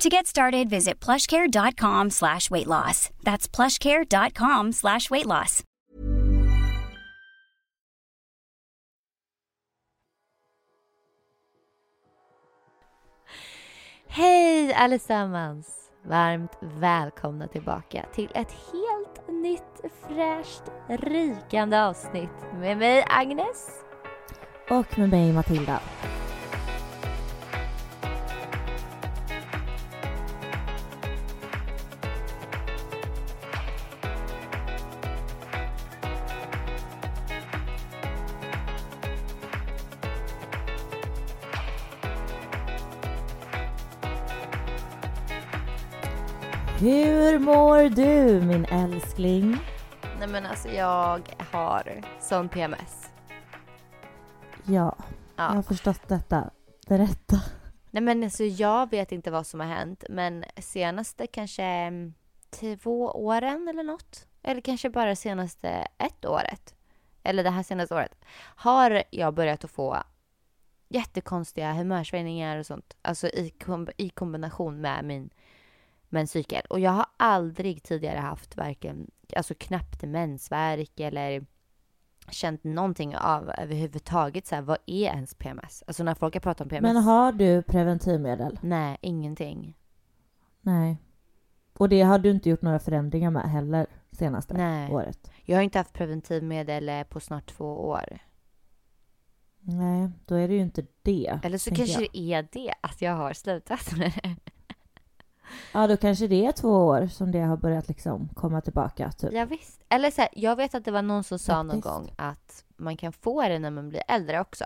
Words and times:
To 0.00 0.08
get 0.08 0.26
started, 0.26 0.70
visit 0.70 0.98
plushcare.com 0.98 2.08
slash 2.08 2.50
weight 2.50 2.66
loss. 2.66 3.10
That's 3.22 3.46
plushcare.com 3.46 4.72
slash 4.72 5.10
weight 5.10 5.26
loss. 5.26 5.62
Hej 14.08 14.72
allesammans! 14.74 15.66
Varmt 16.02 16.52
välkomna 16.60 17.48
tillbaka 17.48 18.06
till 18.14 18.28
ett 18.34 18.52
helt 18.72 19.28
nytt, 19.42 19.92
fräscht, 20.08 20.62
rykande 20.88 21.82
avsnitt 21.82 22.52
med 22.60 22.78
mig 22.78 23.04
Agnes. 23.08 23.68
Och 24.70 24.98
med 24.98 25.08
mig 25.08 25.32
Matilda. 25.32 25.80
Hur 46.80 47.38
mår 47.38 47.88
du 47.88 48.40
min 48.46 48.64
älskling? 48.64 49.56
Nej 50.18 50.28
men 50.28 50.46
alltså 50.46 50.68
jag 50.68 51.20
har 51.52 52.00
sån 52.20 52.48
PMS. 52.48 53.10
Ja, 54.64 54.96
jag 55.36 55.44
har 55.44 55.62
förstått 55.62 56.08
detta. 56.08 56.50
Berätta. 56.88 57.40
Nej 57.90 58.02
men 58.02 58.24
alltså 58.24 58.44
jag 58.44 58.90
vet 58.90 59.12
inte 59.12 59.30
vad 59.30 59.46
som 59.46 59.60
har 59.60 59.66
hänt 59.66 60.04
men 60.08 60.44
senaste 60.56 61.26
kanske 61.26 61.62
mm, 61.64 62.14
två 62.80 63.10
åren 63.10 63.68
eller 63.68 63.82
något. 63.82 64.26
Eller 64.42 64.60
kanske 64.60 64.90
bara 64.90 65.16
senaste 65.16 65.68
ett 65.98 66.24
året. 66.24 66.74
Eller 67.22 67.44
det 67.44 67.50
här 67.50 67.62
senaste 67.62 67.94
året. 67.94 68.24
Har 68.40 69.02
jag 69.10 69.34
börjat 69.34 69.64
att 69.64 69.70
få 69.70 70.02
jättekonstiga 70.88 71.72
humörsvängningar 71.72 72.58
och 72.58 72.66
sånt. 72.66 72.96
Alltså 73.02 73.26
i, 73.28 73.50
kom- 73.50 73.88
i 73.96 74.08
kombination 74.08 74.80
med 74.80 75.04
min 75.04 75.30
menscykel. 76.12 76.62
Och 76.70 76.80
jag 76.80 76.90
har 76.90 77.06
aldrig 77.16 77.82
tidigare 77.82 78.18
haft 78.18 78.56
varken, 78.56 79.10
alltså 79.36 79.54
knappt 79.58 80.02
mensvärk 80.02 81.00
eller 81.00 81.46
känt 82.30 82.64
någonting 82.64 83.16
av 83.16 83.50
överhuvudtaget 83.58 84.46
så 84.46 84.54
här, 84.54 84.62
vad 84.62 84.78
är 84.86 85.04
ens 85.04 85.34
PMS? 85.34 85.84
Alltså 85.86 86.04
när 86.04 86.14
folk 86.14 86.34
har 86.34 86.40
pratat 86.40 86.60
om 86.60 86.68
PMS. 86.68 86.94
Men 86.94 87.02
har 87.02 87.32
du 87.32 87.62
preventivmedel? 87.62 88.58
Nej, 88.62 88.98
ingenting. 89.00 89.76
Nej. 90.60 90.96
Och 91.78 91.88
det 91.88 92.02
har 92.02 92.18
du 92.18 92.30
inte 92.30 92.50
gjort 92.50 92.62
några 92.62 92.78
förändringar 92.78 93.30
med 93.30 93.50
heller 93.50 93.86
senaste 94.12 94.54
Nej. 94.54 94.92
året? 94.92 95.30
Jag 95.44 95.56
har 95.56 95.62
inte 95.62 95.78
haft 95.78 95.92
preventivmedel 95.92 96.88
eh, 96.88 97.02
på 97.02 97.20
snart 97.20 97.46
två 97.46 97.88
år. 97.88 98.18
Nej, 99.60 100.10
då 100.26 100.34
är 100.34 100.48
det 100.48 100.54
ju 100.54 100.60
inte 100.60 100.86
det. 101.02 101.40
Eller 101.42 101.58
så 101.58 101.74
kanske 101.74 102.00
jag. 102.00 102.10
det 102.12 102.32
är 102.32 102.48
det, 102.52 102.74
att 102.80 103.02
jag 103.02 103.12
har 103.12 103.32
slutat 103.32 103.96
med 103.96 104.12
det. 104.22 104.36
Ja, 105.72 105.86
då 105.86 105.96
kanske 105.96 106.26
det 106.26 106.46
är 106.46 106.52
två 106.52 106.68
år 106.86 107.06
som 107.06 107.32
det 107.32 107.40
har 107.40 107.56
börjat 107.56 107.88
liksom 107.88 108.28
komma 108.28 108.60
tillbaka. 108.60 109.12
Typ. 109.12 109.32
Ja, 109.32 109.44
visst. 109.44 109.80
Eller 109.88 110.10
så 110.10 110.20
här, 110.20 110.30
jag 110.32 110.56
vet 110.56 110.74
att 110.74 110.84
det 110.84 110.90
var 110.90 111.02
någon 111.02 111.24
som 111.24 111.38
sa 111.38 111.62
någon 111.62 111.82
Faktiskt. 111.82 111.94
gång 111.94 112.14
att 112.16 112.64
man 112.76 112.96
kan 112.96 113.12
få 113.12 113.42
det 113.42 113.58
när 113.58 113.70
man 113.70 113.88
blir 113.88 114.02
äldre 114.08 114.40
också. 114.40 114.64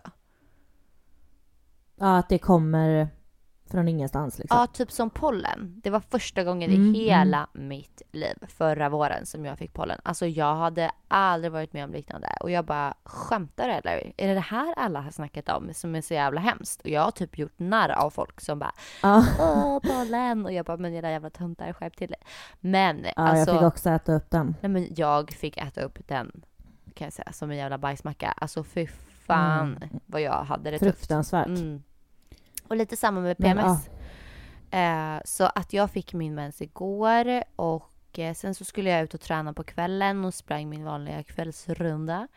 Ja, 1.97 2.19
att 2.19 2.29
det 2.29 2.39
kommer 2.39 3.09
från 3.75 3.89
ingenstans 3.89 4.39
liksom. 4.39 4.59
Ja, 4.59 4.67
typ 4.67 4.93
som 4.93 5.11
pollen. 5.11 5.81
Det 5.85 5.91
var 5.91 6.01
första 6.01 6.45
gången 6.45 6.71
i 6.71 6.75
Mm, 6.75 6.95
hela 6.95 7.47
mitt 7.53 8.03
liv 8.13 8.35
förra 8.49 8.89
våren 8.89 9.27
som 9.27 9.45
jag 9.45 9.59
fick 9.59 9.73
pollen. 9.73 10.01
Alltså 10.03 10.27
jag 10.27 10.55
hade 10.57 10.91
aldrig 11.09 11.53
varit 11.53 11.73
med 11.73 11.85
om 11.85 11.91
liknande. 11.93 12.29
Och 12.41 12.51
jag 12.51 12.65
bara, 12.65 12.95
skämtar 13.05 13.69
eller? 13.69 14.13
Är 14.17 14.29
det 14.29 14.35
det 14.35 14.41
här 14.41 14.75
alla 14.77 15.01
har 15.01 15.11
snackat 15.11 15.49
om 15.49 15.75
som 15.75 15.95
är 15.95 16.01
så 16.01 16.15
jävla 16.15 16.41
hemskt? 16.41 16.81
Och 16.83 16.89
jag 16.89 17.01
har 17.03 17.11
typ 17.11 17.39
gjort 17.39 17.59
narr 17.59 17.91
av 17.91 18.11
folk 18.11 18.41
som 18.41 18.59
bara, 18.59 18.73
Ja, 19.03 19.25
åh 19.41 19.79
pollen! 19.81 20.45
Och 20.47 20.53
jag 20.53 20.67
bara, 20.67 20.77
men 20.77 20.95
era 20.95 21.11
jävla 21.11 21.31
töntar, 21.31 21.73
skärp 21.73 21.97
till 21.97 22.09
dig. 22.09 22.21
Men 22.61 23.05
ja 23.05 23.13
alltså, 23.17 23.51
jag 23.51 23.59
fick 23.61 23.67
också 23.67 23.91
äta 23.91 24.13
upp 24.15 24.31
den. 24.31 24.55
nej 24.61 24.71
men 24.71 24.89
jag 24.97 25.31
fick 25.33 25.57
äta 25.57 25.81
upp 25.81 25.99
den, 26.09 26.43
kan 26.95 27.05
jag 27.07 27.13
säga, 27.13 27.33
som 27.33 27.51
en 27.51 27.57
jävla 27.57 27.79
bajsmacka. 27.79 28.35
Alltså 28.37 28.65
fy 28.65 28.87
fan 29.27 29.77
Mm. 29.77 29.89
vad 30.07 30.21
jag 30.21 30.45
hade 30.45 30.71
det 30.71 30.79
tufft. 30.79 30.99
Fruktansvärt. 30.99 31.47
Mm. 31.47 31.83
Och 32.69 32.77
lite 32.77 32.97
samma 32.97 33.21
med 33.21 33.37
Men, 33.39 33.57
PMS. 33.57 33.89
Eh, 34.71 35.23
så 35.25 35.45
att 35.55 35.73
jag 35.73 35.91
fick 35.91 36.13
min 36.13 36.35
mens 36.35 36.63
igår 36.63 37.43
och 37.57 38.19
eh, 38.19 38.35
sen 38.35 38.55
så 38.55 38.65
skulle 38.65 38.91
jag 38.91 39.03
ut 39.03 39.15
och 39.15 39.21
träna 39.21 39.53
på 39.53 39.65
kvällen 39.65 40.25
och 40.25 40.35
sprang 40.35 40.69
min 40.69 40.85
vanliga 40.85 41.23
kvällsrunda. 41.23 42.29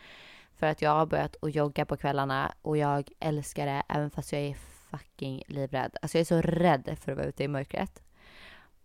För 0.55 0.67
att 0.67 0.81
jag 0.81 0.91
har 0.91 1.05
börjat 1.05 1.35
att 1.41 1.55
jogga 1.55 1.85
på 1.85 1.97
kvällarna 1.97 2.51
och 2.61 2.77
jag 2.77 3.09
älskar 3.19 3.65
det 3.65 3.83
även 3.89 4.09
fast 4.09 4.33
jag 4.33 4.41
är 4.41 4.55
fucking 4.91 5.43
livrädd. 5.47 5.97
Alltså 6.01 6.17
jag 6.17 6.21
är 6.21 6.25
så 6.25 6.41
rädd 6.41 6.97
för 7.01 7.11
att 7.11 7.17
vara 7.17 7.27
ute 7.27 7.43
i 7.43 7.47
mörkret. 7.47 8.01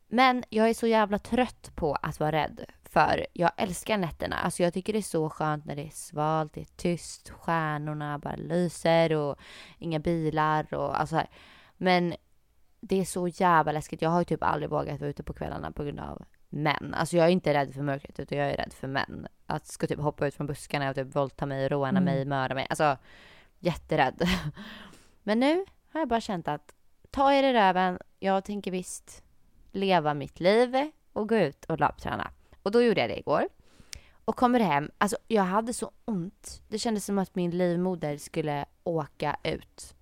Men 0.08 0.44
jag 0.48 0.68
är 0.68 0.74
så 0.74 0.86
jävla 0.86 1.18
trött 1.18 1.70
på 1.74 1.94
att 1.94 2.20
vara 2.20 2.32
rädd. 2.32 2.64
För 2.92 3.26
jag 3.32 3.50
älskar 3.56 3.98
nätterna. 3.98 4.36
Alltså 4.36 4.62
jag 4.62 4.74
tycker 4.74 4.92
det 4.92 4.98
är 4.98 5.02
så 5.02 5.30
skönt 5.30 5.64
när 5.64 5.76
det 5.76 5.86
är 5.86 5.90
svalt, 5.90 6.54
det 6.54 6.60
är 6.60 6.76
tyst, 6.76 7.30
stjärnorna 7.30 8.18
bara 8.18 8.36
lyser 8.36 9.12
och 9.12 9.38
inga 9.78 9.98
bilar 9.98 10.74
och 10.74 11.00
alltså 11.00 11.16
här. 11.16 11.28
Men 11.76 12.14
det 12.80 13.00
är 13.00 13.04
så 13.04 13.28
jävla 13.28 13.72
läskigt. 13.72 14.02
Jag 14.02 14.10
har 14.10 14.18
ju 14.18 14.24
typ 14.24 14.42
aldrig 14.42 14.70
vågat 14.70 15.00
vara 15.00 15.10
ute 15.10 15.22
på 15.22 15.32
kvällarna 15.32 15.70
på 15.72 15.84
grund 15.84 16.00
av 16.00 16.24
män. 16.48 16.94
Alltså 16.94 17.16
jag 17.16 17.26
är 17.26 17.30
inte 17.30 17.54
rädd 17.54 17.74
för 17.74 17.82
mörkret 17.82 18.20
utan 18.20 18.38
jag 18.38 18.50
är 18.50 18.56
rädd 18.56 18.72
för 18.72 18.88
män. 18.88 19.26
Att 19.46 19.66
ska 19.66 19.86
typ 19.86 20.00
hoppa 20.00 20.26
ut 20.26 20.34
från 20.34 20.46
buskarna 20.46 20.88
och 20.90 20.94
typ 20.94 21.16
våldta 21.16 21.46
mig, 21.46 21.68
råna 21.68 21.88
Mm. 21.88 22.04
mig, 22.04 22.24
mörda 22.24 22.54
mig. 22.54 22.66
Alltså 22.70 22.96
jätterädd. 23.58 24.28
Men 25.22 25.40
nu 25.40 25.64
har 25.92 26.00
jag 26.00 26.08
bara 26.08 26.20
känt 26.20 26.48
att 26.48 26.74
ta 27.10 27.32
er 27.32 27.42
i 27.42 27.52
röven. 27.52 27.98
Jag 28.18 28.44
tänker 28.44 28.70
visst 28.70 29.22
leva 29.70 30.14
mitt 30.14 30.40
liv 30.40 30.90
och 31.12 31.28
gå 31.28 31.36
ut 31.36 31.64
och 31.64 31.80
labbträna. 31.80 32.30
Och 32.62 32.70
då 32.70 32.82
gjorde 32.82 33.00
jag 33.00 33.10
det 33.10 33.18
igår. 33.18 33.48
Och 34.24 34.36
kommer 34.36 34.60
hem, 34.60 34.90
alltså 34.98 35.16
jag 35.28 35.42
hade 35.42 35.72
så 35.72 35.90
ont. 36.04 36.62
Det 36.68 36.78
kändes 36.78 37.04
som 37.04 37.18
att 37.18 37.34
min 37.34 37.50
livmoder 37.50 38.16
skulle 38.16 38.64
åka 38.84 39.36
ut. 39.44 39.94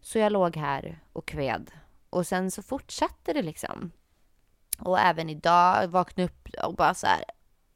Så 0.00 0.18
jag 0.18 0.32
låg 0.32 0.56
här 0.56 1.00
och 1.12 1.26
kved. 1.26 1.70
Och 2.10 2.26
sen 2.26 2.50
så 2.50 2.62
fortsatte 2.62 3.32
det 3.32 3.42
liksom. 3.42 3.90
Och 4.78 4.98
även 4.98 5.30
idag 5.30 5.88
vaknade 5.88 6.28
upp 6.28 6.48
och 6.64 6.74
bara 6.74 6.94
så 6.94 7.06
här. 7.06 7.24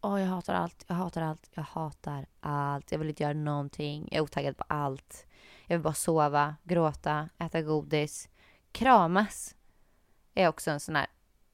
Åh, 0.00 0.20
jag 0.20 0.28
hatar 0.28 0.54
allt, 0.54 0.84
jag 0.86 0.94
hatar 0.94 1.22
allt, 1.22 1.50
jag 1.54 1.62
hatar 1.62 2.26
allt. 2.40 2.92
Jag 2.92 2.98
vill 2.98 3.08
inte 3.08 3.22
göra 3.22 3.32
någonting. 3.32 4.08
Jag 4.10 4.18
är 4.18 4.22
otaggad 4.22 4.56
på 4.56 4.64
allt. 4.68 5.26
Jag 5.66 5.76
vill 5.76 5.82
bara 5.82 5.94
sova, 5.94 6.56
gråta, 6.62 7.28
äta 7.38 7.62
godis, 7.62 8.28
kramas. 8.72 9.54
Är 10.34 10.48
också 10.48 10.70
en 10.70 10.80
sån 10.80 10.96
här. 10.96 11.06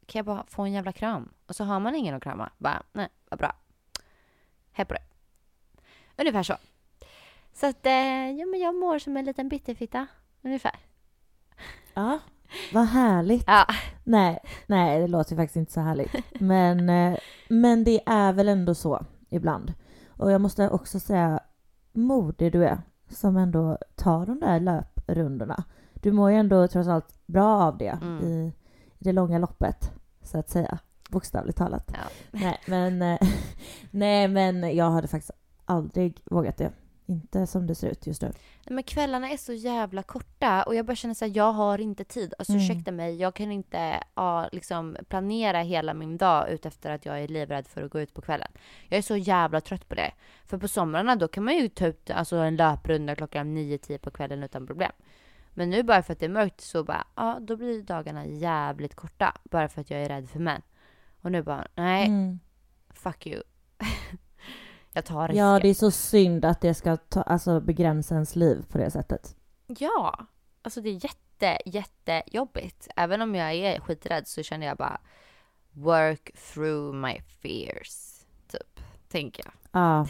Kan 0.06 0.18
jag 0.18 0.26
bara 0.26 0.44
få 0.48 0.62
en 0.62 0.72
jävla 0.72 0.92
kram? 0.92 1.28
Och 1.46 1.56
så 1.56 1.64
har 1.64 1.80
man 1.80 1.94
ingen 1.94 2.14
att 2.14 2.22
krama. 2.22 2.50
Bara, 2.58 2.82
nej, 2.92 3.08
vad 3.30 3.38
bra. 3.38 3.52
Hej 4.72 4.86
på 4.86 4.94
det. 4.94 5.02
Ungefär 6.18 6.42
så. 6.42 6.54
Så 7.52 7.66
att, 7.66 7.86
eh, 7.86 8.30
ja 8.30 8.46
men 8.46 8.60
jag 8.60 8.74
mår 8.74 8.98
som 8.98 9.16
en 9.16 9.24
liten 9.24 9.48
bitterfitta. 9.48 10.06
Ungefär. 10.42 10.74
Ja, 11.94 12.18
vad 12.72 12.86
härligt. 12.86 13.44
Ja. 13.46 13.66
Nej, 14.04 14.38
nej, 14.66 15.00
det 15.00 15.06
låter 15.06 15.36
faktiskt 15.36 15.56
inte 15.56 15.72
så 15.72 15.80
härligt. 15.80 16.40
Men, 16.40 16.90
eh, 16.90 17.18
men 17.48 17.84
det 17.84 18.00
är 18.06 18.32
väl 18.32 18.48
ändå 18.48 18.74
så 18.74 19.04
ibland. 19.28 19.72
Och 20.08 20.30
jag 20.30 20.40
måste 20.40 20.70
också 20.70 21.00
säga, 21.00 21.40
modig 21.92 22.52
du 22.52 22.64
är 22.64 22.78
som 23.08 23.36
ändå 23.36 23.78
tar 23.94 24.26
de 24.26 24.40
där 24.40 24.60
löprundorna. 24.60 25.64
Du 25.94 26.12
mår 26.12 26.30
ju 26.30 26.36
ändå 26.36 26.68
trots 26.68 26.88
allt 26.88 27.26
bra 27.26 27.62
av 27.62 27.78
det 27.78 27.98
Mm. 28.02 28.24
i, 28.24 28.26
i 28.26 28.52
det 29.06 29.12
långa 29.12 29.38
loppet, 29.38 29.90
så 30.22 30.38
att 30.38 30.48
säga. 30.48 30.78
Bokstavligt 31.10 31.58
talat. 31.58 31.90
Ja. 31.92 31.98
Nej, 32.30 32.58
men, 32.66 33.02
eh, 33.02 33.18
nej, 33.90 34.28
men 34.28 34.76
jag 34.76 34.90
hade 34.90 35.08
faktiskt 35.08 35.30
aldrig 35.64 36.22
vågat 36.24 36.56
det. 36.56 36.72
inte 37.08 37.46
som 37.46 37.66
det 37.66 37.74
ser 37.74 37.88
ut 37.88 38.06
just 38.06 38.22
nu. 38.22 38.28
Nej, 38.28 38.74
Men 38.74 38.84
kvällarna 38.84 39.30
är 39.30 39.36
så 39.36 39.52
jävla 39.52 40.02
korta 40.02 40.62
och 40.62 40.74
jag 40.74 40.86
bara 40.86 40.96
känner 40.96 41.14
så 41.14 41.24
här, 41.24 41.32
jag 41.36 41.52
har 41.52 41.80
inte 41.80 42.04
tid. 42.04 42.34
Alltså 42.38 42.52
Mm. 42.52 42.64
ursäkta 42.64 42.92
mig, 42.92 43.16
jag 43.16 43.34
kan 43.34 43.52
inte 43.52 44.02
ja, 44.14 44.48
liksom, 44.52 44.96
planera 45.08 45.58
hela 45.62 45.94
min 45.94 46.16
dag 46.16 46.50
utefter 46.50 46.90
att 46.90 47.06
jag 47.06 47.20
är 47.22 47.28
livrädd 47.28 47.66
för 47.68 47.82
att 47.82 47.90
gå 47.90 48.00
ut 48.00 48.14
på 48.14 48.22
kvällen. 48.22 48.48
Jag 48.88 48.98
är 48.98 49.02
så 49.02 49.16
jävla 49.16 49.60
trött 49.60 49.88
på 49.88 49.94
det. 49.94 50.12
För 50.44 50.58
på 50.58 50.68
somrarna 50.68 51.16
då 51.16 51.28
kan 51.28 51.44
man 51.44 51.54
ju 51.56 51.68
ta 51.68 51.86
ut 51.86 52.10
alltså, 52.10 52.36
en 52.36 52.56
löprunda 52.56 53.14
klockan 53.14 53.58
9-10 53.58 53.98
på 53.98 54.10
kvällen 54.10 54.42
utan 54.42 54.66
problem. 54.66 54.92
Men 55.58 55.70
nu 55.70 55.82
bara 55.82 56.02
för 56.02 56.12
att 56.12 56.18
det 56.20 56.26
är 56.26 56.30
mörkt 56.30 56.60
så 56.60 56.84
bara, 56.84 57.06
ja 57.14 57.38
då 57.40 57.56
blir 57.56 57.82
dagarna 57.82 58.26
jävligt 58.26 58.94
korta. 58.94 59.34
Bara 59.44 59.68
för 59.68 59.80
att 59.80 59.90
jag 59.90 60.00
är 60.02 60.08
rädd 60.08 60.28
för 60.30 60.38
män. 60.38 60.62
Och 61.20 61.32
nu 61.32 61.42
bara, 61.42 61.66
nej, 61.74 62.06
Mm. 62.06 62.38
fuck 62.94 63.26
you. 63.26 63.42
jag 64.92 65.04
tar 65.04 65.28
risken. 65.28 65.46
Ja, 65.46 65.58
det 65.60 65.68
är 65.68 65.74
så 65.74 65.90
synd 65.90 66.44
att 66.44 66.60
det 66.60 66.74
ska 66.74 66.96
ta, 66.96 67.22
alltså, 67.22 67.60
begränsa 67.60 68.14
ens 68.14 68.36
liv 68.36 68.64
på 68.70 68.78
det 68.78 68.90
sättet. 68.90 69.36
Ja, 69.66 70.26
alltså 70.62 70.80
det 70.80 70.88
är 70.88 71.04
jätte, 71.04 71.58
jättejobbigt. 71.66 72.88
Även 72.96 73.22
om 73.22 73.34
jag 73.34 73.54
är 73.54 73.80
skiträdd 73.80 74.26
så 74.28 74.42
känner 74.42 74.66
jag 74.66 74.76
bara 74.76 75.00
work 75.72 76.30
through 76.54 76.94
my 76.94 77.20
fears, 77.42 78.20
typ, 78.48 78.80
tänker 79.08 79.44
jag. 79.44 79.52
Ja, 79.82 80.06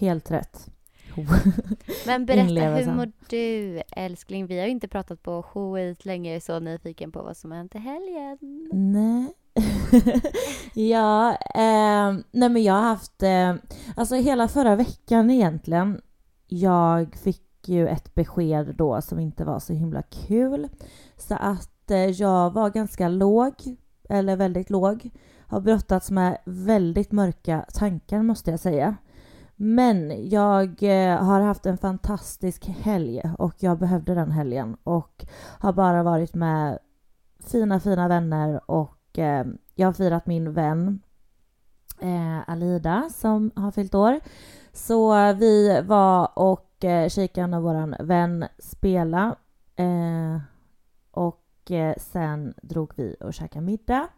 helt 0.00 0.30
rätt. 0.30 0.68
Men 2.06 2.26
berätta, 2.26 2.74
hur 2.74 2.92
mår 2.92 3.12
du 3.28 3.82
älskling? 3.92 4.46
Vi 4.46 4.58
har 4.58 4.66
ju 4.66 4.72
inte 4.72 4.88
pratat 4.88 5.22
på 5.22 5.42
skit 5.42 6.04
länge, 6.04 6.30
jag 6.30 6.36
är 6.36 6.40
så 6.40 6.58
nyfiken 6.58 7.12
på 7.12 7.22
vad 7.22 7.36
som 7.36 7.50
har 7.50 7.58
hänt 7.58 7.74
i 7.74 7.78
helgen. 7.78 8.68
Nej. 8.72 9.34
ja, 10.90 11.30
eh, 11.54 12.18
nej 12.30 12.48
men 12.48 12.62
jag 12.62 12.74
har 12.74 12.82
haft, 12.82 13.22
eh, 13.22 13.54
alltså 13.96 14.14
hela 14.14 14.48
förra 14.48 14.76
veckan 14.76 15.30
egentligen. 15.30 16.00
Jag 16.46 17.16
fick 17.16 17.68
ju 17.68 17.88
ett 17.88 18.14
besked 18.14 18.74
då 18.76 19.02
som 19.02 19.18
inte 19.18 19.44
var 19.44 19.60
så 19.60 19.72
himla 19.72 20.02
kul. 20.02 20.68
Så 21.16 21.34
att 21.34 21.90
eh, 21.90 21.98
jag 21.98 22.52
var 22.52 22.70
ganska 22.70 23.08
låg, 23.08 23.54
eller 24.08 24.36
väldigt 24.36 24.70
låg. 24.70 25.10
Har 25.48 25.60
brottats 25.60 26.10
med 26.10 26.38
väldigt 26.44 27.12
mörka 27.12 27.64
tankar 27.74 28.22
måste 28.22 28.50
jag 28.50 28.60
säga. 28.60 28.96
Men 29.56 30.28
jag 30.28 30.82
eh, 30.82 31.24
har 31.24 31.40
haft 31.40 31.66
en 31.66 31.78
fantastisk 31.78 32.66
helg 32.66 33.22
och 33.38 33.54
jag 33.58 33.78
behövde 33.78 34.14
den 34.14 34.30
helgen 34.30 34.76
och 34.84 35.24
har 35.58 35.72
bara 35.72 36.02
varit 36.02 36.34
med 36.34 36.78
fina, 37.40 37.80
fina 37.80 38.08
vänner 38.08 38.70
och 38.70 39.18
eh, 39.18 39.46
jag 39.74 39.88
har 39.88 39.92
firat 39.92 40.26
min 40.26 40.52
vän 40.52 41.02
eh, 42.00 42.50
Alida 42.50 43.08
som 43.14 43.50
har 43.56 43.70
fyllt 43.70 43.94
år. 43.94 44.20
Så 44.72 45.32
vi 45.32 45.82
var 45.82 46.38
och 46.38 46.84
eh, 46.84 47.08
kikade 47.08 47.46
när 47.46 47.60
vår 47.60 48.04
vän 48.04 48.44
spela 48.58 49.36
och 51.10 51.42
sen 51.96 52.54
drog 52.62 52.92
vi 52.96 53.16
och 53.20 53.34
käkade 53.34 53.64
middag. 53.64 54.08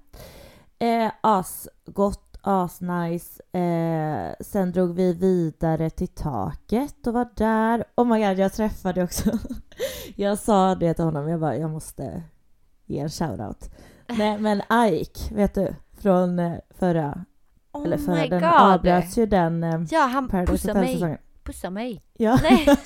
Eh, 0.79 1.13
asgott, 1.21 2.28
asnice. 2.41 3.43
Eh, 3.53 4.33
sen 4.41 4.73
drog 4.73 4.95
vi 4.95 5.13
vidare 5.13 5.91
till 5.91 6.09
taket 6.09 7.07
och 7.07 7.13
var 7.15 7.29
där. 7.35 7.85
Oh 7.95 8.05
my 8.07 8.27
god, 8.27 8.39
jag 8.39 8.53
träffade 8.53 9.03
också. 9.03 9.31
jag 10.17 10.39
sa 10.39 10.75
det 10.75 10.95
till 10.95 11.05
honom, 11.05 11.29
jag 11.29 11.41
bara, 11.41 11.57
jag 11.57 11.71
måste 11.71 12.23
ge 12.87 12.99
en 12.99 13.09
shoutout. 13.11 13.71
Nej 14.09 14.39
men 14.39 14.63
Ike, 14.93 15.35
vet 15.35 15.55
du? 15.55 15.75
Från 16.01 16.39
eh, 16.39 16.59
förra, 16.71 17.25
Oh 17.73 17.85
eller 17.85 17.99
förra, 17.99 18.15
my 18.15 18.29
den 18.29 18.41
god! 18.41 18.51
avbröts 18.53 19.19
ju 19.19 19.27
den 19.27 19.65
eh, 19.65 19.81
Ja, 19.91 20.01
han 20.01 20.29
pussar 20.29 20.75
mig. 20.75 20.83
Hotel-säsongen. 20.83 21.19
Pussar 21.45 21.71
mig. 21.71 22.03
Ja. 22.13 22.39
Nej. 22.43 22.67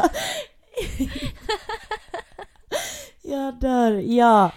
jag 3.23 3.61
dör, 3.61 3.93
ja. 3.93 4.51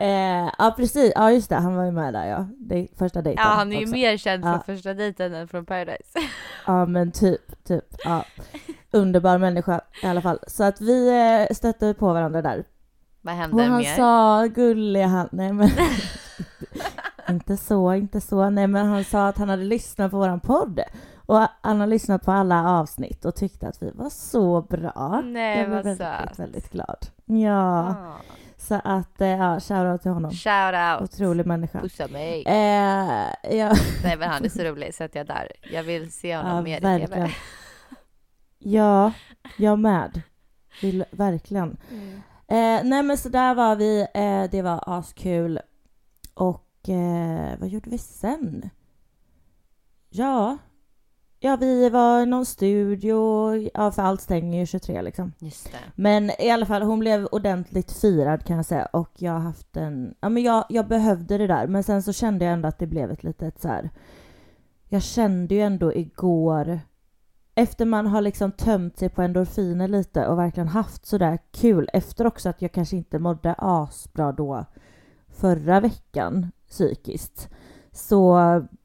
Eh, 0.00 0.50
ja 0.58 0.74
precis, 0.76 1.12
ja 1.14 1.30
just 1.30 1.48
det, 1.48 1.56
han 1.56 1.76
var 1.76 1.84
ju 1.84 1.90
med 1.90 2.14
där 2.14 2.26
ja. 2.26 2.46
Det, 2.58 2.88
första 2.98 3.22
dejten 3.22 3.44
Ja, 3.44 3.50
han 3.54 3.72
är 3.72 3.76
ju 3.76 3.82
också. 3.82 3.92
mer 3.94 4.16
känd 4.16 4.44
Ja. 4.44 4.52
från 4.52 4.76
första 4.76 4.94
dejten 4.94 5.34
än 5.34 5.48
från 5.48 5.66
Paradise. 5.66 6.18
Ja 6.66 6.86
men 6.86 7.12
typ, 7.12 7.64
typ. 7.64 7.84
Ja. 8.04 8.24
Underbar 8.90 9.38
människa 9.38 9.80
i 10.02 10.06
alla 10.06 10.20
fall. 10.22 10.38
Så 10.46 10.64
att 10.64 10.80
vi 10.80 11.08
eh, 11.48 11.54
stötte 11.54 11.94
på 11.94 12.12
varandra 12.12 12.42
där. 12.42 12.64
Vad 13.20 13.34
Och 13.34 13.40
händer 13.40 13.64
han 13.64 13.76
mer? 13.78 13.96
sa, 13.96 14.46
gullig 14.46 15.02
han, 15.02 15.28
nej 15.32 15.52
men 15.52 15.68
inte 17.30 17.56
så, 17.56 17.94
inte 17.94 18.20
så, 18.20 18.50
nej 18.50 18.66
men 18.66 18.86
han 18.86 19.04
sa 19.04 19.28
att 19.28 19.38
han 19.38 19.48
hade 19.48 19.62
lyssnat 19.64 20.10
på 20.10 20.16
våran 20.16 20.40
podd. 20.40 20.80
Och 21.26 21.46
han 21.60 21.80
har 21.80 21.86
lyssnat 21.86 22.24
på 22.24 22.32
alla 22.32 22.68
avsnitt 22.70 23.24
och 23.24 23.34
tyckte 23.34 23.68
att 23.68 23.82
vi 23.82 23.90
var 23.90 24.10
så 24.10 24.62
bra. 24.62 25.20
Nej, 25.24 25.58
jag 25.58 25.66
blev 25.68 25.76
vad 25.76 25.84
väldigt, 25.84 26.06
söt. 26.28 26.38
väldigt 26.38 26.70
glad. 26.72 27.06
Ja, 27.24 27.88
Ah. 27.88 28.16
Så 28.70 28.80
att, 28.84 29.20
eh, 29.20 29.28
ja, 29.28 29.60
shoutout 29.60 30.02
till 30.02 30.10
honom. 30.10 30.30
Shout 30.30 30.74
out. 30.74 31.02
Otrolig 31.02 31.46
människa. 31.46 31.80
Pussa 31.80 32.08
mig. 32.08 32.44
Eh, 32.46 33.56
ja, 33.56 33.72
Nej 34.04 34.16
men 34.18 34.28
han 34.30 34.44
är 34.44 34.48
så 34.48 34.62
rolig 34.62 34.94
så 34.94 35.04
att 35.04 35.14
jag 35.14 35.26
där. 35.26 35.52
Jag 35.72 35.82
vill 35.82 36.12
se 36.12 36.36
honom 36.36 36.56
ja 36.56 36.62
mer 36.62 36.78
i 36.78 36.80
TV. 36.80 36.98
verkligen. 36.98 37.30
Ja, 38.58 39.12
jag 39.56 39.78
med. 39.78 40.22
Vill, 40.82 41.04
verkligen. 41.10 41.76
Mm. 41.90 42.14
Eh, 42.48 42.88
nej 42.88 43.02
men 43.02 43.18
så 43.18 43.28
där 43.28 43.54
var 43.54 43.76
vi, 43.76 44.00
eh, 44.14 44.50
det 44.50 44.62
var 44.62 44.98
askul. 44.98 45.60
Och 46.34 46.88
eh, 46.88 47.58
vad 47.58 47.68
gjorde 47.68 47.90
vi 47.90 47.98
sen? 47.98 48.70
Ja, 50.08 50.58
ja 51.40 51.56
vi 51.56 51.90
var 51.90 52.22
i 52.22 52.26
någon 52.26 52.46
studio, 52.46 53.54
ja 53.74 53.90
för 53.90 54.02
allt 54.02 54.20
stänger 54.20 54.58
ju 54.58 54.66
23 54.66 55.02
liksom. 55.02 55.32
Just 55.38 55.72
det. 55.72 55.78
Men 55.94 56.30
i 56.38 56.50
alla 56.50 56.66
fall 56.66 56.82
hon 56.82 56.98
blev 56.98 57.26
ordentligt 57.26 57.92
firad 57.92 58.44
kan 58.44 58.56
jag 58.56 58.66
säga 58.66 58.86
och 58.86 59.10
jag 59.16 59.32
har 59.32 59.40
haft 59.40 59.76
en, 59.76 60.14
ja 60.20 60.28
men 60.28 60.42
jag, 60.42 60.64
jag 60.68 60.88
behövde 60.88 61.38
det 61.38 61.46
där 61.46 61.66
men 61.66 61.82
sen 61.82 62.02
så 62.02 62.12
kände 62.12 62.44
jag 62.44 62.54
ändå 62.54 62.68
att 62.68 62.78
det 62.78 62.86
blev 62.86 63.10
ett 63.10 63.24
litet 63.24 63.60
så 63.60 63.68
här. 63.68 63.90
Jag 64.88 65.02
kände 65.02 65.54
ju 65.54 65.60
ändå 65.60 65.94
igår 65.94 66.80
efter 67.54 67.84
man 67.84 68.06
har 68.06 68.20
liksom 68.20 68.52
tömt 68.52 68.98
sig 68.98 69.08
på 69.08 69.22
endorfiner 69.22 69.88
lite 69.88 70.26
och 70.26 70.38
verkligen 70.38 70.68
haft 70.68 71.06
sådär 71.06 71.38
kul 71.50 71.90
efter 71.92 72.26
också 72.26 72.48
att 72.48 72.62
jag 72.62 72.72
kanske 72.72 72.96
inte 72.96 73.18
mådde 73.18 73.54
asbra 73.58 74.32
då 74.32 74.64
förra 75.28 75.80
veckan 75.80 76.50
psykiskt 76.68 77.48
så, 77.92 78.40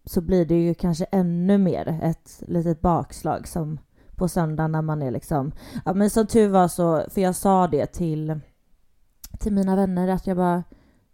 så 0.05 0.21
blir 0.21 0.45
det 0.45 0.63
ju 0.63 0.73
kanske 0.73 1.05
ännu 1.05 1.57
mer 1.57 1.99
ett 2.03 2.43
litet 2.47 2.81
bakslag 2.81 3.47
som 3.47 3.79
på 4.15 4.27
söndag 4.27 4.67
när 4.67 4.81
man 4.81 5.01
är 5.01 5.11
liksom 5.11 5.51
Ja 5.85 5.93
men 5.93 6.09
som 6.09 6.27
tur 6.27 6.49
var 6.49 6.67
så, 6.67 7.05
för 7.09 7.21
jag 7.21 7.35
sa 7.35 7.67
det 7.67 7.85
till, 7.85 8.39
till 9.39 9.53
mina 9.53 9.75
vänner 9.75 10.07
att 10.07 10.27
jag 10.27 10.37
bara 10.37 10.63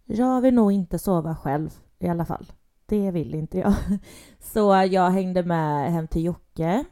Jag 0.05 0.41
vill 0.41 0.53
nog 0.53 0.71
inte 0.71 0.99
sova 0.99 1.35
själv 1.35 1.69
i 1.99 2.07
alla 2.07 2.25
fall. 2.25 2.51
Det 2.85 3.11
vill 3.11 3.35
inte 3.35 3.57
jag. 3.57 3.73
Så 4.39 4.87
jag 4.89 5.09
hängde 5.09 5.43
med 5.43 5.91
hem 5.91 6.07
till 6.07 6.23
Jocke 6.23 6.83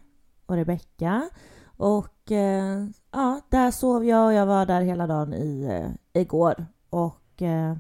och 0.45 0.56
Rebecka 0.56 1.30
och 1.78 2.31
eh, 2.31 2.85
ja, 3.12 3.42
där 3.50 3.71
sov 3.71 4.06
jag 4.06 4.26
och 4.26 4.33
jag 4.33 4.45
var 4.45 4.66
där 4.66 4.81
hela 4.81 5.07
dagen 5.07 5.33
i, 5.33 5.64
eh, 5.64 6.21
igår 6.21 6.66
och 6.90 7.42
eh, 7.42 7.76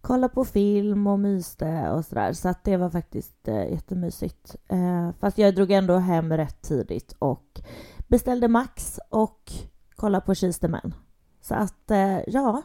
kollade 0.00 0.34
på 0.34 0.44
film 0.44 1.06
och 1.06 1.18
myste 1.18 1.90
och 1.90 2.04
sådär. 2.04 2.32
Så 2.32 2.48
att 2.48 2.64
det 2.64 2.76
var 2.76 2.90
faktiskt 2.90 3.48
eh, 3.48 3.72
jättemysigt. 3.72 4.56
Eh, 4.68 5.10
fast 5.20 5.38
jag 5.38 5.54
drog 5.54 5.70
ändå 5.70 5.96
hem 5.96 6.32
rätt 6.32 6.62
tidigt 6.62 7.12
och 7.18 7.60
beställde 8.08 8.48
Max 8.48 9.00
och 9.08 9.52
kollade 9.96 10.26
på 10.26 10.68
Man. 10.68 10.94
Så 11.40 11.54
att 11.54 11.90
eh, 11.90 12.18
ja, 12.26 12.62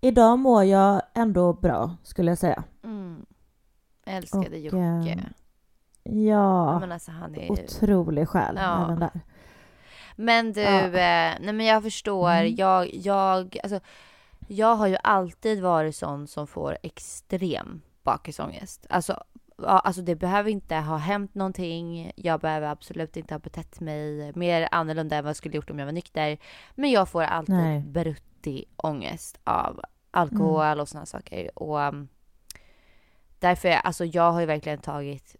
idag 0.00 0.38
mår 0.38 0.64
jag 0.64 1.02
ändå 1.14 1.52
bra 1.52 1.96
skulle 2.02 2.30
jag 2.30 2.38
säga. 2.38 2.64
Mm. 2.84 3.26
Älskade 4.06 4.48
Och, 4.48 4.56
Jocke. 4.58 4.78
eh, 4.78 5.18
Ja, 6.02 6.78
men 6.80 6.92
alltså 6.92 7.10
han 7.10 7.34
är... 7.34 7.50
otrolig 7.52 8.28
själ 8.28 8.54
Ja. 8.56 8.84
även 8.84 9.00
där. 9.00 9.20
Men 10.16 10.52
du, 10.52 10.60
Ja. 10.60 10.80
eh, 10.84 11.36
nej 11.40 11.52
men 11.52 11.66
jag 11.66 11.82
förstår. 11.82 12.30
Mm. 12.30 12.54
Jag, 12.54 12.94
jag, 12.94 13.58
alltså, 13.62 13.80
jag 14.48 14.76
har 14.76 14.86
ju 14.86 14.96
alltid 15.02 15.62
varit 15.62 15.96
sån 15.96 16.26
som 16.26 16.46
får 16.46 16.78
extrem 16.82 17.82
bakisångest. 18.02 18.86
Alltså, 18.90 19.24
alltså 19.56 20.02
det 20.02 20.14
behöver 20.14 20.50
inte 20.50 20.76
ha 20.76 20.96
hänt 20.96 21.34
någonting. 21.34 22.12
Jag 22.16 22.40
behöver 22.40 22.66
absolut 22.68 23.16
inte 23.16 23.34
ha 23.34 23.38
betett 23.38 23.80
mig 23.80 24.32
mer 24.34 24.68
annorlunda 24.70 25.16
än 25.16 25.24
vad 25.24 25.28
jag 25.28 25.36
skulle 25.36 25.56
gjort 25.56 25.70
om 25.70 25.78
jag 25.78 25.86
var 25.86 25.92
nykter. 25.92 26.38
Men 26.74 26.90
jag 26.90 27.08
får 27.08 27.22
alltid 27.22 27.54
Nej. 27.54 27.80
bruttig 27.80 28.64
ångest 28.76 29.40
av 29.44 29.80
alkohol 30.10 30.80
och 30.80 30.88
såna 30.88 31.06
saker. 31.06 31.58
Och 31.58 31.78
um, 31.78 32.08
därför, 33.38 33.68
alltså 33.68 34.04
jag 34.04 34.32
har 34.32 34.40
ju 34.40 34.46
verkligen 34.46 34.78
tagit 34.78 35.36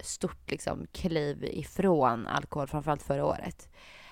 stort 0.00 0.50
liksom 0.50 0.86
kliv 0.92 1.44
ifrån 1.44 2.26
alkohol, 2.26 2.66
framförallt 2.66 3.02
förra 3.02 3.24
året. 3.24 3.68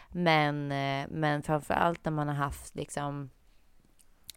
Men, 0.09 0.73
eh, 0.73 1.07
men 1.11 1.43
framförallt 1.43 2.05
när 2.05 2.13
man 2.13 2.29
har 2.29 2.35
haft 2.35 2.75
liksom 2.75 3.31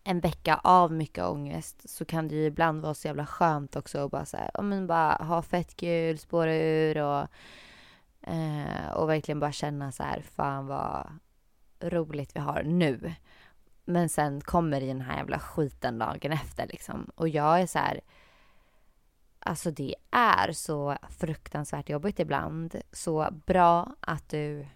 en 0.03 0.19
vecka 0.19 0.59
av 0.63 0.91
mycket 0.91 1.23
ångest 1.23 1.89
så 1.89 2.05
kan 2.05 2.27
det 2.27 2.35
ju 2.35 2.45
ibland 2.45 2.81
vara 2.81 2.93
så 2.93 3.07
jävla 3.07 3.25
skönt 3.25 3.75
också 3.75 4.05
att 4.05 4.11
bara 4.11 4.25
så 4.25 4.37
här, 4.37 4.51
ja 4.53 4.61
men 4.61 4.87
bara 4.87 5.13
ha 5.13 5.41
fett 5.41 5.75
kul, 5.75 6.17
spåra 6.17 6.55
ur 6.55 6.97
och 6.97 7.27
Eh, 8.27 8.91
och 8.93 9.09
verkligen 9.09 9.39
bara 9.39 9.51
känna 9.51 9.91
så 9.91 10.03
här, 10.03 10.21
fan 10.21 10.67
vad 10.67 11.19
roligt 11.79 12.35
vi 12.35 12.39
har 12.39 12.63
nu. 12.63 13.13
Men 13.85 14.09
sen 14.09 14.41
kommer 14.41 14.79
det 14.79 14.87
den 14.87 15.01
här 15.01 15.17
jävla 15.17 15.39
skiten 15.39 15.99
dagen 15.99 16.31
efter 16.31 16.67
liksom. 16.67 17.11
Och 17.15 17.29
jag 17.29 17.61
är 17.61 17.67
så 17.67 17.79
här, 17.79 18.01
alltså 19.39 19.71
det 19.71 19.95
är 20.11 20.51
så 20.51 20.97
fruktansvärt 21.09 21.89
jobbigt 21.89 22.19
ibland. 22.19 22.75
Så 22.91 23.27
bra 23.45 23.95
att 23.99 24.29
du 24.29 24.67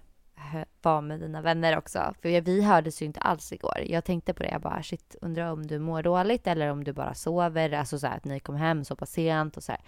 var 0.88 1.01
med 1.01 1.20
dina 1.20 1.41
vänner 1.41 1.77
också. 1.77 2.13
För 2.22 2.41
vi 2.41 2.62
hördes 2.62 3.01
ju 3.01 3.06
inte 3.06 3.20
alls 3.20 3.53
igår. 3.53 3.84
Jag 3.86 4.03
tänkte 4.03 4.34
på 4.34 4.44
det, 4.44 4.50
jag 4.50 4.62
bara 4.62 4.84
shit, 4.84 5.15
undrar 5.22 5.51
om 5.51 5.67
du 5.67 5.79
mår 5.79 6.03
dåligt 6.03 6.48
eller 6.48 6.72
om 6.72 6.84
du 6.84 6.94
bara 6.94 7.13
sover. 7.13 7.74
Alltså 7.74 8.00
så 8.00 8.08
här, 8.08 8.17
att 8.17 8.25
ni 8.25 8.39
kom 8.39 8.56
hem 8.56 8.86
så 8.86 8.96
pass 8.96 9.12
sent 9.12 9.58
och 9.58 9.63
så 9.63 9.72
här. 9.72 9.82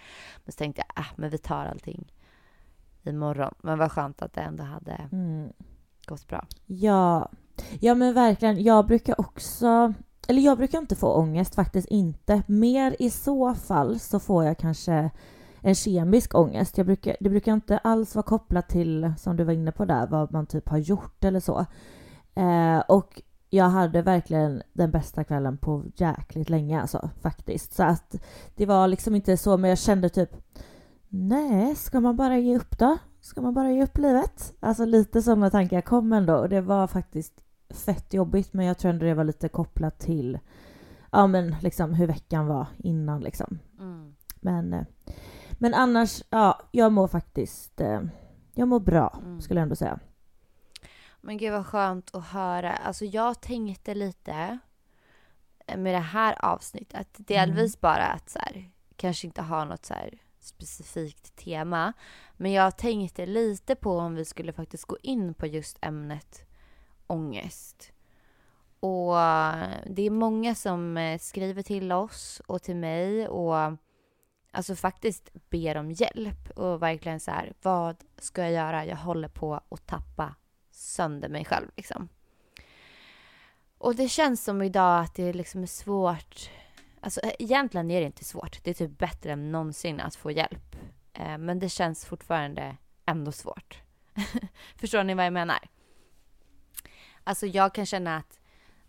Men 0.45 0.51
så 0.51 0.57
tänkte 0.57 0.83
jag, 0.87 1.03
ah, 1.03 1.09
men 1.15 1.29
vi 1.29 1.37
tar 1.37 1.65
allting 1.65 2.13
imorgon. 3.03 3.53
Men 3.61 3.77
vad 3.77 3.91
skönt 3.91 4.21
att 4.21 4.33
det 4.33 4.41
ändå 4.41 4.63
hade 4.63 5.09
mm. 5.11 5.49
gått 6.05 6.27
bra. 6.27 6.47
Ja, 6.65 7.31
ja 7.79 7.95
men 7.95 8.13
verkligen. 8.13 8.63
Jag 8.63 8.85
brukar 8.85 9.21
också, 9.21 9.93
eller 10.27 10.41
jag 10.41 10.57
brukar 10.57 10.79
inte 10.79 10.95
få 10.95 11.13
ångest, 11.13 11.55
faktiskt 11.55 11.87
inte. 11.87 12.41
Mer 12.47 12.95
i 12.99 13.09
så 13.09 13.55
fall 13.55 13.99
så 13.99 14.19
får 14.19 14.45
jag 14.45 14.57
kanske 14.57 15.11
en 15.61 15.75
kemisk 15.75 16.35
ångest. 16.35 16.77
Jag 16.77 16.85
brukar, 16.85 17.15
det 17.19 17.29
brukar 17.29 17.53
inte 17.53 17.77
alls 17.77 18.15
vara 18.15 18.23
kopplat 18.23 18.69
till, 18.69 19.13
som 19.17 19.37
du 19.37 19.43
var 19.43 19.53
inne 19.53 19.71
på 19.71 19.85
där, 19.85 20.07
vad 20.07 20.31
man 20.31 20.45
typ 20.45 20.69
har 20.69 20.77
gjort 20.77 21.23
eller 21.23 21.39
så. 21.39 21.65
Eh, 22.35 22.79
och 22.79 23.21
jag 23.49 23.65
hade 23.65 24.01
verkligen 24.01 24.61
den 24.73 24.91
bästa 24.91 25.23
kvällen 25.23 25.57
på 25.57 25.83
jäkligt 25.95 26.49
länge 26.49 26.81
alltså, 26.81 27.09
faktiskt. 27.21 27.73
Så 27.73 27.83
att 27.83 28.15
det 28.55 28.65
var 28.65 28.87
liksom 28.87 29.15
inte 29.15 29.37
så, 29.37 29.57
men 29.57 29.69
jag 29.69 29.79
kände 29.79 30.09
typ 30.09 30.35
Nej, 31.11 31.75
ska 31.75 31.99
man 31.99 32.15
bara 32.15 32.37
ge 32.37 32.57
upp 32.57 32.79
då? 32.79 32.97
Ska 33.21 33.41
man 33.41 33.53
bara 33.53 33.71
ge 33.71 33.83
upp 33.83 33.97
livet? 33.97 34.53
Alltså 34.59 34.85
lite 34.85 35.21
sådana 35.21 35.49
tankar 35.49 35.81
kom 35.81 36.13
ändå 36.13 36.35
och 36.35 36.49
det 36.49 36.61
var 36.61 36.87
faktiskt 36.87 37.33
fett 37.69 38.13
jobbigt 38.13 38.53
men 38.53 38.65
jag 38.65 38.77
tror 38.77 38.91
ändå 38.91 39.05
det 39.05 39.13
var 39.13 39.23
lite 39.23 39.49
kopplat 39.49 39.99
till 39.99 40.39
ja 41.11 41.27
men 41.27 41.55
liksom 41.61 41.93
hur 41.93 42.07
veckan 42.07 42.47
var 42.47 42.67
innan 42.77 43.21
liksom. 43.21 43.59
Mm. 43.79 44.15
Men, 44.41 44.73
eh, 44.73 44.85
men 45.59 45.73
annars, 45.73 46.23
ja, 46.29 46.61
jag 46.71 46.91
mår 46.91 47.07
faktiskt, 47.07 47.81
eh, 47.81 48.01
jag 48.53 48.67
mår 48.67 48.79
bra 48.79 49.19
mm. 49.21 49.41
skulle 49.41 49.59
jag 49.59 49.63
ändå 49.63 49.75
säga. 49.75 49.99
Men 51.21 51.37
gud 51.37 51.51
vad 51.51 51.65
skönt 51.65 52.15
att 52.15 52.27
höra. 52.27 52.73
Alltså 52.73 53.05
jag 53.05 53.41
tänkte 53.41 53.95
lite 53.95 54.59
med 55.77 55.93
det 55.93 55.99
här 55.99 56.45
avsnittet, 56.45 57.07
delvis 57.17 57.75
mm. 57.75 57.79
bara 57.81 58.05
att 58.05 58.29
så 58.29 58.39
här, 58.39 58.69
kanske 58.95 59.27
inte 59.27 59.41
ha 59.41 59.65
något 59.65 59.85
så 59.85 59.93
här 59.93 60.17
specifikt 60.39 61.35
tema. 61.35 61.93
Men 62.37 62.51
jag 62.51 62.77
tänkte 62.77 63.25
lite 63.25 63.75
på 63.75 63.97
om 63.97 64.15
vi 64.15 64.25
skulle 64.25 64.53
faktiskt 64.53 64.85
gå 64.85 64.97
in 65.01 65.33
på 65.33 65.47
just 65.47 65.77
ämnet 65.81 66.45
ångest. 67.07 67.91
Och 68.79 69.13
det 69.85 70.01
är 70.01 70.09
många 70.09 70.55
som 70.55 70.97
eh, 70.97 71.19
skriver 71.19 71.61
till 71.61 71.91
oss 71.91 72.41
och 72.47 72.61
till 72.61 72.75
mig 72.75 73.27
och 73.27 73.77
alltså 74.51 74.75
faktiskt 74.75 75.29
ber 75.49 75.77
om 75.77 75.91
hjälp 75.91 76.49
och 76.55 76.81
verkligen 76.81 77.19
så 77.19 77.31
här, 77.31 77.53
vad 77.61 77.95
ska 78.17 78.41
jag 78.41 78.51
göra? 78.51 78.85
Jag 78.85 78.97
håller 78.97 79.29
på 79.29 79.53
att 79.69 79.87
tappa 79.87 80.35
sönder 80.71 81.29
mig 81.29 81.45
själv 81.45 81.67
liksom. 81.75 82.09
Och 83.77 83.95
det 83.95 84.09
känns 84.09 84.43
som 84.43 84.61
idag 84.61 85.03
att 85.03 85.15
det 85.15 85.33
liksom 85.33 85.63
är 85.63 85.67
svårt 85.67 86.49
Alltså 87.01 87.21
eh, 87.21 87.31
egentligen 87.39 87.91
är 87.91 87.99
det 87.99 88.05
inte 88.05 88.23
svårt. 88.23 88.63
Det 88.63 88.69
är 88.69 88.73
typ 88.73 88.97
bättre 88.97 89.31
än 89.31 89.51
någonsin 89.51 89.99
att 89.99 90.15
få 90.15 90.31
hjälp. 90.31 90.75
Eh, 91.13 91.37
men 91.37 91.59
det 91.59 91.69
känns 91.69 92.05
fortfarande 92.05 92.77
ändå 93.05 93.31
svårt. 93.31 93.81
Förstår 94.75 95.03
ni 95.03 95.13
vad 95.13 95.25
jag 95.25 95.33
menar? 95.33 95.59
Alltså 97.23 97.45
jag 97.45 97.73
kan 97.73 97.85
känna 97.85 98.17
att, 98.17 98.38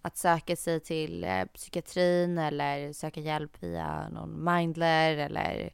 att 0.03 0.17
söka 0.17 0.57
sig 0.57 0.81
till 0.81 1.25
eh, 1.25 1.45
psykiatrin 1.45 2.39
eller 2.39 2.93
söka 2.93 3.21
hjälp 3.21 3.63
via 3.63 4.09
någon 4.09 4.45
mindler 4.45 5.17
eller 5.17 5.73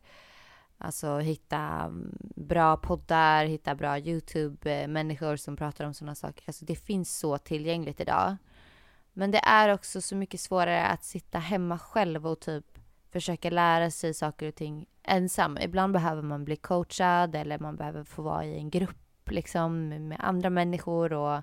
alltså 0.78 1.18
hitta 1.18 1.59
mm, 1.59 2.18
bra 2.37 2.76
poddar, 2.76 3.45
hitta 3.45 3.75
bra 3.75 3.99
YouTube-människor 3.99 5.30
eh, 5.30 5.37
som 5.37 5.56
pratar 5.56 5.85
om 5.85 5.95
sådana 5.95 6.14
saker. 6.14 6.45
Alltså 6.47 6.64
det 6.64 6.76
finns 6.76 7.18
så 7.18 7.38
tillgängligt 7.38 8.00
idag. 8.00 8.37
Men 9.12 9.30
det 9.30 9.40
är 9.45 9.73
också 9.73 10.00
så 10.00 10.16
mycket 10.16 10.40
svårare 10.40 10.87
att 10.87 11.04
sitta 11.04 11.38
hemma 11.38 11.78
själv 11.78 12.26
och 12.26 12.40
typ 12.40 12.78
försöka 13.12 13.50
lära 13.50 13.90
sig 13.90 14.14
saker 14.14 14.49
och 14.49 14.54
ting 14.54 14.87
ensam. 15.02 15.59
Ibland 15.59 15.92
behöver 15.92 16.23
man 16.23 16.45
bli 16.45 16.56
coachad 16.56 17.35
eller 17.35 17.59
man 17.59 17.76
behöver 17.76 18.04
få 18.04 18.23
vara 18.23 18.45
i 18.45 18.59
en 18.59 18.71
grupp 18.71 19.30
liksom 19.30 19.88
med 19.88 20.21
andra 20.21 20.50
människor 20.50 21.12
och, 21.12 21.42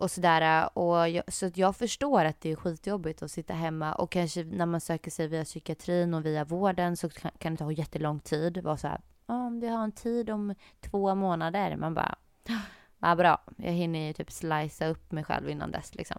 och 0.00 0.10
sådär. 0.10 0.78
Och 0.78 1.08
jag, 1.08 1.32
så 1.32 1.50
jag 1.54 1.76
förstår 1.76 2.24
att 2.24 2.40
det 2.40 2.50
är 2.52 2.56
skitjobbigt 2.56 3.22
att 3.22 3.30
sitta 3.30 3.54
hemma 3.54 3.94
och 3.94 4.10
kanske 4.10 4.44
när 4.44 4.66
man 4.66 4.80
söker 4.80 5.10
sig 5.10 5.28
via 5.28 5.44
psykiatrin 5.44 6.14
och 6.14 6.26
via 6.26 6.44
vården 6.44 6.96
så 6.96 7.08
kan, 7.08 7.30
kan 7.38 7.54
det 7.54 7.58
ta 7.58 7.72
jättelång 7.72 8.20
tid. 8.20 8.58
Vara 8.58 8.76
så 8.76 8.88
här, 8.88 9.00
om 9.26 9.60
du 9.60 9.66
har 9.66 9.84
en 9.84 9.92
tid 9.92 10.30
om 10.30 10.54
två 10.80 11.14
månader. 11.14 11.76
Man 11.76 11.94
bara, 11.94 12.14
vad 12.46 12.60
ah, 13.10 13.16
bra, 13.16 13.42
jag 13.56 13.72
hinner 13.72 14.06
ju 14.06 14.12
typ 14.12 14.30
slicea 14.30 14.88
upp 14.88 15.12
mig 15.12 15.24
själv 15.24 15.48
innan 15.48 15.70
dess 15.70 15.94
liksom. 15.94 16.18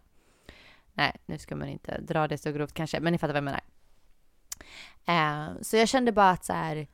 Nej, 0.93 1.15
nu 1.25 1.37
ska 1.37 1.55
man 1.55 1.67
inte 1.67 2.01
dra 2.01 2.27
det 2.27 2.37
så 2.37 2.51
grovt 2.51 2.73
kanske, 2.73 2.99
men 2.99 3.13
ni 3.13 3.17
fattar 3.19 3.33
vad 3.33 3.37
jag 3.37 3.43
menar. 3.43 3.61
Eh, 5.05 5.61
så 5.61 5.77
jag 5.77 5.87
kände 5.87 6.11
bara 6.11 6.29
att 6.29 6.45
så 6.45 6.53
här, 6.53 6.87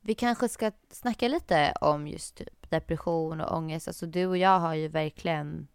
vi 0.00 0.14
kanske 0.14 0.48
ska 0.48 0.72
snacka 0.90 1.28
lite 1.28 1.72
om 1.80 2.08
just 2.08 2.36
typ 2.36 2.70
depression 2.70 3.40
och 3.40 3.56
ångest. 3.56 3.88
Alltså 3.88 4.06
du 4.06 4.26
och 4.26 4.36
jag 4.36 4.60
har 4.60 4.74
ju 4.74 4.88
verkligen 4.88 5.68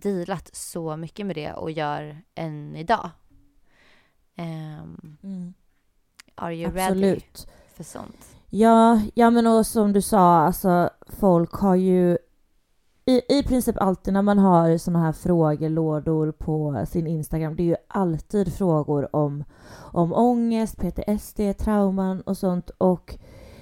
dealat 0.00 0.50
så 0.52 0.96
mycket 0.96 1.26
med 1.26 1.36
det 1.36 1.52
och 1.52 1.70
gör 1.70 2.22
än 2.34 2.76
idag. 2.76 3.10
Um, 4.38 5.18
mm. 5.22 5.54
Are 6.34 6.54
you 6.54 6.66
Absolut. 6.66 7.04
ready 7.04 7.20
för 7.74 7.84
sånt? 7.84 8.36
Ja, 8.50 9.00
ja 9.14 9.30
men 9.30 9.46
och 9.46 9.66
som 9.66 9.92
du 9.92 10.02
sa, 10.02 10.36
alltså 10.36 10.90
folk 11.06 11.52
har 11.52 11.74
ju 11.74 12.18
i, 13.04 13.38
i 13.38 13.42
princip 13.42 13.76
alltid 13.78 14.14
när 14.14 14.22
man 14.22 14.38
har 14.38 14.78
såna 14.78 14.98
här 14.98 15.12
frågelådor 15.12 16.32
på 16.32 16.84
sin 16.88 17.06
Instagram, 17.06 17.56
det 17.56 17.62
är 17.62 17.66
ju 17.66 17.76
alltid 17.88 18.54
frågor 18.54 19.16
om, 19.16 19.44
om 19.92 20.12
ångest, 20.12 20.76
PTSD, 20.76 21.40
trauman 21.58 22.20
och 22.20 22.36
sånt 22.36 22.70
och 22.78 23.18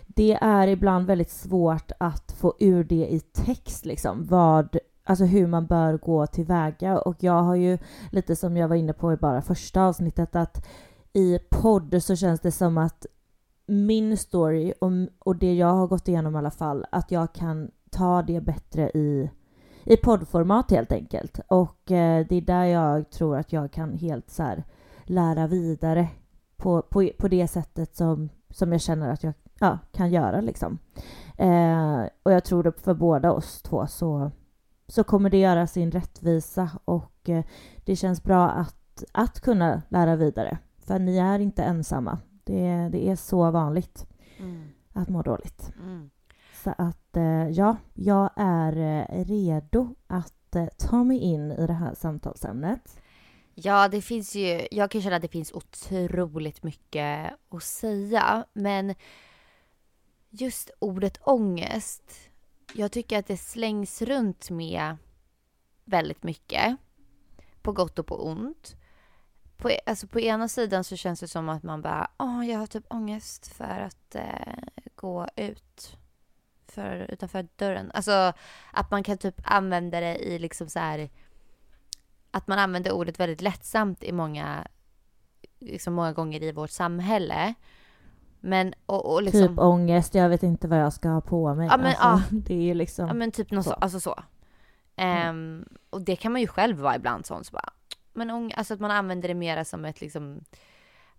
det 0.06 0.38
är 0.40 0.68
ibland 0.68 1.06
väldigt 1.06 1.30
svårt 1.30 1.92
att 1.98 2.32
få 2.32 2.54
ur 2.58 2.84
det 2.84 3.06
i 3.06 3.20
text 3.20 3.86
liksom, 3.86 4.26
vad, 4.26 4.76
alltså 5.06 5.24
hur 5.24 5.46
man 5.46 5.66
bör 5.66 5.98
gå 5.98 6.26
tillväga 6.26 6.98
och 6.98 7.16
jag 7.22 7.42
har 7.42 7.54
ju 7.54 7.78
lite 8.10 8.36
som 8.36 8.56
jag 8.56 8.68
var 8.68 8.76
inne 8.76 8.92
på 8.92 9.12
i 9.12 9.16
bara 9.16 9.42
första 9.42 9.82
avsnittet 9.82 10.36
att 10.36 10.66
i 11.12 11.38
podd 11.50 12.02
så 12.02 12.16
känns 12.16 12.40
det 12.40 12.52
som 12.52 12.78
att 12.78 13.06
min 13.66 14.16
story 14.16 14.72
och, 14.80 14.90
och 15.18 15.36
det 15.36 15.54
jag 15.54 15.74
har 15.74 15.86
gått 15.86 16.08
igenom 16.08 16.34
i 16.34 16.38
alla 16.38 16.50
fall, 16.50 16.86
att 16.90 17.10
jag 17.10 17.32
kan 17.32 17.70
ta 17.90 18.22
det 18.22 18.40
bättre 18.40 18.90
i, 18.90 19.30
i 19.84 19.96
poddformat 19.96 20.70
helt 20.70 20.92
enkelt. 20.92 21.40
Och 21.48 21.90
eh, 21.92 22.26
det 22.28 22.36
är 22.36 22.40
där 22.40 22.64
jag 22.64 23.10
tror 23.10 23.36
att 23.36 23.52
jag 23.52 23.70
kan 23.72 23.92
helt 23.92 24.30
så 24.30 24.42
här, 24.42 24.64
lära 25.04 25.46
vidare 25.46 26.08
på, 26.56 26.82
på, 26.82 27.10
på 27.18 27.28
det 27.28 27.48
sättet 27.48 27.96
som, 27.96 28.28
som 28.50 28.72
jag 28.72 28.80
känner 28.80 29.10
att 29.10 29.22
jag 29.22 29.34
ja, 29.60 29.78
kan 29.92 30.10
göra 30.10 30.40
liksom. 30.40 30.78
Eh, 31.38 32.02
och 32.22 32.32
jag 32.32 32.44
tror 32.44 32.62
det 32.62 32.72
för 32.72 32.94
båda 32.94 33.32
oss 33.32 33.62
två 33.62 33.86
så, 33.86 34.30
så 34.88 35.04
kommer 35.04 35.30
det 35.30 35.36
göra 35.38 35.66
sin 35.66 35.90
rättvisa 35.90 36.70
och 36.84 37.28
eh, 37.28 37.44
det 37.84 37.96
känns 37.96 38.22
bra 38.22 38.48
att, 38.48 39.04
att 39.12 39.40
kunna 39.40 39.82
lära 39.88 40.16
vidare. 40.16 40.58
För 40.78 40.98
ni 40.98 41.18
är 41.18 41.38
inte 41.38 41.62
ensamma. 41.62 42.18
Det, 42.44 42.88
det 42.92 43.08
är 43.08 43.16
så 43.16 43.50
vanligt 43.50 44.06
mm. 44.38 44.68
att 44.92 45.08
må 45.08 45.22
dåligt. 45.22 45.72
Mm. 45.82 46.10
Så 46.64 46.74
att 46.78 47.16
eh, 47.16 47.48
ja, 47.48 47.76
jag 47.94 48.30
är 48.36 48.76
eh, 48.76 49.24
redo 49.24 49.94
att 50.06 50.56
ta 50.78 51.04
mig 51.04 51.18
in 51.18 51.52
i 51.52 51.66
det 51.66 51.72
här 51.72 51.94
samtalsämnet. 51.94 53.00
Ja, 53.54 53.88
det 53.88 54.02
finns 54.02 54.34
ju, 54.34 54.66
jag 54.70 54.90
kan 54.90 55.02
känna 55.02 55.16
att 55.16 55.22
det 55.22 55.28
finns 55.28 55.52
otroligt 55.52 56.62
mycket 56.62 57.30
att 57.48 57.62
säga, 57.62 58.44
men 58.52 58.94
just 60.30 60.70
ordet 60.78 61.18
ångest, 61.22 62.12
jag 62.72 62.92
tycker 62.92 63.18
att 63.18 63.26
det 63.26 63.36
slängs 63.36 64.02
runt 64.02 64.50
med 64.50 64.96
väldigt 65.84 66.22
mycket, 66.22 66.76
på 67.62 67.72
gott 67.72 67.98
och 67.98 68.06
på 68.06 68.26
ont. 68.26 68.76
På, 69.56 69.70
e-, 69.70 69.80
alltså 69.86 70.06
på 70.06 70.20
ena 70.20 70.48
sidan 70.48 70.84
så 70.84 70.96
känns 70.96 71.20
det 71.20 71.28
som 71.28 71.48
att 71.48 71.62
man 71.62 71.82
bara, 71.82 72.10
åh, 72.18 72.48
jag 72.48 72.58
har 72.58 72.66
typ 72.66 72.84
ångest 72.88 73.46
för 73.46 73.80
att 73.80 74.14
eh, 74.14 74.58
gå 74.94 75.28
ut 75.36 75.96
för, 76.68 76.96
utanför 77.10 77.48
dörren. 77.56 77.90
Alltså 77.94 78.32
att 78.72 78.90
man 78.90 79.02
kan 79.02 79.18
typ 79.18 79.40
använda 79.44 80.00
det 80.00 80.16
i 80.16 80.38
liksom 80.38 80.68
så 80.68 80.78
här 80.78 81.10
att 82.30 82.46
man 82.46 82.58
använder 82.58 82.92
ordet 82.92 83.20
väldigt 83.20 83.40
lättsamt 83.40 84.02
i 84.02 84.12
många, 84.12 84.66
liksom 85.58 85.94
många 85.94 86.12
gånger 86.12 86.42
i 86.42 86.52
vårt 86.52 86.70
samhälle. 86.70 87.54
Men 88.46 88.74
och, 88.86 89.12
och 89.12 89.22
liksom... 89.22 89.48
Typ 89.48 89.58
ångest, 89.58 90.14
jag 90.14 90.28
vet 90.28 90.42
inte 90.42 90.68
vad 90.68 90.78
jag 90.78 90.92
ska 90.92 91.08
ha 91.08 91.20
på 91.20 91.54
mig. 91.54 91.68
Ja, 91.70 91.76
men, 91.76 91.94
alltså, 91.98 92.34
Det 92.34 92.70
är 92.70 92.74
liksom... 92.74 93.06
Ja 93.08 93.14
men 93.14 93.32
typ 93.32 93.50
något 93.50 93.64
så. 93.64 93.70
så. 93.70 93.76
alltså 93.76 94.00
så. 94.00 94.22
Ehm, 94.96 95.64
och 95.90 96.02
det 96.02 96.16
kan 96.16 96.32
man 96.32 96.40
ju 96.40 96.46
själv 96.46 96.76
vara 96.76 96.96
ibland 96.96 97.26
sån 97.26 97.44
så 97.44 97.52
bara. 97.52 97.72
Men 98.12 98.30
ång- 98.30 98.52
alltså 98.56 98.74
att 98.74 98.80
man 98.80 98.90
använder 98.90 99.28
det 99.28 99.34
mera 99.34 99.64
som 99.64 99.84
ett 99.84 100.00
liksom 100.00 100.40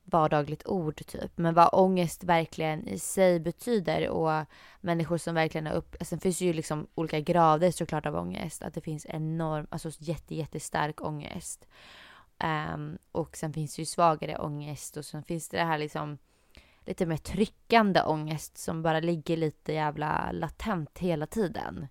vardagligt 0.03 0.67
ord 0.67 1.05
typ. 1.05 1.31
Men 1.37 1.53
vad 1.53 1.69
ångest 1.71 2.23
verkligen 2.23 2.87
i 2.87 2.99
sig 2.99 3.39
betyder 3.39 4.09
och 4.09 4.45
människor 4.81 5.17
som 5.17 5.35
verkligen 5.35 5.67
har 5.67 5.73
upp... 5.73 5.95
Alltså 5.99 6.15
det 6.15 6.21
finns 6.21 6.41
ju 6.41 6.53
liksom 6.53 6.87
olika 6.95 7.19
grader 7.19 7.71
såklart 7.71 8.05
av 8.05 8.15
ångest. 8.15 8.63
Att 8.63 8.73
det 8.73 8.81
finns 8.81 9.05
enorm, 9.09 9.67
alltså 9.69 9.89
jätte, 9.99 10.35
jättestark 10.35 11.01
ångest. 11.01 11.65
Ehm, 12.39 12.97
och 13.11 13.37
sen 13.37 13.53
finns 13.53 13.75
det 13.75 13.81
ju 13.81 13.85
svagare 13.85 14.37
ångest 14.37 14.97
och 14.97 15.05
sen 15.05 15.23
finns 15.23 15.49
det 15.49 15.57
det 15.57 15.63
här 15.63 15.77
liksom 15.77 16.17
lite 16.87 17.05
mer 17.05 17.17
tryckande 17.17 18.01
ångest 18.01 18.57
som 18.57 18.81
bara 18.81 18.99
ligger 18.99 19.37
lite 19.37 19.73
jävla 19.73 20.31
latent 20.31 20.97
hela 20.97 21.27
tiden. 21.27 21.87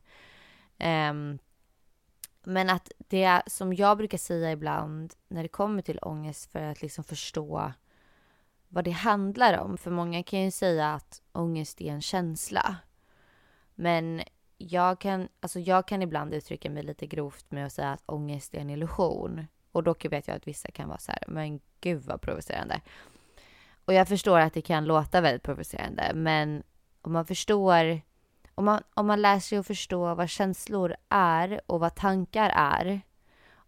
Um, 0.79 1.39
men 2.45 2.71
att 2.71 2.93
det 2.99 3.43
som 3.47 3.75
jag 3.75 3.99
brukar 3.99 4.19
säga 4.19 4.53
ibland 4.53 5.15
när 5.29 5.43
det 5.43 5.49
kommer 5.49 5.83
till 5.83 5.99
ångest 6.03 6.53
för 6.53 6.63
att 6.63 6.83
liksom 6.83 7.05
förstå 7.05 7.73
vad 8.69 8.85
det 8.85 8.91
handlar 8.91 9.59
om. 9.59 9.79
För 9.79 9.91
många 9.91 10.23
kan 10.23 10.41
ju 10.41 10.51
säga 10.51 10.95
att 10.95 11.23
ångest 11.33 11.81
är 11.81 11.93
en 11.93 12.03
känsla. 12.03 12.77
Men 13.75 14.23
jag 14.59 15.01
kan, 15.01 15.29
alltså 15.41 15.61
jag 15.61 15.89
kan 15.89 16.03
ibland 16.03 16.35
uttrycka 16.35 16.71
mig 16.71 16.83
lite 16.83 17.07
grovt 17.07 17.51
med 17.51 17.67
att 17.67 17.73
säga 17.73 17.93
att 17.93 18.03
ångest 18.07 18.55
är 18.55 18.59
en 18.59 18.71
illusion. 18.71 19.47
Och 19.73 19.83
då 19.83 19.95
vet 20.11 20.29
jag 20.29 20.37
att 20.37 20.49
vissa 20.49 20.71
kan 20.71 20.89
vara 20.89 20.99
så 20.99 21.13
här, 21.13 21.25
men 21.29 21.61
gud 21.81 22.03
vad 22.05 22.21
provocerande. 22.21 22.81
Och 23.87 23.95
jag 23.95 24.09
förstår 24.09 24.39
att 24.39 24.55
det 24.55 24.63
kan 24.63 24.85
låta 24.85 25.21
väldigt 25.21 25.43
provocerande, 25.43 26.13
men 26.15 26.63
om 27.03 27.13
man 27.13 27.27
förstår, 27.27 28.01
om 28.55 28.65
man, 28.65 28.83
om 28.95 29.07
man 29.07 29.23
lär 29.23 29.39
sig 29.39 29.59
att 29.59 29.67
förstå 29.67 30.15
vad 30.15 30.29
känslor 30.29 30.97
är 31.09 31.61
och 31.67 31.81
vad 31.81 31.95
tankar 31.95 32.53
är 32.55 33.01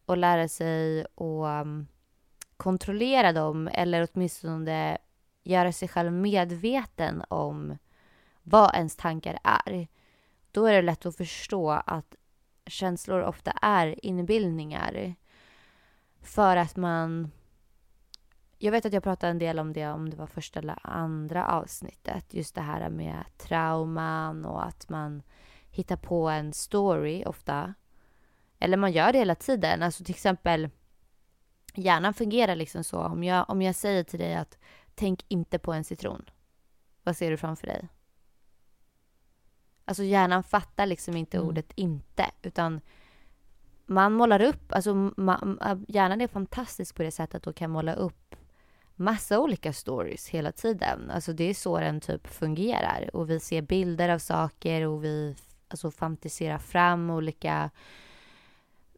och 0.06 0.16
lära 0.16 0.48
sig 0.48 1.00
att 1.00 1.62
mm, 1.62 1.86
kontrollera 2.56 3.32
dem 3.32 3.68
eller 3.72 4.08
åtminstone 4.12 4.98
göra 5.44 5.72
sig 5.72 5.88
själv 5.88 6.12
medveten 6.12 7.24
om 7.28 7.78
vad 8.42 8.74
ens 8.74 8.96
tankar 8.96 9.38
är. 9.44 9.88
Då 10.50 10.66
är 10.66 10.72
det 10.72 10.82
lätt 10.82 11.06
att 11.06 11.16
förstå 11.16 11.70
att 11.70 12.14
känslor 12.66 13.22
ofta 13.22 13.50
är 13.50 14.04
inbildningar. 14.06 15.14
För 16.22 16.56
att 16.56 16.76
man... 16.76 17.30
Jag 18.60 18.72
vet 18.72 18.86
att 18.86 18.92
jag 18.92 19.02
pratade 19.02 19.30
en 19.30 19.38
del 19.38 19.58
om 19.58 19.72
det 19.72 19.86
om 19.88 20.10
det 20.10 20.16
var 20.16 20.26
första 20.26 20.58
eller 20.60 20.78
andra 20.82 21.46
avsnittet. 21.46 22.34
Just 22.34 22.54
det 22.54 22.60
här 22.60 22.90
med 22.90 23.24
trauman 23.36 24.44
och 24.44 24.66
att 24.66 24.88
man 24.88 25.22
hittar 25.70 25.96
på 25.96 26.28
en 26.28 26.52
story 26.52 27.24
ofta. 27.24 27.74
Eller 28.58 28.76
man 28.76 28.92
gör 28.92 29.12
det 29.12 29.18
hela 29.18 29.34
tiden. 29.34 29.82
Alltså 29.82 30.04
till 30.04 30.14
exempel 30.14 30.70
hjärnan 31.74 32.14
fungerar 32.14 32.56
liksom 32.56 32.84
så. 32.84 32.98
Om 33.00 33.24
jag, 33.24 33.50
om 33.50 33.62
jag 33.62 33.74
säger 33.74 34.04
till 34.04 34.18
dig 34.18 34.34
att 34.34 34.58
tänk 34.94 35.24
inte 35.28 35.58
på 35.58 35.72
en 35.72 35.84
citron. 35.84 36.24
Vad 37.02 37.16
ser 37.16 37.30
du 37.30 37.36
framför 37.36 37.66
dig? 37.66 37.88
Alltså 39.84 40.02
hjärnan 40.02 40.42
fattar 40.44 40.86
liksom 40.86 41.16
inte 41.16 41.36
Mm. 41.36 41.48
ordet 41.48 41.72
inte, 41.74 42.30
utan 42.42 42.80
man 43.86 44.12
målar 44.12 44.42
upp, 44.42 44.72
alltså 44.72 44.90
ma- 44.92 45.84
hjärnan 45.88 46.20
är 46.20 46.26
fantastisk 46.28 46.94
på 46.96 47.02
det 47.02 47.10
sättet 47.10 47.46
och 47.46 47.56
kan 47.56 47.70
måla 47.70 47.94
upp 47.94 48.27
massa 48.98 49.40
olika 49.40 49.72
stories 49.72 50.28
hela 50.28 50.52
tiden. 50.52 51.10
Alltså 51.10 51.32
det 51.32 51.44
är 51.44 51.54
så 51.54 51.80
den 51.80 52.00
typ 52.00 52.26
fungerar 52.26 53.10
och 53.12 53.30
vi 53.30 53.40
ser 53.40 53.62
bilder 53.62 54.08
av 54.08 54.18
saker 54.18 54.86
och 54.86 55.04
vi 55.04 55.36
alltså 55.68 55.90
fantiserar 55.90 56.58
fram 56.58 57.10
olika 57.10 57.70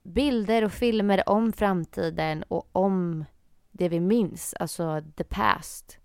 bilder 0.03 0.65
och 0.65 0.73
filmer 0.73 1.29
om 1.29 1.53
framtiden 1.53 2.43
och 2.43 2.69
om 2.73 3.25
det 3.71 3.89
vi 3.89 4.01
minns, 4.01 4.55
alltså 4.55 5.03
the 5.17 5.25
past. 5.25 5.99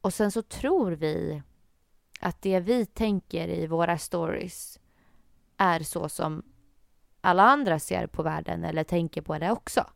Och 0.00 0.14
sen 0.14 0.30
så 0.30 0.42
tror 0.42 0.92
vi 0.92 1.42
att 2.20 2.42
det 2.42 2.60
vi 2.60 2.86
tänker 2.86 3.48
i 3.48 3.66
våra 3.66 3.98
stories 3.98 4.78
är 5.56 5.80
så 5.80 6.08
som 6.08 6.42
alla 7.20 7.42
andra 7.42 7.78
ser 7.78 8.06
på 8.06 8.22
världen 8.22 8.64
eller 8.64 8.84
tänker 8.84 9.22
på 9.22 9.38
det 9.38 9.50
också. 9.50 9.86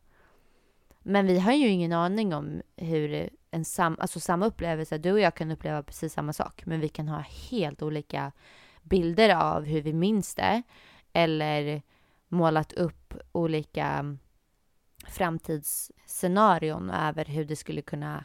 Men 1.08 1.26
vi 1.26 1.38
har 1.38 1.52
ju 1.52 1.68
ingen 1.68 1.92
aning 1.92 2.34
om 2.34 2.62
hur 2.76 3.30
en 3.50 3.64
sam, 3.64 3.96
alltså 4.00 4.20
samma 4.20 4.46
upplevelse, 4.46 4.98
du 4.98 5.12
och 5.12 5.20
jag 5.20 5.34
kan 5.34 5.50
uppleva 5.50 5.82
precis 5.82 6.12
samma 6.12 6.32
sak, 6.32 6.62
men 6.66 6.80
vi 6.80 6.88
kan 6.88 7.08
ha 7.08 7.24
helt 7.50 7.82
olika 7.82 8.32
bilder 8.82 9.34
av 9.34 9.64
hur 9.64 9.82
vi 9.82 9.92
minns 9.92 10.34
det 10.34 10.62
eller 11.12 11.82
målat 12.28 12.72
upp 12.72 13.14
olika 13.32 14.16
framtidsscenarion 15.06 16.90
över 16.90 17.24
hur 17.24 17.44
det 17.44 17.56
skulle 17.56 17.82
kunna 17.82 18.24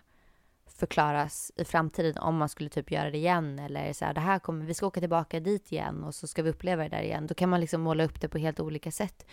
förklaras 0.66 1.52
i 1.56 1.66
framtiden 1.66 2.18
om 2.18 2.38
man 2.38 2.50
skulle 2.50 2.70
typ 2.70 2.92
göra 2.92 3.12
det 3.12 3.18
igen 3.18 3.60
eller 3.60 3.94
så 3.94 4.06
här, 4.06 4.14
det 4.14 4.22
här 4.22 4.40
kommer, 4.40 4.66
vi 4.66 4.74
ska 4.74 4.88
åka 4.88 5.00
tillbaka 5.00 5.40
dit 5.40 5.72
igen 5.72 6.04
och 6.04 6.16
så 6.16 6.28
ska 6.28 6.44
vi 6.44 6.50
uppleva 6.50 6.84
det 6.84 6.90
där 6.90 7.04
igen. 7.04 7.28
Då 7.28 7.34
kan 7.34 7.50
man 7.50 7.62
liksom 7.62 7.82
måla 7.82 8.04
upp 8.04 8.22
det 8.22 8.30
på 8.30 8.38
helt 8.38 8.60
olika 8.60 8.92
sätt. 8.92 9.26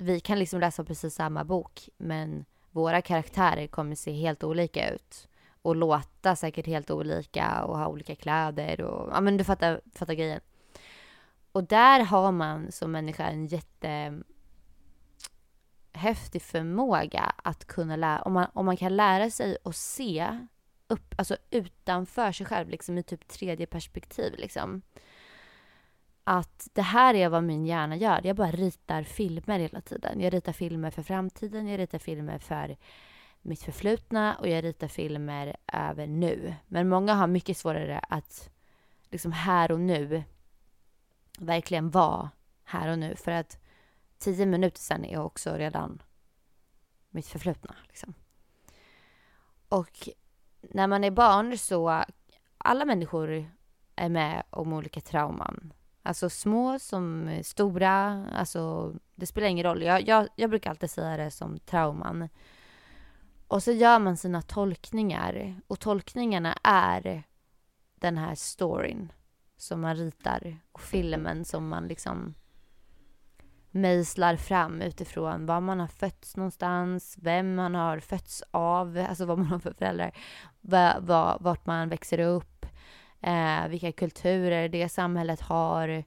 Vi 0.00 0.20
kan 0.20 0.38
liksom 0.38 0.60
läsa 0.60 0.84
precis 0.84 1.14
samma 1.14 1.44
bok, 1.44 1.88
men 1.96 2.44
våra 2.70 3.02
karaktärer 3.02 3.66
kommer 3.66 3.94
se 3.94 4.12
helt 4.12 4.44
olika 4.44 4.90
ut 4.90 5.28
och 5.62 5.76
låta 5.76 6.36
säkert 6.36 6.66
helt 6.66 6.90
olika 6.90 7.64
och 7.64 7.78
ha 7.78 7.86
olika 7.86 8.14
kläder 8.14 8.80
och 8.80 9.10
ja, 9.12 9.20
men 9.20 9.36
du 9.36 9.44
fattar, 9.44 9.80
fattar 9.94 10.14
grejen. 10.14 10.40
Och 11.52 11.64
där 11.64 12.00
har 12.00 12.32
man 12.32 12.72
som 12.72 12.92
människa 12.92 13.24
en 13.24 13.46
jätte 13.46 14.22
häftig 15.92 16.42
förmåga 16.42 17.32
att 17.44 17.64
kunna 17.64 17.96
lära, 17.96 18.22
om 18.22 18.32
man, 18.32 18.46
om 18.52 18.66
man 18.66 18.76
kan 18.76 18.96
lära 18.96 19.30
sig 19.30 19.56
att 19.64 19.76
se 19.76 20.38
upp, 20.86 21.14
alltså 21.18 21.36
utanför 21.50 22.32
sig 22.32 22.46
själv, 22.46 22.68
liksom 22.68 22.98
i 22.98 23.02
typ 23.02 23.28
tredje 23.28 23.66
perspektiv 23.66 24.34
liksom. 24.38 24.82
Att 26.24 26.68
det 26.72 26.82
här 26.82 27.14
är 27.14 27.28
vad 27.28 27.44
min 27.44 27.66
hjärna 27.66 27.96
gör. 27.96 28.20
Jag 28.24 28.36
bara 28.36 28.50
ritar 28.50 29.02
filmer 29.02 29.58
hela 29.58 29.80
tiden. 29.80 30.20
Jag 30.20 30.34
ritar 30.34 30.52
filmer 30.52 30.90
för 30.90 31.02
framtiden, 31.02 31.68
jag 31.68 31.78
ritar 31.78 31.98
filmer 31.98 32.38
för 32.38 32.76
mitt 33.42 33.62
förflutna 33.62 34.36
och 34.36 34.48
jag 34.48 34.64
ritar 34.64 34.88
filmer 34.88 35.56
över 35.72 36.06
nu. 36.06 36.54
Men 36.66 36.88
många 36.88 37.14
har 37.14 37.26
mycket 37.26 37.56
svårare 37.56 37.98
att 37.98 38.50
liksom 39.10 39.32
här 39.32 39.72
och 39.72 39.80
nu 39.80 40.22
verkligen 41.38 41.90
vara 41.90 42.30
här 42.64 42.88
och 42.88 42.98
nu. 42.98 43.16
För 43.16 43.32
att 43.32 43.58
tio 44.18 44.46
minuter 44.46 44.80
sen 44.80 45.04
är 45.04 45.18
också 45.18 45.54
redan 45.54 46.02
mitt 47.10 47.26
förflutna. 47.26 47.74
Liksom. 47.88 48.14
Och 49.68 50.08
när 50.60 50.86
man 50.86 51.04
är 51.04 51.10
barn 51.10 51.58
så 51.58 52.04
alla 52.58 52.84
människor 52.84 53.50
är 53.96 54.08
med 54.08 54.42
om 54.50 54.72
olika 54.72 55.00
trauman. 55.00 55.72
Alltså 56.02 56.30
små 56.30 56.78
som 56.78 57.28
eh, 57.28 57.42
stora, 57.42 58.26
alltså 58.32 58.94
det 59.14 59.26
spelar 59.26 59.48
ingen 59.48 59.66
roll. 59.66 59.82
Jag, 59.82 60.08
jag, 60.08 60.28
jag 60.36 60.50
brukar 60.50 60.70
alltid 60.70 60.90
säga 60.90 61.16
det 61.16 61.30
som 61.30 61.58
trauman. 61.58 62.28
Och 63.48 63.62
så 63.62 63.72
gör 63.72 63.98
man 63.98 64.16
sina 64.16 64.42
tolkningar 64.42 65.60
och 65.66 65.80
tolkningarna 65.80 66.58
är 66.62 67.22
den 67.94 68.18
här 68.18 68.34
storyn 68.34 69.12
som 69.56 69.80
man 69.80 69.96
ritar 69.96 70.56
och 70.72 70.80
filmen 70.80 71.44
som 71.44 71.68
man 71.68 71.88
liksom 71.88 72.34
mejslar 73.70 74.36
fram 74.36 74.82
utifrån 74.82 75.46
var 75.46 75.60
man 75.60 75.80
har 75.80 75.86
fötts 75.86 76.36
någonstans, 76.36 77.16
vem 77.20 77.54
man 77.54 77.74
har 77.74 77.98
fötts 77.98 78.42
av, 78.50 79.06
alltså 79.08 79.24
vad 79.24 79.38
man 79.38 79.46
har 79.46 79.58
för 79.58 79.72
föräldrar, 79.72 80.12
vart 81.40 81.66
man 81.66 81.88
växer 81.88 82.18
upp, 82.18 82.59
eh, 83.20 83.68
vilka 83.68 83.92
kulturer 83.92 84.68
det 84.68 84.88
samhället 84.88 85.40
har 85.40 86.04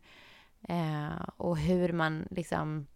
eh, 0.69 1.21
och 1.37 1.57
hur 1.57 1.93
man 1.93 2.27
liksom 2.31 2.87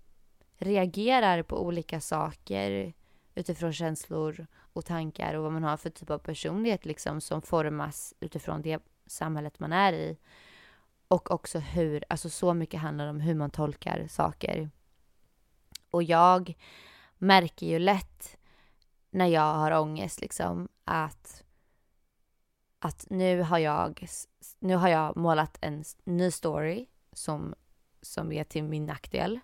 reagerar 0.58 1.43
på 1.43 1.65
olika 1.65 2.01
saker 2.01 2.93
utifrån 3.36 3.73
känslor 3.73 4.47
och 4.73 4.86
tankar 4.86 5.34
och 5.34 5.43
vad 5.43 5.53
man 5.53 5.63
har 5.63 5.77
för 5.77 5.89
typ 5.89 6.10
av 6.10 6.17
personlighet 6.17 6.86
liksom 6.86 7.21
som 7.21 7.41
formas 7.41 8.13
utifrån 8.19 8.62
det 8.62 8.80
samhället 9.06 9.60
man 9.60 9.73
är 9.73 9.93
i. 9.93 10.17
Och 11.08 11.32
också 11.32 11.60
hur, 11.60 12.03
alltså 12.10 12.30
så 12.30 12.53
mycket 12.53 12.80
handlar 12.80 13.08
om 13.08 13.19
hur 13.19 13.36
man 13.36 13.49
tolkar 13.49 14.08
saker. 14.08 14.69
Och 15.91 16.03
jag 16.03 16.58
märker 17.17 17.67
ju 17.67 17.80
lätt 17.80 18.38
när 19.12 19.27
jag 19.27 19.53
har 19.53 19.71
ångest 19.71 20.21
liksom 20.21 20.67
att, 20.84 21.43
att 22.80 23.06
nu 23.10 23.42
har 23.42 23.58
jag, 23.58 24.08
nu 24.60 24.76
har 24.76 24.90
jag 24.90 25.18
målat 25.18 25.58
en 25.62 25.84
ny 26.04 26.32
story 26.32 26.86
som, 27.13 27.56
som 28.02 28.32
är 28.32 28.44
till 28.44 28.63
min 28.63 28.86
nackdel. 28.86 29.40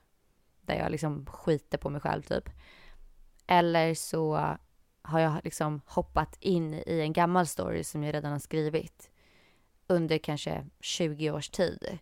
Där 0.61 0.75
jag 0.75 0.91
liksom 0.91 1.25
skiter 1.25 1.77
på 1.77 1.89
mig 1.89 2.01
själv 2.01 2.21
typ. 2.21 2.49
Eller 3.47 3.93
så 3.93 4.57
har 5.01 5.19
jag 5.19 5.39
liksom 5.43 5.81
hoppat 5.85 6.37
in 6.39 6.73
i 6.73 6.99
en 6.99 7.13
gammal 7.13 7.47
story 7.47 7.83
som 7.83 8.03
jag 8.03 8.13
redan 8.15 8.31
har 8.31 8.39
skrivit 8.39 9.11
under 9.87 10.17
kanske 10.17 10.65
20 10.79 11.31
års 11.31 11.49
tid. 11.49 11.99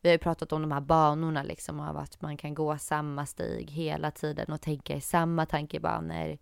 Vi 0.00 0.08
har 0.08 0.14
ju 0.14 0.18
pratat 0.18 0.52
om 0.52 0.62
de 0.62 0.72
här 0.72 0.80
banorna 0.80 1.42
liksom 1.42 1.80
av 1.80 1.96
att 1.96 2.20
man 2.20 2.36
kan 2.36 2.54
gå 2.54 2.78
samma 2.78 3.26
stig 3.26 3.70
hela 3.70 4.10
tiden 4.10 4.52
och 4.52 4.60
tänka 4.60 4.96
i 4.96 5.00
samma 5.00 5.46
tankebanor 5.46 6.38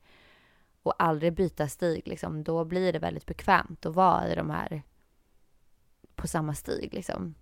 och 0.82 1.02
aldrig 1.02 1.32
byta 1.32 1.68
stig 1.68 2.08
liksom. 2.08 2.44
Då 2.44 2.64
blir 2.64 2.92
det 2.92 2.98
väldigt 2.98 3.26
bekvämt 3.26 3.86
att 3.86 3.94
vara 3.94 4.32
i 4.32 4.34
de 4.34 4.50
här 4.50 4.82
på 6.14 6.26
samma 6.26 6.54
stig 6.54 6.94
liksom. 6.94 7.34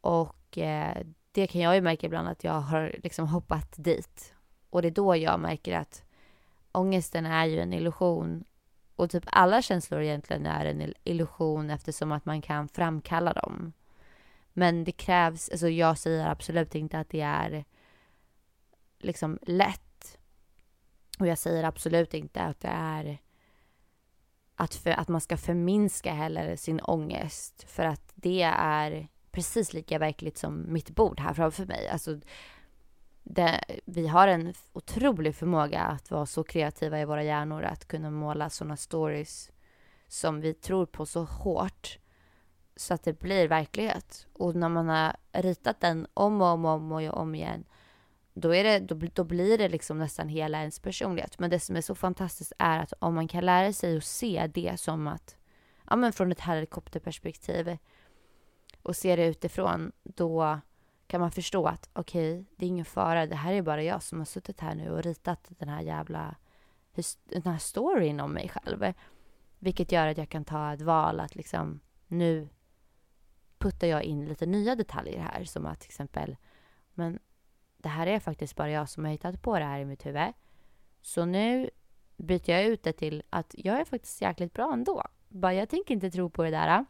Och 0.00 0.58
eh, 0.58 1.06
det 1.32 1.46
kan 1.46 1.60
jag 1.60 1.74
ju 1.74 1.80
märka 1.80 2.06
ibland 2.06 2.28
att 2.28 2.44
jag 2.44 2.60
har 2.60 2.96
liksom 3.02 3.28
hoppat 3.28 3.74
dit. 3.76 4.34
Och 4.70 4.82
det 4.82 4.88
är 4.88 4.92
då 4.92 5.16
jag 5.16 5.40
märker 5.40 5.76
att 5.76 6.04
ångesten 6.72 7.26
är 7.26 7.46
ju 7.46 7.60
en 7.60 7.72
illusion. 7.72 8.44
Och 8.96 9.10
typ 9.10 9.24
alla 9.26 9.62
känslor 9.62 10.02
egentligen 10.02 10.46
är 10.46 10.64
en 10.64 10.94
illusion 11.04 11.70
eftersom 11.70 12.12
att 12.12 12.24
man 12.24 12.42
kan 12.42 12.68
framkalla 12.68 13.32
dem. 13.32 13.72
Men 14.52 14.84
det 14.84 14.92
krävs, 14.92 15.48
alltså 15.48 15.68
jag 15.68 15.98
säger 15.98 16.26
absolut 16.26 16.74
inte 16.74 16.98
att 16.98 17.10
det 17.10 17.20
är 17.20 17.64
liksom 18.98 19.38
lätt. 19.42 19.87
Och 21.18 21.26
jag 21.26 21.38
säger 21.38 21.64
absolut 21.64 22.14
inte 22.14 22.40
att 22.40 22.60
det 22.60 22.68
är 22.68 23.18
att, 24.56 24.74
för, 24.74 24.90
att 24.90 25.08
man 25.08 25.20
ska 25.20 25.36
förminska 25.36 26.12
heller 26.12 26.56
sin 26.56 26.80
ångest. 26.80 27.64
För 27.68 27.84
att 27.84 28.12
det 28.14 28.42
är 28.54 29.08
precis 29.30 29.72
lika 29.72 29.98
verkligt 29.98 30.38
som 30.38 30.72
mitt 30.72 30.90
bord 30.90 31.20
här 31.20 31.34
framför 31.34 31.66
mig. 31.66 31.88
Alltså, 31.88 32.20
det, 33.22 33.64
vi 33.84 34.06
har 34.06 34.28
en 34.28 34.54
otrolig 34.72 35.34
förmåga 35.34 35.80
att 35.80 36.10
vara 36.10 36.26
så 36.26 36.44
kreativa 36.44 37.00
i 37.00 37.04
våra 37.04 37.22
hjärnor, 37.22 37.62
att 37.62 37.88
kunna 37.88 38.10
måla 38.10 38.50
sådana 38.50 38.76
stories 38.76 39.50
som 40.08 40.40
vi 40.40 40.54
tror 40.54 40.86
på 40.86 41.06
så 41.06 41.24
hårt 41.24 41.98
så 42.76 42.94
att 42.94 43.02
det 43.02 43.18
blir 43.18 43.48
verklighet. 43.48 44.26
Och 44.32 44.56
när 44.56 44.68
man 44.68 44.88
har 44.88 45.16
ritat 45.32 45.80
den 45.80 46.06
om 46.14 46.42
och 46.42 46.48
om 46.48 46.64
och 46.64 46.70
om, 46.70 46.92
och 46.92 47.16
om 47.16 47.34
igen 47.34 47.64
då, 48.40 48.54
är 48.54 48.64
det, 48.64 48.78
då, 48.78 49.06
då 49.14 49.24
blir 49.24 49.58
det 49.58 49.68
liksom 49.68 49.98
nästan 49.98 50.28
hela 50.28 50.58
ens 50.58 50.80
personlighet. 50.80 51.38
Men 51.38 51.50
det 51.50 51.60
som 51.60 51.76
är 51.76 51.80
så 51.80 51.94
fantastiskt 51.94 52.52
är 52.58 52.78
att 52.78 52.92
om 52.98 53.14
man 53.14 53.28
kan 53.28 53.46
lära 53.46 53.72
sig 53.72 53.96
att 53.96 54.04
se 54.04 54.50
det 54.54 54.80
som 54.80 55.06
att, 55.06 55.36
ja 55.90 55.96
men 55.96 56.12
från 56.12 56.32
ett 56.32 56.40
helikopterperspektiv 56.40 57.78
och 58.82 58.96
se 58.96 59.16
det 59.16 59.26
utifrån, 59.26 59.92
då 60.02 60.60
kan 61.06 61.20
man 61.20 61.30
förstå 61.30 61.66
att 61.66 61.90
okej, 61.92 62.32
okay, 62.32 62.44
det 62.56 62.66
är 62.66 62.68
ingen 62.68 62.84
fara, 62.84 63.26
det 63.26 63.36
här 63.36 63.52
är 63.52 63.62
bara 63.62 63.82
jag 63.82 64.02
som 64.02 64.18
har 64.18 64.26
suttit 64.26 64.60
här 64.60 64.74
nu 64.74 64.90
och 64.90 65.02
ritat 65.02 65.48
den 65.48 65.68
här 65.68 65.82
jävla 65.82 66.36
den 67.24 67.42
här 67.42 67.58
storyn 67.58 68.20
om 68.20 68.32
mig 68.32 68.48
själv. 68.48 68.94
Vilket 69.58 69.92
gör 69.92 70.06
att 70.06 70.18
jag 70.18 70.28
kan 70.28 70.44
ta 70.44 70.72
ett 70.72 70.82
val 70.82 71.20
att 71.20 71.34
liksom 71.34 71.80
nu 72.06 72.48
puttar 73.58 73.86
jag 73.86 74.02
in 74.02 74.26
lite 74.26 74.46
nya 74.46 74.74
detaljer 74.74 75.20
här 75.20 75.44
som 75.44 75.66
att 75.66 75.80
till 75.80 75.88
exempel 75.88 76.36
men 76.94 77.18
det 77.82 77.88
här 77.88 78.06
är 78.06 78.20
faktiskt 78.20 78.56
bara 78.56 78.70
jag 78.70 78.88
som 78.88 79.04
har 79.04 79.12
hittat 79.12 79.42
på 79.42 79.58
det 79.58 79.64
här 79.64 79.80
i 79.80 79.84
mitt 79.84 80.06
huvud. 80.06 80.32
Så 81.02 81.24
nu 81.24 81.70
byter 82.16 82.50
jag 82.50 82.64
ut 82.64 82.82
det 82.82 82.92
till 82.92 83.22
att 83.30 83.54
jag 83.58 83.80
är 83.80 83.84
faktiskt 83.84 84.22
jäkligt 84.22 84.52
bra 84.52 84.72
ändå. 84.72 85.02
Bara 85.28 85.54
jag 85.54 85.68
tänker 85.68 85.94
inte 85.94 86.10
tro 86.10 86.30
på 86.30 86.42
det 86.42 86.50
där. 86.50 86.84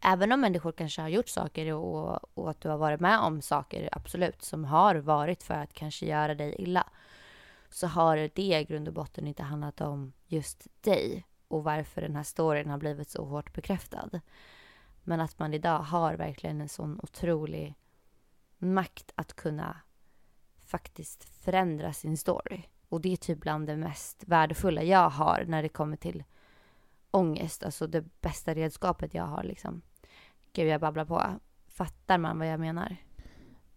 Även 0.00 0.32
om 0.32 0.40
människor 0.40 0.72
kanske 0.72 1.02
har 1.02 1.08
gjort 1.08 1.28
saker 1.28 1.72
och, 1.72 2.38
och 2.38 2.50
att 2.50 2.60
du 2.60 2.68
har 2.68 2.78
varit 2.78 3.00
med 3.00 3.18
om 3.18 3.42
saker, 3.42 3.88
absolut, 3.92 4.42
som 4.42 4.64
har 4.64 4.94
varit 4.94 5.42
för 5.42 5.54
att 5.54 5.72
kanske 5.72 6.06
göra 6.06 6.34
dig 6.34 6.54
illa. 6.58 6.86
Så 7.70 7.86
har 7.86 8.16
det 8.16 8.42
i 8.42 8.64
grund 8.64 8.88
och 8.88 8.94
botten 8.94 9.26
inte 9.26 9.42
handlat 9.42 9.80
om 9.80 10.12
just 10.26 10.66
dig 10.80 11.26
och 11.48 11.64
varför 11.64 12.00
den 12.00 12.16
här 12.16 12.22
storyn 12.22 12.70
har 12.70 12.78
blivit 12.78 13.10
så 13.10 13.24
hårt 13.24 13.52
bekräftad. 13.52 14.10
Men 15.02 15.20
att 15.20 15.38
man 15.38 15.54
idag 15.54 15.78
har 15.78 16.14
verkligen 16.14 16.60
en 16.60 16.68
sån 16.68 17.00
otrolig 17.02 17.74
makt 18.58 19.12
att 19.14 19.34
kunna 19.34 19.76
faktiskt 20.72 21.24
förändra 21.24 21.92
sin 21.92 22.16
story. 22.16 22.62
Och 22.88 23.00
det 23.00 23.12
är 23.12 23.16
typ 23.16 23.40
bland 23.40 23.66
det 23.66 23.76
mest 23.76 24.24
värdefulla 24.26 24.82
jag 24.82 25.10
har 25.10 25.44
när 25.48 25.62
det 25.62 25.68
kommer 25.68 25.96
till 25.96 26.24
ångest. 27.10 27.64
Alltså 27.64 27.86
det 27.86 28.04
bästa 28.20 28.54
redskapet 28.54 29.14
jag 29.14 29.26
har 29.26 29.42
liksom. 29.42 29.82
Gud, 30.52 30.68
jag 30.68 30.80
babblar 30.80 31.04
på. 31.04 31.22
Fattar 31.68 32.18
man 32.18 32.38
vad 32.38 32.48
jag 32.48 32.60
menar? 32.60 32.96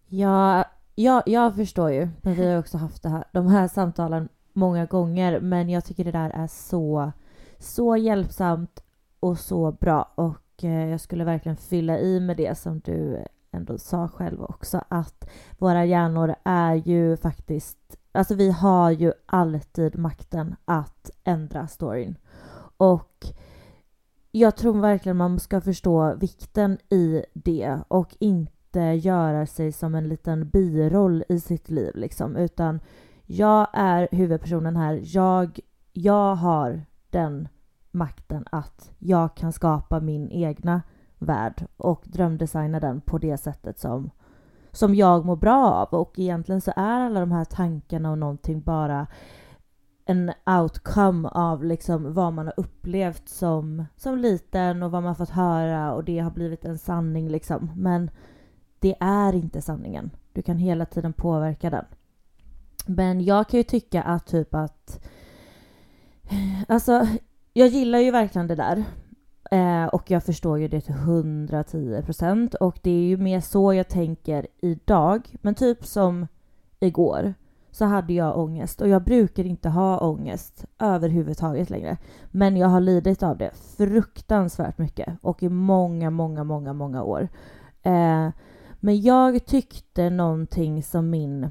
Ja, 0.06 0.64
ja 0.94 1.22
jag 1.26 1.56
förstår 1.56 1.90
ju. 1.90 2.08
Men 2.22 2.34
vi 2.34 2.46
har 2.46 2.58
också 2.58 2.78
haft 2.78 3.02
det 3.02 3.08
här, 3.08 3.24
de 3.32 3.46
här 3.46 3.68
samtalen 3.68 4.28
många 4.52 4.86
gånger. 4.86 5.40
Men 5.40 5.68
jag 5.68 5.84
tycker 5.84 6.04
det 6.04 6.12
där 6.12 6.30
är 6.30 6.46
så, 6.46 7.12
så 7.58 7.96
hjälpsamt 7.96 8.84
och 9.20 9.38
så 9.38 9.72
bra. 9.72 10.12
Och 10.14 10.64
eh, 10.64 10.88
jag 10.88 11.00
skulle 11.00 11.24
verkligen 11.24 11.56
fylla 11.56 11.98
i 11.98 12.20
med 12.20 12.36
det 12.36 12.58
som 12.58 12.80
du 12.80 13.24
ändå 13.56 13.78
sa 13.78 14.08
själv 14.08 14.42
också 14.42 14.84
att 14.88 15.28
våra 15.58 15.84
hjärnor 15.84 16.34
är 16.44 16.74
ju 16.74 17.16
faktiskt, 17.16 17.96
alltså 18.12 18.34
vi 18.34 18.50
har 18.50 18.90
ju 18.90 19.12
alltid 19.26 19.98
makten 19.98 20.56
att 20.64 21.10
ändra 21.24 21.66
storyn. 21.66 22.16
Och 22.76 23.26
jag 24.30 24.56
tror 24.56 24.80
verkligen 24.80 25.16
man 25.16 25.40
ska 25.40 25.60
förstå 25.60 26.14
vikten 26.14 26.78
i 26.88 27.24
det 27.32 27.78
och 27.88 28.16
inte 28.18 28.80
göra 28.80 29.46
sig 29.46 29.72
som 29.72 29.94
en 29.94 30.08
liten 30.08 30.48
biroll 30.48 31.24
i 31.28 31.40
sitt 31.40 31.70
liv 31.70 31.92
liksom, 31.94 32.36
utan 32.36 32.80
jag 33.26 33.68
är 33.72 34.08
huvudpersonen 34.12 34.76
här. 34.76 35.00
Jag, 35.04 35.60
jag 35.92 36.34
har 36.34 36.82
den 37.10 37.48
makten 37.90 38.44
att 38.50 38.90
jag 38.98 39.36
kan 39.36 39.52
skapa 39.52 40.00
min 40.00 40.30
egna 40.30 40.82
värld 41.18 41.66
och 41.76 42.02
drömdesigna 42.04 42.80
den 42.80 43.00
på 43.00 43.18
det 43.18 43.36
sättet 43.36 43.78
som, 43.78 44.10
som 44.72 44.94
jag 44.94 45.24
mår 45.24 45.36
bra 45.36 45.70
av. 45.70 46.00
Och 46.00 46.18
egentligen 46.18 46.60
så 46.60 46.72
är 46.76 47.00
alla 47.00 47.20
de 47.20 47.32
här 47.32 47.44
tankarna 47.44 48.10
och 48.10 48.18
någonting 48.18 48.60
bara 48.60 49.06
en 50.04 50.32
outcome 50.60 51.28
av 51.28 51.64
liksom 51.64 52.14
vad 52.14 52.32
man 52.32 52.46
har 52.46 52.54
upplevt 52.56 53.28
som, 53.28 53.84
som 53.96 54.18
liten 54.18 54.82
och 54.82 54.90
vad 54.90 55.02
man 55.02 55.16
fått 55.16 55.30
höra 55.30 55.94
och 55.94 56.04
det 56.04 56.18
har 56.18 56.30
blivit 56.30 56.64
en 56.64 56.78
sanning 56.78 57.28
liksom. 57.28 57.70
Men 57.76 58.10
det 58.78 58.96
är 59.00 59.34
inte 59.34 59.62
sanningen. 59.62 60.10
Du 60.32 60.42
kan 60.42 60.58
hela 60.58 60.86
tiden 60.86 61.12
påverka 61.12 61.70
den. 61.70 61.84
Men 62.86 63.24
jag 63.24 63.48
kan 63.48 63.58
ju 63.58 63.64
tycka 63.64 64.02
att 64.02 64.26
typ 64.26 64.54
att... 64.54 65.04
Alltså, 66.68 67.06
jag 67.52 67.68
gillar 67.68 67.98
ju 67.98 68.10
verkligen 68.10 68.46
det 68.46 68.54
där. 68.54 68.84
Eh, 69.50 69.84
och 69.86 70.10
jag 70.10 70.24
förstår 70.24 70.58
ju 70.58 70.68
det 70.68 70.80
till 70.80 70.94
110 70.94 72.02
procent. 72.04 72.54
Och 72.54 72.78
det 72.82 72.90
är 72.90 73.04
ju 73.04 73.16
mer 73.16 73.40
så 73.40 73.74
jag 73.74 73.88
tänker 73.88 74.46
idag. 74.60 75.28
Men 75.42 75.54
typ 75.54 75.86
som 75.86 76.26
igår 76.80 77.34
så 77.70 77.84
hade 77.84 78.12
jag 78.12 78.38
ångest. 78.38 78.80
Och 78.80 78.88
jag 78.88 79.04
brukar 79.04 79.44
inte 79.44 79.68
ha 79.68 79.98
ångest 79.98 80.64
överhuvudtaget 80.78 81.70
längre. 81.70 81.96
Men 82.30 82.56
jag 82.56 82.68
har 82.68 82.80
lidit 82.80 83.22
av 83.22 83.38
det 83.38 83.50
fruktansvärt 83.76 84.78
mycket. 84.78 85.18
Och 85.22 85.42
i 85.42 85.48
många, 85.48 86.10
många, 86.10 86.44
många, 86.44 86.72
många 86.72 87.02
år. 87.02 87.28
Eh, 87.82 88.28
men 88.80 89.00
jag 89.00 89.46
tyckte 89.46 90.10
någonting 90.10 90.82
som 90.82 91.10
min 91.10 91.50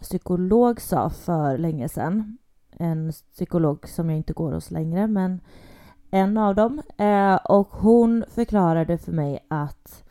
psykolog 0.00 0.80
sa 0.80 1.10
för 1.10 1.58
länge 1.58 1.88
sedan. 1.88 2.38
En 2.70 3.12
psykolog 3.12 3.88
som 3.88 4.10
jag 4.10 4.16
inte 4.16 4.32
går 4.32 4.52
hos 4.52 4.70
längre, 4.70 5.06
men 5.06 5.40
en 6.14 6.38
av 6.38 6.54
dem. 6.54 6.82
Eh, 6.98 7.34
och 7.34 7.68
hon 7.68 8.24
förklarade 8.28 8.98
för 8.98 9.12
mig 9.12 9.38
att... 9.48 10.04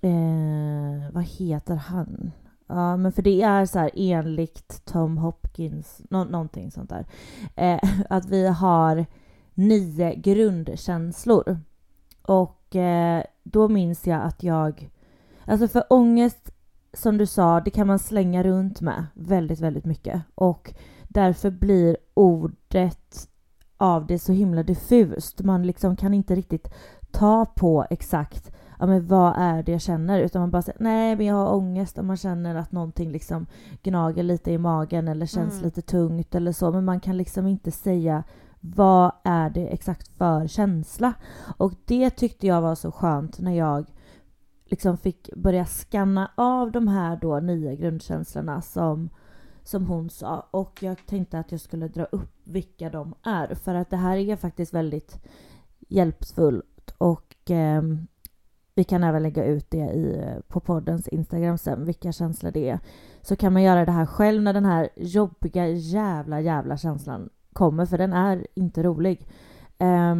Eh, 0.00 1.12
vad 1.12 1.24
heter 1.24 1.74
han? 1.74 2.30
Ja, 2.66 2.96
men 2.96 3.12
för 3.12 3.22
det 3.22 3.42
är 3.42 3.66
så 3.66 3.78
här 3.78 3.90
enligt 3.94 4.84
Tom 4.84 5.18
Hopkins, 5.18 6.00
no 6.10 6.24
någonting 6.24 6.70
sånt 6.70 6.90
där. 6.90 7.06
Eh, 7.56 7.80
att 8.10 8.26
vi 8.26 8.46
har 8.46 9.06
nio 9.54 10.14
grundkänslor. 10.14 11.58
Och 12.22 12.76
eh, 12.76 13.22
då 13.42 13.68
minns 13.68 14.06
jag 14.06 14.22
att 14.22 14.42
jag... 14.42 14.90
Alltså 15.44 15.68
för 15.68 15.84
ångest, 15.90 16.50
som 16.92 17.18
du 17.18 17.26
sa, 17.26 17.60
det 17.60 17.70
kan 17.70 17.86
man 17.86 17.98
slänga 17.98 18.42
runt 18.42 18.80
med 18.80 19.06
väldigt, 19.14 19.60
väldigt 19.60 19.84
mycket. 19.84 20.22
Och 20.34 20.74
därför 21.08 21.50
blir 21.50 21.96
ordet 22.14 23.29
av 23.80 24.06
det 24.06 24.18
så 24.18 24.32
himla 24.32 24.62
diffust. 24.62 25.42
Man 25.42 25.66
liksom 25.66 25.96
kan 25.96 26.14
inte 26.14 26.34
riktigt 26.34 26.68
ta 27.10 27.46
på 27.46 27.86
exakt 27.90 28.52
ja, 28.78 28.86
men 28.86 29.06
vad 29.06 29.34
är 29.36 29.62
det 29.62 29.72
jag 29.72 29.80
känner 29.80 30.20
utan 30.20 30.40
man 30.40 30.50
bara 30.50 30.62
säger 30.62 30.82
nej 30.82 31.16
men 31.16 31.26
jag 31.26 31.34
har 31.34 31.54
ångest 31.54 31.98
och 31.98 32.04
man 32.04 32.16
känner 32.16 32.54
att 32.54 32.72
någonting 32.72 33.12
liksom 33.12 33.46
gnager 33.82 34.22
lite 34.22 34.52
i 34.52 34.58
magen 34.58 35.08
eller 35.08 35.26
känns 35.26 35.52
mm. 35.52 35.64
lite 35.64 35.82
tungt 35.82 36.34
eller 36.34 36.52
så 36.52 36.70
men 36.70 36.84
man 36.84 37.00
kan 37.00 37.16
liksom 37.16 37.46
inte 37.46 37.70
säga 37.70 38.24
vad 38.60 39.12
är 39.24 39.50
det 39.50 39.66
exakt 39.66 40.08
för 40.08 40.46
känsla? 40.46 41.12
Och 41.56 41.72
det 41.84 42.10
tyckte 42.10 42.46
jag 42.46 42.62
var 42.62 42.74
så 42.74 42.92
skönt 42.92 43.38
när 43.38 43.52
jag 43.52 43.86
liksom 44.64 44.96
fick 44.96 45.30
börja 45.36 45.66
skanna 45.66 46.30
av 46.34 46.72
de 46.72 46.88
här 46.88 47.16
då 47.16 47.40
nio 47.40 47.76
grundkänslorna 47.76 48.62
som 48.62 49.10
som 49.64 49.86
hon 49.86 50.10
sa 50.10 50.48
och 50.50 50.82
jag 50.82 51.06
tänkte 51.06 51.38
att 51.38 51.52
jag 51.52 51.60
skulle 51.60 51.88
dra 51.88 52.04
upp 52.04 52.40
vilka 52.44 52.90
de 52.90 53.14
är 53.22 53.54
för 53.54 53.74
att 53.74 53.90
det 53.90 53.96
här 53.96 54.16
är 54.16 54.36
faktiskt 54.36 54.74
väldigt 54.74 55.20
hjälpfullt 55.88 56.94
och 56.98 57.50
eh, 57.50 57.82
vi 58.74 58.84
kan 58.84 59.04
även 59.04 59.22
lägga 59.22 59.44
ut 59.44 59.70
det 59.70 59.90
i, 59.92 60.18
eh, 60.18 60.40
på 60.48 60.60
poddens 60.60 61.08
Instagram 61.08 61.58
sen, 61.58 61.84
vilka 61.84 62.12
känslor 62.12 62.50
det 62.50 62.68
är. 62.68 62.78
Så 63.22 63.36
kan 63.36 63.52
man 63.52 63.62
göra 63.62 63.84
det 63.84 63.92
här 63.92 64.06
själv 64.06 64.42
när 64.42 64.52
den 64.52 64.64
här 64.64 64.88
jobbiga 64.96 65.68
jävla 65.68 66.40
jävla 66.40 66.76
känslan 66.76 67.28
kommer, 67.52 67.86
för 67.86 67.98
den 67.98 68.12
är 68.12 68.46
inte 68.54 68.82
rolig. 68.82 69.26
Eh, 69.78 70.14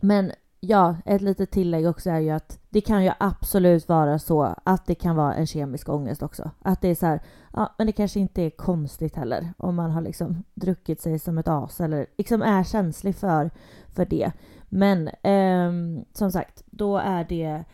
men 0.00 0.32
ja, 0.60 0.96
ett 1.04 1.22
litet 1.22 1.50
tillägg 1.50 1.86
också 1.86 2.10
är 2.10 2.18
ju 2.18 2.30
att 2.30 2.58
det 2.70 2.80
kan 2.80 3.04
ju 3.04 3.12
absolut 3.18 3.88
vara 3.88 4.18
så 4.18 4.54
att 4.64 4.86
det 4.86 4.94
kan 4.94 5.16
vara 5.16 5.34
en 5.34 5.46
kemisk 5.46 5.88
ångest 5.88 6.22
också. 6.22 6.50
Att 6.62 6.80
det 6.80 6.88
är 6.88 6.94
så 6.94 7.06
här, 7.06 7.20
ja, 7.52 7.74
men 7.78 7.86
det 7.86 7.92
kanske 7.92 8.20
inte 8.20 8.42
är 8.42 8.50
konstigt 8.50 9.16
heller 9.16 9.52
om 9.56 9.74
man 9.74 9.90
har 9.90 10.00
liksom 10.00 10.44
druckit 10.54 11.00
sig 11.00 11.18
som 11.18 11.38
ett 11.38 11.48
as 11.48 11.80
eller 11.80 12.06
liksom 12.18 12.42
är 12.42 12.64
känslig 12.64 13.16
för, 13.16 13.50
för 13.88 14.04
det. 14.04 14.32
Men 14.68 15.08
eh, 15.08 16.02
som 16.12 16.32
sagt, 16.32 16.62
då 16.66 16.98
är 16.98 17.24
det 17.24 17.64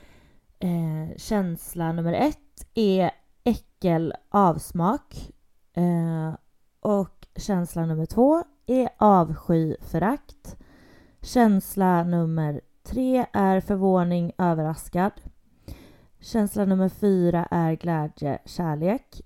eh, 0.58 1.16
känsla 1.16 1.92
nummer 1.92 2.12
ett 2.12 2.66
är 2.74 3.10
äckel, 3.44 4.14
avsmak. 4.28 5.32
Eh, 5.74 6.34
och 6.80 7.26
känsla 7.36 7.86
nummer 7.86 8.06
två 8.06 8.44
är 8.66 8.88
avsky, 8.96 9.76
förakt. 9.80 10.56
Känsla 11.20 12.04
nummer 12.04 12.60
tre 12.86 13.26
är 13.32 13.60
förvåning, 13.60 14.32
överraskad. 14.38 15.12
Känsla 16.20 16.64
nummer 16.64 16.88
fyra 16.88 17.48
är 17.50 17.72
glädje, 17.72 18.38
kärlek. 18.44 19.22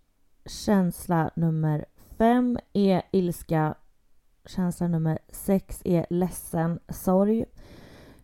Känsla 0.46 1.30
nummer 1.36 1.84
fem 2.18 2.58
är 2.72 3.02
ilska. 3.12 3.74
Känsla 4.46 4.88
nummer 4.88 5.18
sex 5.28 5.82
är 5.84 6.06
ledsen, 6.10 6.78
sorg. 6.88 7.44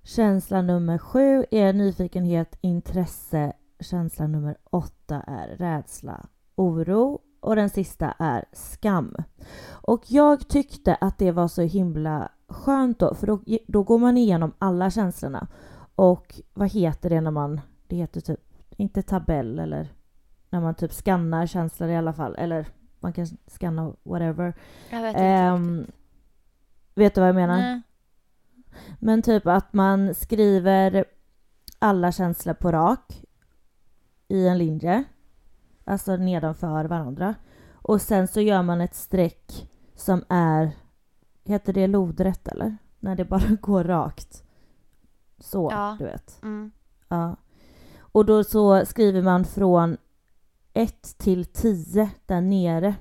Känsla 0.03 0.63
nummer 0.63 0.99
sju 0.99 1.45
är 1.51 1.73
nyfikenhet, 1.73 2.59
intresse. 2.61 3.53
Känsla 3.81 4.27
nummer 4.27 4.57
åtta 4.71 5.23
är 5.27 5.49
rädsla, 5.49 6.27
oro. 6.55 7.21
Och 7.41 7.57
den 7.57 7.71
sista 7.71 8.15
är 8.19 8.45
skam. 8.53 9.17
Och 9.71 10.03
jag 10.07 10.49
tyckte 10.49 10.95
att 10.95 11.19
det 11.19 11.33
var 11.33 11.49
så 11.49 11.63
himla 11.63 12.31
skönt 12.49 12.99
då, 12.99 13.15
för 13.15 13.27
då, 13.27 13.41
då 13.67 13.83
går 13.83 13.99
man 13.99 14.17
igenom 14.17 14.53
alla 14.59 14.91
känslorna. 14.91 15.47
Och 15.95 16.41
vad 16.55 16.73
heter 16.73 17.11
det 17.11 17.21
när 17.21 17.31
man, 17.31 17.61
det 17.87 17.97
heter 17.97 18.21
typ, 18.21 18.41
inte 18.77 19.03
tabell 19.03 19.59
eller 19.59 19.89
när 20.51 20.61
man 20.61 20.75
typ 20.75 20.93
skannar 20.93 21.47
känslor 21.47 21.91
i 21.91 21.97
alla 21.97 22.13
fall, 22.13 22.37
eller 22.39 22.67
man 23.01 23.13
kan 23.13 23.27
skanna 23.47 23.93
whatever. 24.03 24.55
Jag 24.91 25.03
vet 25.03 25.11
inte 25.11 25.49
um, 25.55 25.87
Vet 26.95 27.15
du 27.15 27.21
vad 27.21 27.29
jag 27.29 27.35
menar? 27.35 27.59
Nej. 27.59 27.83
Men 28.99 29.23
typ 29.23 29.47
att 29.47 29.73
man 29.73 30.15
skriver 30.15 31.05
alla 31.79 32.13
känslor 32.13 32.55
på 32.55 32.73
rak 32.73 33.23
i 34.29 34.49
en 34.49 34.59
linje, 34.59 35.05
alltså 35.85 36.17
nedanför 36.17 36.85
varandra. 36.85 37.35
Och 37.73 38.03
sen 38.03 38.29
så 38.29 38.41
gör 38.41 38.63
man 38.63 38.81
ett 38.81 38.95
streck 38.95 39.71
som 39.95 40.25
är 40.29 40.71
Heter 41.47 41.73
det 41.73 41.87
lodrätt 41.87 42.49
eller? 42.49 42.77
När 43.01 43.17
det 43.17 43.25
bara 43.25 43.57
går 43.61 43.85
rakt. 43.85 44.45
Så, 45.39 45.69
ja. 45.73 45.97
du 45.99 46.05
vet. 46.05 46.43
Mm. 46.43 46.71
Ja. 47.09 47.37
Och 47.99 48.27
då 48.27 48.45
så 48.45 48.87
skriver 48.87 49.23
man 49.23 49.45
från 49.45 49.97
1 50.73 51.19
till 51.19 51.45
10 51.45 52.11
där 52.27 52.41
nere. 52.41 52.95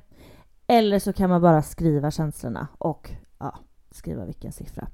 Eller 0.68 1.00
så 1.00 1.14
kan 1.14 1.30
man 1.30 1.42
bara 1.42 1.62
skriva 1.62 2.12
känslorna 2.12 2.68
och 2.78 3.12
ja, 3.40 3.60
skriva 3.92 4.26
vilken 4.26 4.52
siffra. 4.52 4.88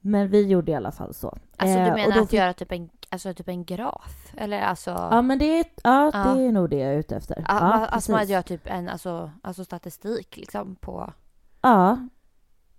Men 0.00 0.28
vi 0.28 0.46
gjorde 0.46 0.72
i 0.72 0.74
alla 0.74 0.92
fall 0.92 1.14
så. 1.14 1.38
Alltså 1.56 1.76
du 1.76 1.82
eh, 1.82 1.94
menar 1.94 2.16
eh, 2.16 2.22
att 2.22 2.32
göra 2.32 2.52
typ 2.52 2.72
en, 2.72 2.90
alltså, 3.08 3.34
typ 3.34 3.48
en 3.48 3.64
graf? 3.64 4.32
Eller 4.36 4.60
alltså... 4.60 4.90
Ja 4.90 5.22
men 5.22 5.38
det 5.38 5.58
är, 5.58 5.64
ja, 5.84 6.10
ja. 6.14 6.34
Det 6.34 6.42
är 6.42 6.52
nog 6.52 6.70
det 6.70 6.78
jag 6.78 6.94
är 6.94 6.98
ute 6.98 7.16
efter. 7.16 7.36
Ja, 7.36 7.44
ja 7.48 7.86
alltså 7.86 7.94
precis. 7.94 8.08
man 8.08 8.26
gör 8.26 8.42
typ 8.42 8.66
en 8.66 8.88
alltså, 8.88 9.30
alltså 9.42 9.64
statistik 9.64 10.36
liksom 10.36 10.76
på... 10.76 11.12
Ja, 11.60 11.98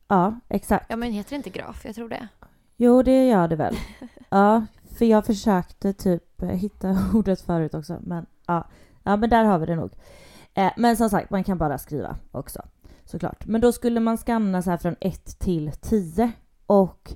Ja, 0.08 0.40
exakt. 0.50 0.86
Ja, 0.90 0.96
men 0.96 1.12
heter 1.12 1.30
det 1.30 1.36
inte 1.36 1.50
graf? 1.50 1.86
Jag 1.86 1.96
tror 1.96 2.10
det. 2.10 2.28
Jo, 2.78 3.04
det 3.04 3.28
gör 3.28 3.48
det 3.48 3.56
väl. 3.56 3.76
ja, 4.30 4.66
för 4.98 5.06
jag 5.06 5.26
försökte 5.26 5.94
typ 5.94 6.42
hitta 6.42 6.98
ordet 7.14 7.42
förut 7.42 7.74
också, 7.74 8.00
men 8.02 8.26
ja, 8.46 8.68
ja 9.04 9.18
men 9.18 9.30
där 9.30 9.44
har 9.44 9.60
vi 9.60 9.66
det 9.66 9.76
nog. 9.76 9.92
Eh, 10.54 10.72
men 10.78 10.98
som 10.98 11.10
sagt, 11.10 11.30
man 11.30 11.44
kan 11.44 11.58
bara 11.58 11.78
skriva 11.78 12.16
också 12.32 12.62
såklart. 13.06 13.46
Men 13.46 13.62
då 13.62 13.72
skulle 13.72 14.00
man 14.00 14.18
skanna 14.18 14.62
så 14.62 14.70
här 14.70 14.78
från 14.78 14.96
1 15.00 15.40
till 15.40 15.72
10 15.72 16.32
och 16.66 17.14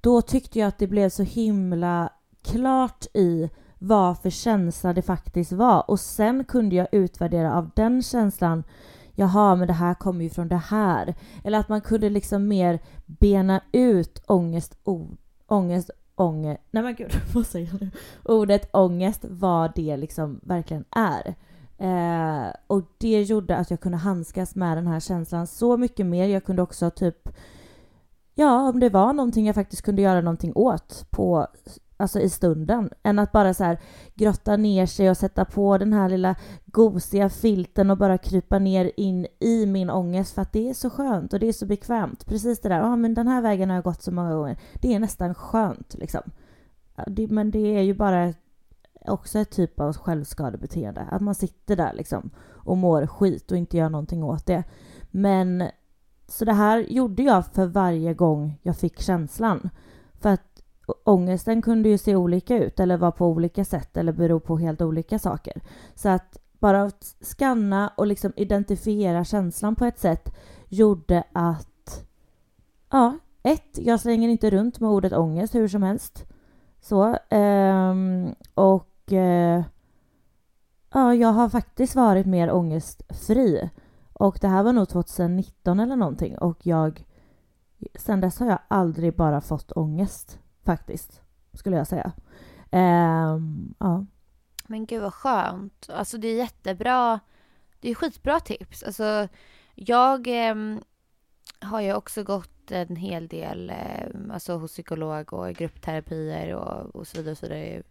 då 0.00 0.22
tyckte 0.22 0.58
jag 0.58 0.68
att 0.68 0.78
det 0.78 0.86
blev 0.86 1.08
så 1.08 1.22
himla 1.22 2.12
klart 2.42 3.06
i 3.14 3.50
vad 3.78 4.18
för 4.18 4.30
känsla 4.30 4.92
det 4.92 5.02
faktiskt 5.02 5.52
var 5.52 5.90
och 5.90 6.00
sen 6.00 6.44
kunde 6.44 6.76
jag 6.76 6.88
utvärdera 6.92 7.54
av 7.54 7.70
den 7.74 8.02
känslan 8.02 8.64
jaha, 9.14 9.54
men 9.56 9.66
det 9.66 9.72
här 9.72 9.94
kommer 9.94 10.24
ju 10.24 10.30
från 10.30 10.48
det 10.48 10.56
här. 10.56 11.14
Eller 11.44 11.58
att 11.58 11.68
man 11.68 11.80
kunde 11.80 12.10
liksom 12.10 12.48
mer 12.48 12.78
bena 13.06 13.60
ut 13.72 14.22
ångest, 14.26 14.78
o, 14.84 15.06
ångest, 15.46 15.90
ånger... 16.14 16.58
nej 16.70 16.82
men 16.82 16.94
gud, 16.94 17.12
vad 17.34 17.46
säger 17.46 17.68
jag 17.72 17.80
nu? 17.80 17.90
Ordet 18.24 18.70
ångest, 18.72 19.24
vad 19.28 19.74
det 19.74 19.96
liksom 19.96 20.40
verkligen 20.42 20.84
är. 20.90 21.34
Eh, 21.78 22.52
och 22.66 22.82
det 22.98 23.22
gjorde 23.22 23.56
att 23.56 23.70
jag 23.70 23.80
kunde 23.80 23.98
handskas 23.98 24.54
med 24.54 24.76
den 24.76 24.86
här 24.86 25.00
känslan 25.00 25.46
så 25.46 25.76
mycket 25.76 26.06
mer. 26.06 26.28
Jag 26.28 26.44
kunde 26.44 26.62
också 26.62 26.90
typ, 26.90 27.28
ja, 28.34 28.68
om 28.68 28.80
det 28.80 28.88
var 28.88 29.12
någonting 29.12 29.46
jag 29.46 29.54
faktiskt 29.54 29.82
kunde 29.82 30.02
göra 30.02 30.20
någonting 30.20 30.52
åt 30.54 31.06
på 31.10 31.46
alltså 32.00 32.20
i 32.20 32.28
stunden, 32.28 32.90
än 33.02 33.18
att 33.18 33.32
bara 33.32 33.54
så 33.54 33.64
här 33.64 33.78
grotta 34.14 34.56
ner 34.56 34.86
sig 34.86 35.10
och 35.10 35.16
sätta 35.16 35.44
på 35.44 35.78
den 35.78 35.92
här 35.92 36.08
lilla 36.08 36.34
gosiga 36.66 37.28
filten 37.28 37.90
och 37.90 37.98
bara 37.98 38.18
krypa 38.18 38.58
ner 38.58 38.92
in 38.96 39.26
i 39.38 39.66
min 39.66 39.90
ångest 39.90 40.34
för 40.34 40.42
att 40.42 40.52
det 40.52 40.70
är 40.70 40.74
så 40.74 40.90
skönt 40.90 41.32
och 41.32 41.40
det 41.40 41.48
är 41.48 41.52
så 41.52 41.66
bekvämt. 41.66 42.26
Precis 42.26 42.60
det 42.60 42.68
där, 42.68 42.78
ja 42.78 42.84
ah, 42.84 42.96
men 42.96 43.14
den 43.14 43.28
här 43.28 43.42
vägen 43.42 43.68
har 43.68 43.76
jag 43.76 43.84
gått 43.84 44.02
så 44.02 44.12
många 44.12 44.34
gånger. 44.34 44.58
Det 44.74 44.94
är 44.94 44.98
nästan 44.98 45.34
skönt 45.34 45.94
liksom. 45.94 46.22
Det, 47.06 47.28
men 47.28 47.50
det 47.50 47.76
är 47.78 47.82
ju 47.82 47.94
bara 47.94 48.34
också 49.06 49.38
ett 49.38 49.50
typ 49.50 49.80
av 49.80 49.96
självskadebeteende, 49.96 51.00
att 51.10 51.22
man 51.22 51.34
sitter 51.34 51.76
där 51.76 51.92
liksom 51.92 52.30
och 52.48 52.76
mår 52.76 53.06
skit 53.06 53.50
och 53.50 53.56
inte 53.56 53.76
gör 53.76 53.88
någonting 53.88 54.24
åt 54.24 54.46
det. 54.46 54.64
Men 55.10 55.64
så 56.28 56.44
det 56.44 56.52
här 56.52 56.78
gjorde 56.78 57.22
jag 57.22 57.46
för 57.46 57.66
varje 57.66 58.14
gång 58.14 58.58
jag 58.62 58.76
fick 58.76 59.00
känslan. 59.00 59.70
För 60.20 60.28
att 60.30 60.49
ångesten 61.04 61.62
kunde 61.62 61.88
ju 61.88 61.98
se 61.98 62.16
olika 62.16 62.58
ut 62.58 62.80
eller 62.80 62.96
vara 62.96 63.12
på 63.12 63.26
olika 63.26 63.64
sätt 63.64 63.96
eller 63.96 64.12
bero 64.12 64.40
på 64.40 64.58
helt 64.58 64.82
olika 64.82 65.18
saker. 65.18 65.62
Så 65.94 66.08
att 66.08 66.38
bara 66.58 66.82
att 66.82 67.16
skanna 67.20 67.92
och 67.96 68.06
liksom 68.06 68.32
identifiera 68.36 69.24
känslan 69.24 69.74
på 69.74 69.84
ett 69.84 69.98
sätt 69.98 70.36
gjorde 70.68 71.24
att 71.32 72.06
ja, 72.90 73.18
ett, 73.42 73.78
jag 73.78 74.00
slänger 74.00 74.28
inte 74.28 74.50
runt 74.50 74.80
med 74.80 74.90
ordet 74.90 75.12
ångest 75.12 75.54
hur 75.54 75.68
som 75.68 75.82
helst. 75.82 76.26
Så. 76.80 77.16
Um, 77.30 78.34
och 78.54 79.12
uh, 79.12 79.62
ja, 80.92 81.14
jag 81.14 81.28
har 81.28 81.48
faktiskt 81.48 81.94
varit 81.94 82.26
mer 82.26 82.52
ångestfri. 82.52 83.70
Och 84.12 84.38
det 84.40 84.48
här 84.48 84.62
var 84.62 84.72
nog 84.72 84.88
2019 84.88 85.80
eller 85.80 85.96
någonting 85.96 86.38
och 86.38 86.66
jag 86.66 87.04
sen 87.94 88.20
dess 88.20 88.38
har 88.38 88.46
jag 88.46 88.58
aldrig 88.68 89.16
bara 89.16 89.40
fått 89.40 89.72
ångest 89.72 90.38
faktiskt, 90.70 91.22
skulle 91.52 91.76
jag 91.76 91.86
säga. 91.86 92.12
Um, 92.70 93.74
ja. 93.78 94.06
Men 94.66 94.86
gud 94.86 95.02
vad 95.02 95.14
skönt. 95.14 95.90
Alltså 95.92 96.18
det 96.18 96.28
är 96.28 96.36
jättebra. 96.36 97.20
Det 97.80 97.90
är 97.90 97.94
skitbra 97.94 98.40
tips. 98.40 98.82
Alltså 98.82 99.28
jag 99.74 100.26
eh, 100.48 100.54
har 101.60 101.80
ju 101.80 101.94
också 101.94 102.22
gått 102.22 102.70
en 102.70 102.96
hel 102.96 103.28
del 103.28 103.70
eh, 103.70 104.32
alltså 104.32 104.56
hos 104.56 104.72
psykolog 104.72 105.32
och 105.32 105.54
gruppterapier 105.54 106.54
och, 106.54 106.96
och 106.96 107.06
så 107.06 107.18
vidare. 107.18 107.32
Och, 107.32 107.38
så 107.38 107.46
vidare. 107.46 107.82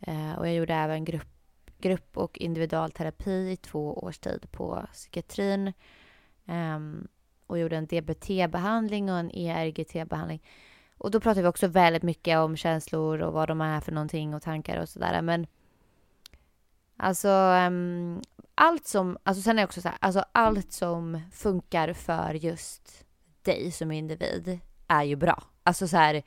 Eh, 0.00 0.38
och 0.38 0.46
jag 0.46 0.54
gjorde 0.54 0.74
även 0.74 1.04
grupp, 1.04 1.34
grupp 1.78 2.16
och 2.16 2.38
individualterapi 2.38 3.50
i 3.50 3.56
två 3.56 3.98
års 3.98 4.18
tid 4.18 4.50
på 4.50 4.86
psykiatrin. 4.92 5.72
Ehm, 6.46 7.08
och 7.46 7.58
gjorde 7.58 7.76
en 7.76 7.86
DBT-behandling 7.86 9.10
och 9.12 9.18
en 9.18 9.30
ERGT-behandling. 9.30 10.40
Och 10.98 11.10
då 11.10 11.20
pratar 11.20 11.42
vi 11.42 11.48
också 11.48 11.66
väldigt 11.66 12.02
mycket 12.02 12.38
om 12.38 12.56
känslor 12.56 13.22
och 13.22 13.32
vad 13.32 13.48
de 13.48 13.60
är 13.60 13.80
för 13.80 13.92
någonting 13.92 14.34
och 14.34 14.42
tankar 14.42 14.80
och 14.80 14.88
sådär. 14.88 15.22
Men 15.22 15.46
alltså 16.96 17.28
um, 17.28 18.22
allt 18.54 18.86
som, 18.86 19.18
alltså 19.22 19.42
sen 19.42 19.58
är 19.58 19.62
det 19.62 19.64
också 19.64 19.80
så 19.80 19.88
här, 19.88 19.98
alltså 20.00 20.24
allt 20.32 20.72
som 20.72 21.20
funkar 21.32 21.92
för 21.92 22.34
just 22.34 23.04
dig 23.42 23.70
som 23.70 23.92
individ 23.92 24.58
är 24.88 25.02
ju 25.02 25.16
bra. 25.16 25.42
Alltså 25.62 25.88
så 25.88 25.96
här, 25.96 26.22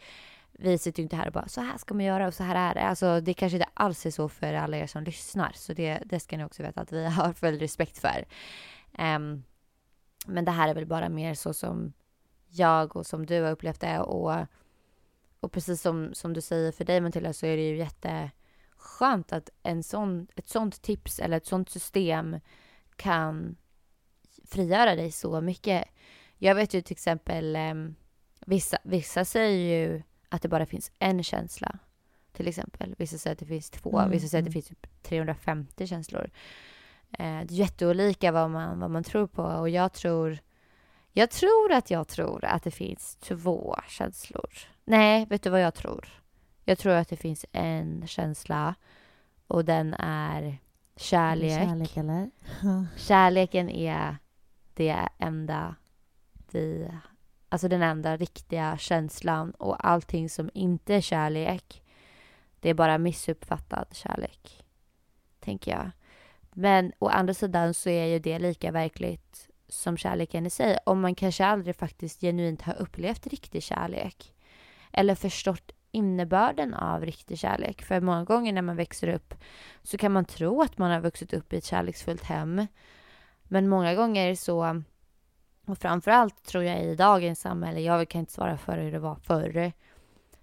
vi 0.51 0.77
sitter 0.77 0.99
ju 0.99 1.03
inte 1.03 1.15
här 1.15 1.27
och 1.27 1.33
bara 1.33 1.47
så 1.47 1.61
här 1.61 1.77
ska 1.77 1.93
man 1.93 2.05
göra 2.05 2.27
och 2.27 2.33
så 2.33 2.43
här 2.43 2.55
är 2.55 2.73
det. 2.73 2.81
Alltså 2.81 3.21
det 3.21 3.33
kanske 3.33 3.57
inte 3.57 3.69
alls 3.73 4.05
är 4.05 4.11
så 4.11 4.29
för 4.29 4.53
alla 4.53 4.77
er 4.77 4.87
som 4.87 5.03
lyssnar. 5.03 5.51
Så 5.55 5.73
det, 5.73 5.99
det 6.05 6.19
ska 6.19 6.37
ni 6.37 6.43
också 6.43 6.63
veta 6.63 6.81
att 6.81 6.91
vi 6.91 7.05
har 7.09 7.33
full 7.33 7.59
respekt 7.59 7.97
för. 7.97 8.25
Um, 8.99 9.43
men 10.27 10.45
det 10.45 10.51
här 10.51 10.69
är 10.69 10.73
väl 10.73 10.85
bara 10.85 11.09
mer 11.09 11.33
så 11.33 11.53
som 11.53 11.93
jag 12.49 12.95
och 12.95 13.05
som 13.05 13.25
du 13.25 13.41
har 13.41 13.51
upplevt 13.51 13.79
det 13.79 13.99
och, 13.99 14.45
och 15.39 15.51
precis 15.51 15.81
som, 15.81 16.13
som 16.13 16.33
du 16.33 16.41
säger 16.41 16.71
för 16.71 16.85
dig 16.85 17.01
Matilda 17.01 17.33
så 17.33 17.45
är 17.45 17.57
det 17.57 17.69
ju 17.69 17.77
jätteskönt 17.77 19.33
att 19.33 19.49
en 19.63 19.83
sån, 19.83 20.27
ett 20.35 20.49
sånt 20.49 20.81
tips 20.81 21.19
eller 21.19 21.37
ett 21.37 21.45
sånt 21.45 21.69
system 21.69 22.39
kan 22.95 23.57
frigöra 24.45 24.95
dig 24.95 25.11
så 25.11 25.41
mycket. 25.41 25.85
Jag 26.37 26.55
vet 26.55 26.73
ju 26.73 26.81
till 26.81 26.93
exempel 26.93 27.55
um, 27.55 27.95
vissa, 28.45 28.77
vissa 28.83 29.25
säger 29.25 29.87
ju 29.87 30.03
att 30.29 30.41
det 30.41 30.47
bara 30.47 30.65
finns 30.65 30.91
en 30.99 31.23
känsla 31.23 31.79
till 32.31 32.47
exempel. 32.47 32.95
Vissa 32.97 33.17
säger 33.17 33.33
att 33.33 33.39
det 33.39 33.45
finns 33.45 33.69
två, 33.69 33.99
mm. 33.99 34.11
vissa 34.11 34.27
säger 34.27 34.41
att 34.41 34.45
det 34.45 34.49
mm. 34.49 34.53
finns 34.53 34.67
typ 34.67 35.03
350 35.03 35.87
känslor. 35.87 36.31
Eh, 37.11 37.17
det 37.19 37.23
är 37.23 37.51
jätteolika 37.51 38.31
vad 38.31 38.49
man, 38.49 38.79
vad 38.79 38.91
man 38.91 39.03
tror 39.03 39.27
på 39.27 39.43
och 39.43 39.69
jag 39.69 39.93
tror 39.93 40.39
jag 41.19 41.29
tror 41.29 41.71
att 41.71 41.91
jag 41.91 42.07
tror 42.07 42.45
att 42.45 42.63
det 42.63 42.71
finns 42.71 43.15
två 43.15 43.75
känslor. 43.87 44.49
Nej, 44.85 45.25
vet 45.25 45.43
du 45.43 45.49
vad 45.49 45.61
jag 45.61 45.73
tror? 45.73 46.07
Jag 46.65 46.77
tror 46.77 46.93
att 46.93 47.09
det 47.09 47.15
finns 47.15 47.45
en 47.51 48.07
känsla 48.07 48.75
och 49.47 49.65
den 49.65 49.93
är 49.99 50.57
kärlek. 50.95 51.51
Kärlek 51.51 51.97
eller? 51.97 52.29
Kärleken 52.97 53.69
är 53.69 54.17
det 54.73 55.09
enda 55.17 55.75
vi... 56.51 56.91
Alltså 57.49 57.67
den 57.67 57.81
enda 57.81 58.17
riktiga 58.17 58.77
känslan 58.77 59.51
och 59.51 59.87
allting 59.87 60.29
som 60.29 60.49
inte 60.53 60.95
är 60.95 61.01
kärlek 61.01 61.83
det 62.59 62.69
är 62.69 62.73
bara 62.73 62.97
missuppfattad 62.97 63.87
kärlek. 63.91 64.65
Tänker 65.39 65.71
jag. 65.71 65.91
Men 66.51 66.91
å 66.99 67.07
andra 67.07 67.33
sidan 67.33 67.73
så 67.73 67.89
är 67.89 68.05
ju 68.05 68.19
det 68.19 68.39
lika 68.39 68.71
verkligt 68.71 69.48
som 69.69 69.97
kärleken 69.97 70.45
i 70.45 70.49
sig. 70.49 70.77
Om 70.85 71.01
man 71.01 71.15
kanske 71.15 71.45
aldrig 71.45 71.75
faktiskt 71.75 72.21
genuint 72.21 72.61
har 72.61 72.81
upplevt 72.81 73.27
riktig 73.27 73.63
kärlek. 73.63 74.33
Eller 74.91 75.15
förstått 75.15 75.71
innebörden 75.91 76.73
av 76.73 77.05
riktig 77.05 77.39
kärlek. 77.39 77.81
För 77.81 78.01
många 78.01 78.23
gånger 78.23 78.53
när 78.53 78.61
man 78.61 78.75
växer 78.75 79.07
upp 79.07 79.33
så 79.83 79.97
kan 79.97 80.11
man 80.11 80.25
tro 80.25 80.61
att 80.61 80.77
man 80.77 80.91
har 80.91 81.01
vuxit 81.01 81.33
upp 81.33 81.53
i 81.53 81.57
ett 81.57 81.65
kärleksfullt 81.65 82.23
hem. 82.23 82.67
Men 83.43 83.69
många 83.69 83.95
gånger 83.95 84.35
så, 84.35 84.83
och 85.65 85.77
framförallt 85.77 86.43
tror 86.43 86.63
jag 86.63 86.83
i 86.83 86.95
dagens 86.95 87.41
samhälle, 87.41 87.79
jag 87.79 88.09
kan 88.09 88.19
inte 88.19 88.33
svara 88.33 88.57
för 88.57 88.77
hur 88.77 88.91
det 88.91 88.99
var 88.99 89.15
förr, 89.15 89.71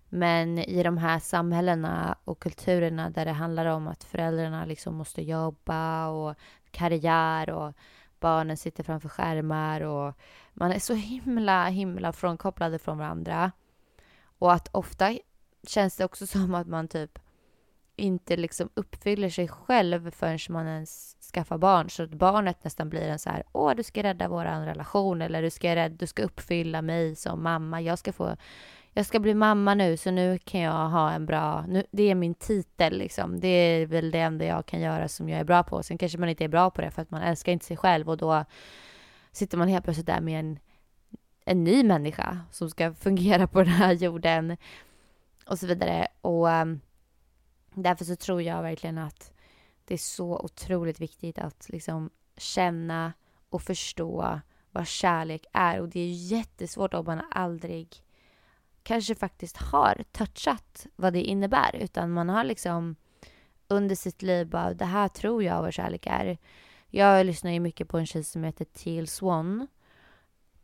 men 0.08 0.58
i 0.58 0.82
de 0.82 0.98
här 0.98 1.18
samhällena 1.18 2.18
och 2.24 2.38
kulturerna 2.38 3.10
där 3.10 3.24
det 3.24 3.32
handlar 3.32 3.66
om 3.66 3.88
att 3.88 4.04
föräldrarna 4.04 4.64
liksom 4.64 4.94
måste 4.94 5.22
jobba 5.22 6.08
och 6.08 6.34
karriär 6.70 7.50
och 7.50 7.74
barnen 8.20 8.56
sitter 8.56 8.84
framför 8.84 9.08
skärmar 9.08 9.80
och 9.80 10.14
man 10.52 10.72
är 10.72 10.78
så 10.78 10.94
himla, 10.94 11.68
himla 11.68 12.12
frånkopplade 12.12 12.78
från 12.78 12.98
varandra. 12.98 13.52
Och 14.38 14.52
att 14.52 14.68
ofta 14.72 15.18
känns 15.66 15.96
det 15.96 16.04
också 16.04 16.26
som 16.26 16.54
att 16.54 16.66
man 16.66 16.88
typ 16.88 17.18
inte 17.96 18.36
liksom 18.36 18.68
uppfyller 18.74 19.30
sig 19.30 19.48
själv 19.48 20.10
förrän 20.10 20.38
man 20.48 20.66
ens 20.66 21.16
skaffar 21.32 21.58
barn. 21.58 21.90
Så 21.90 22.02
att 22.02 22.10
barnet 22.10 22.64
nästan 22.64 22.88
blir 22.88 23.08
en 23.08 23.18
så 23.18 23.30
här, 23.30 23.42
åh 23.52 23.74
du 23.74 23.82
ska 23.82 24.02
rädda 24.02 24.28
vår 24.28 24.44
relation 24.44 25.22
eller 25.22 25.42
du 25.42 25.50
ska, 25.50 25.76
rädda, 25.76 25.96
du 25.96 26.06
ska 26.06 26.22
uppfylla 26.22 26.82
mig 26.82 27.16
som 27.16 27.42
mamma. 27.42 27.80
Jag 27.80 27.98
ska 27.98 28.12
få 28.12 28.36
jag 28.96 29.06
ska 29.06 29.20
bli 29.20 29.34
mamma 29.34 29.74
nu 29.74 29.96
så 29.96 30.10
nu 30.10 30.38
kan 30.38 30.60
jag 30.60 30.88
ha 30.88 31.10
en 31.10 31.26
bra, 31.26 31.64
nu, 31.68 31.86
det 31.90 32.02
är 32.02 32.14
min 32.14 32.34
titel 32.34 32.98
liksom. 32.98 33.40
Det 33.40 33.48
är 33.48 33.86
väl 33.86 34.10
det 34.10 34.18
enda 34.20 34.44
jag 34.44 34.66
kan 34.66 34.80
göra 34.80 35.08
som 35.08 35.28
jag 35.28 35.40
är 35.40 35.44
bra 35.44 35.62
på. 35.62 35.82
Sen 35.82 35.98
kanske 35.98 36.18
man 36.18 36.28
inte 36.28 36.44
är 36.44 36.48
bra 36.48 36.70
på 36.70 36.80
det 36.80 36.90
för 36.90 37.02
att 37.02 37.10
man 37.10 37.22
älskar 37.22 37.52
inte 37.52 37.64
sig 37.64 37.76
själv 37.76 38.08
och 38.08 38.16
då 38.16 38.44
sitter 39.32 39.58
man 39.58 39.68
helt 39.68 39.84
plötsligt 39.84 40.06
där 40.06 40.20
med 40.20 40.40
en, 40.40 40.58
en 41.44 41.64
ny 41.64 41.84
människa 41.84 42.40
som 42.50 42.70
ska 42.70 42.94
fungera 43.00 43.46
på 43.46 43.58
den 43.58 43.72
här 43.72 43.92
jorden 43.92 44.56
och 45.46 45.58
så 45.58 45.66
vidare. 45.66 46.06
Och 46.20 46.48
um, 46.48 46.80
därför 47.74 48.04
så 48.04 48.16
tror 48.16 48.42
jag 48.42 48.62
verkligen 48.62 48.98
att 48.98 49.32
det 49.84 49.94
är 49.94 49.98
så 49.98 50.38
otroligt 50.38 51.00
viktigt 51.00 51.38
att 51.38 51.68
liksom 51.68 52.10
känna 52.36 53.12
och 53.50 53.62
förstå 53.62 54.40
vad 54.70 54.86
kärlek 54.86 55.46
är 55.52 55.80
och 55.80 55.88
det 55.88 56.00
är 56.00 56.12
jättesvårt 56.12 56.94
om 56.94 57.04
man 57.04 57.22
aldrig 57.30 58.02
kanske 58.86 59.14
faktiskt 59.14 59.56
har 59.56 60.04
touchat 60.12 60.86
vad 60.96 61.12
det 61.12 61.22
innebär 61.22 61.76
utan 61.76 62.10
man 62.10 62.28
har 62.28 62.44
liksom 62.44 62.96
under 63.68 63.94
sitt 63.94 64.22
liv 64.22 64.48
bara 64.48 64.74
det 64.74 64.84
här 64.84 65.08
tror 65.08 65.42
jag 65.42 65.62
vad 65.62 65.72
kärlek 65.72 66.06
är. 66.06 66.38
Jag 66.88 67.26
lyssnar 67.26 67.50
ju 67.50 67.60
mycket 67.60 67.88
på 67.88 67.98
en 67.98 68.06
tjej 68.06 68.24
som 68.24 68.44
heter 68.44 68.64
Teal 68.64 69.06
Swan. 69.06 69.66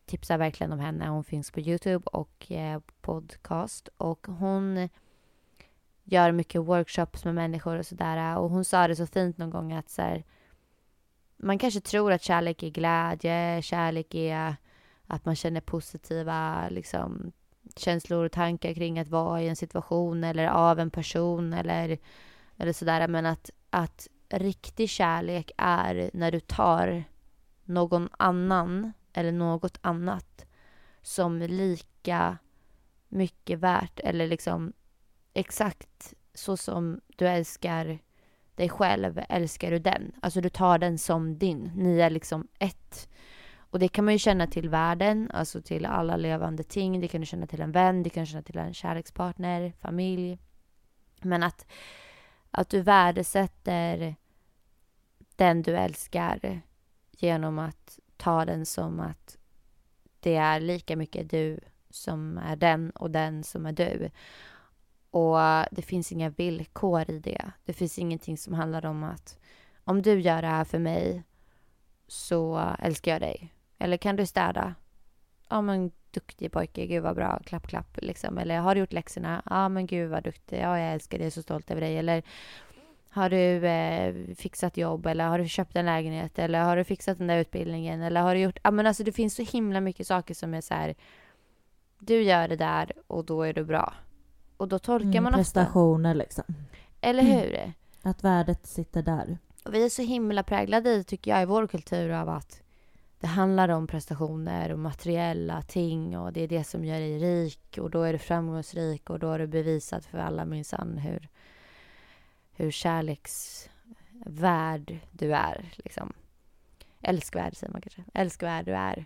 Tipsar 0.06 0.38
verkligen 0.38 0.72
om 0.72 0.80
henne. 0.80 1.08
Hon 1.08 1.24
finns 1.24 1.50
på 1.50 1.61
Youtube 1.61 2.06
och 2.12 2.52
eh, 2.52 2.80
podcast 3.00 3.88
och 3.96 4.26
hon 4.26 4.88
gör 6.04 6.32
mycket 6.32 6.61
workshops 6.61 7.24
med 7.24 7.35
människor 7.35 7.78
och 7.78 7.87
sådär 7.87 8.38
och 8.38 8.50
hon 8.50 8.64
sa 8.64 8.88
det 8.88 8.96
så 8.96 9.06
fint 9.06 9.38
någon 9.38 9.50
gång 9.50 9.72
att 9.72 9.90
så 9.90 10.02
här, 10.02 10.24
man 11.37 11.58
kanske 11.58 11.80
tror 11.80 12.12
att 12.12 12.22
kärlek 12.22 12.62
är 12.62 12.70
glädje, 12.70 13.62
kärlek 13.62 14.14
är 14.14 14.56
att 15.06 15.24
man 15.24 15.37
känner 15.37 15.61
positiva 15.61 16.68
liksom 16.68 17.32
känslor 17.78 18.24
och 18.24 18.32
tankar 18.32 18.74
kring 18.74 18.98
att 18.98 19.08
vara 19.08 19.42
i 19.42 19.48
en 19.48 19.56
situation 19.56 20.24
eller 20.24 20.46
av 20.46 20.78
en 20.78 20.90
person 20.90 21.52
eller, 21.52 21.98
eller 22.56 22.72
sådär. 22.72 23.08
Men 23.08 23.26
att, 23.26 23.50
att 23.70 24.08
riktig 24.28 24.90
kärlek 24.90 25.50
är 25.56 26.11
när 26.12 26.32
du 26.32 26.40
tar 26.40 27.04
någon 27.64 28.08
annan 28.18 28.92
eller 29.12 29.32
något 29.32 29.78
annat 29.80 30.46
som 31.02 31.38
lika 31.38 32.38
mycket 33.08 33.58
värt 33.58 34.00
eller 34.00 34.26
liksom 34.26 34.72
exakt 35.35 36.14
så 36.35 36.56
som 36.56 37.00
du 37.16 37.28
älskar 37.28 37.98
dig 38.54 38.68
själv 38.68 39.20
älskar 39.28 39.70
du 39.70 39.78
den. 39.78 40.12
Alltså 40.22 40.40
du 40.40 40.48
tar 40.48 40.78
den 40.78 40.98
som 40.98 41.38
din. 41.38 41.70
Ni 41.76 42.00
är 42.00 42.11
liksom 42.11 42.48
ett. 42.58 43.08
Och 43.72 43.78
det 43.78 43.88
kan 43.88 44.04
man 44.04 44.14
ju 44.14 44.18
känna 44.18 44.46
till 44.46 44.68
världen, 44.68 45.30
alltså 45.35 45.62
till 45.62 45.87
alla 45.87 46.16
levande 46.16 46.62
ting. 46.62 47.00
Det 47.00 47.08
kan 47.08 47.20
du 47.20 47.26
känna 47.26 47.46
till 47.46 47.61
en 47.61 47.72
vän, 47.72 48.02
det 48.02 48.11
kan 48.11 48.22
du 48.24 48.26
känna 48.26 48.42
till 48.42 48.58
en 48.58 48.74
kärlekspartner, 48.74 49.72
familj. 49.80 50.38
Men 51.22 51.42
att, 51.42 51.66
att 52.50 52.68
du 52.68 52.80
värdesätter 52.80 54.16
den 55.37 55.62
du 55.62 55.76
älskar 55.76 56.62
genom 57.11 57.58
att 57.58 57.98
ta 58.16 58.44
den 58.44 58.66
som 58.66 59.00
att 59.00 59.38
det 60.20 60.37
är 60.37 60.61
lika 60.61 60.96
mycket 60.96 61.30
du 61.30 61.61
som 61.90 62.38
är 62.38 62.56
den 62.56 62.90
och 62.90 63.11
den 63.11 63.44
som 63.44 63.66
är 63.66 63.72
du. 63.72 64.11
Och 65.11 65.38
det 65.70 65.82
finns 65.82 66.12
inga 66.12 66.30
villkor 66.30 67.11
i 67.11 67.18
det. 67.18 67.52
Det 67.64 67.72
finns 67.72 67.98
ingenting 67.98 68.38
som 68.38 68.54
handlar 68.54 68.87
om 68.87 69.04
att 69.04 69.38
om 69.85 70.02
du 70.02 70.20
gör 70.20 70.42
det 70.42 70.48
här 70.48 70.64
för 70.64 70.78
mig 70.78 71.22
så 72.06 72.74
älskar 72.78 73.12
jag 73.12 73.20
dig. 73.20 73.54
Eller 73.82 73.96
kan 73.96 74.16
du 74.16 74.26
städa? 74.26 74.74
Ja 75.48 75.60
men 75.60 75.90
duktig 76.10 76.52
pojke, 76.52 76.86
gud 76.86 77.02
vad 77.02 77.16
bra, 77.16 77.40
klapp 77.44 77.66
klapp 77.66 77.98
liksom. 78.02 78.38
Eller 78.38 78.58
har 78.58 78.74
du 78.74 78.80
gjort 78.80 78.92
läxorna? 78.92 79.42
Ja 79.50 79.68
men 79.68 79.86
gud 79.86 80.10
vad 80.10 80.24
duktig, 80.24 80.60
ja 80.60 80.78
jag 80.78 80.92
älskar 80.92 81.18
dig, 81.18 81.24
jag 81.24 81.26
är 81.26 81.30
så 81.30 81.42
stolt 81.42 81.70
över 81.70 81.80
dig. 81.80 81.98
Eller 81.98 82.22
har 83.10 83.30
du 83.30 83.66
eh, 83.66 84.34
fixat 84.34 84.76
jobb 84.76 85.06
eller 85.06 85.26
har 85.26 85.38
du 85.38 85.48
köpt 85.48 85.76
en 85.76 85.86
lägenhet 85.86 86.38
eller 86.38 86.60
har 86.62 86.76
du 86.76 86.84
fixat 86.84 87.18
den 87.18 87.26
där 87.26 87.38
utbildningen 87.38 88.02
eller 88.02 88.20
har 88.20 88.34
du 88.34 88.40
gjort, 88.40 88.58
ja 88.62 88.70
men 88.70 88.86
alltså 88.86 89.04
det 89.04 89.12
finns 89.12 89.34
så 89.34 89.42
himla 89.42 89.80
mycket 89.80 90.06
saker 90.06 90.34
som 90.34 90.54
är 90.54 90.60
så 90.60 90.74
här, 90.74 90.94
du 91.98 92.22
gör 92.22 92.48
det 92.48 92.56
där 92.56 92.92
och 93.06 93.24
då 93.24 93.42
är 93.42 93.52
du 93.52 93.64
bra. 93.64 93.94
Och 94.56 94.68
då 94.68 94.78
tolkar 94.78 95.08
mm, 95.08 95.22
man 95.22 95.34
ofta. 95.34 95.38
Prestationer 95.38 96.14
liksom. 96.14 96.44
Eller 97.00 97.22
hur? 97.22 97.54
Mm. 97.54 97.72
Att 98.02 98.24
värdet 98.24 98.66
sitter 98.66 99.02
där. 99.02 99.38
Och 99.64 99.74
vi 99.74 99.84
är 99.84 99.88
så 99.88 100.02
himla 100.02 100.42
präglade 100.42 100.90
i, 100.90 101.04
tycker 101.04 101.30
jag, 101.30 101.42
i 101.42 101.44
vår 101.44 101.66
kultur 101.66 102.10
av 102.10 102.28
att 102.28 102.62
det 103.22 103.28
handlar 103.28 103.68
om 103.68 103.87
prestationer 103.87 104.72
och 104.72 104.78
materiella 104.78 105.62
ting 105.62 106.18
och 106.18 106.32
det 106.32 106.40
är 106.40 106.48
det 106.48 106.64
som 106.64 106.85
gör 106.85 107.00
dig 107.00 107.18
rik 107.18 107.78
och 107.80 107.90
då 107.90 108.02
är 108.02 108.12
du 108.12 108.18
framgångsrik 108.18 109.11
och 109.11 109.18
då 109.18 109.26
har 109.26 109.38
du 109.38 109.46
bevisat 109.46 110.04
för 110.04 110.18
alla 110.18 110.44
minsann 110.44 110.98
hur, 110.98 111.28
hur 112.52 112.70
kärleksvärd 112.70 114.98
du 115.11 115.35
är. 115.35 115.72
Liksom. 115.76 116.12
Älskvärd 117.02 117.56
säger 117.56 117.72
man 117.72 117.80
kanske. 117.80 118.04
Älskvärd 118.14 118.64
du 118.64 118.74
är. 118.74 119.04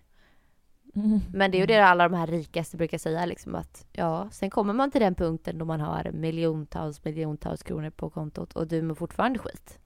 Mm. 0.94 1.20
Men 1.32 1.50
det 1.50 1.56
är 1.56 1.60
ju 1.60 1.66
det 1.66 1.86
alla 1.86 2.08
de 2.08 2.16
här 2.16 2.26
rikaste 2.26 2.76
brukar 2.76 2.98
säga 2.98 3.26
liksom 3.26 3.54
att 3.54 3.86
ja, 3.92 4.28
sen 4.30 4.50
kommer 4.50 4.72
man 4.72 4.90
till 4.90 5.00
den 5.00 5.14
punkten 5.14 5.58
då 5.58 5.64
man 5.64 5.80
har 5.80 6.10
miljontals, 6.12 7.04
miljontals 7.04 7.62
kronor 7.62 7.90
på 7.90 8.10
kontot 8.10 8.52
och 8.52 8.66
du 8.66 8.82
mår 8.82 8.94
fortfarande 8.94 9.38
skit. 9.38 9.78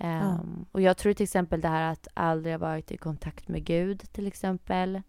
Um, 0.00 0.08
ja. 0.08 0.38
Ehm, 0.38 0.66
och 0.72 0.80
jag 0.80 0.96
tror 0.96 1.12
till 1.12 1.24
exempel 1.24 1.60
det 1.60 1.68
här 1.68 1.92
att 1.92 2.08
aldrig 2.14 2.54
ha 2.54 2.58
varit 2.58 2.90
i 2.90 2.96
kontakt 2.96 3.48
med 3.48 3.64
Gud 3.64 4.12
till 4.12 4.26
exempel. 4.26 5.02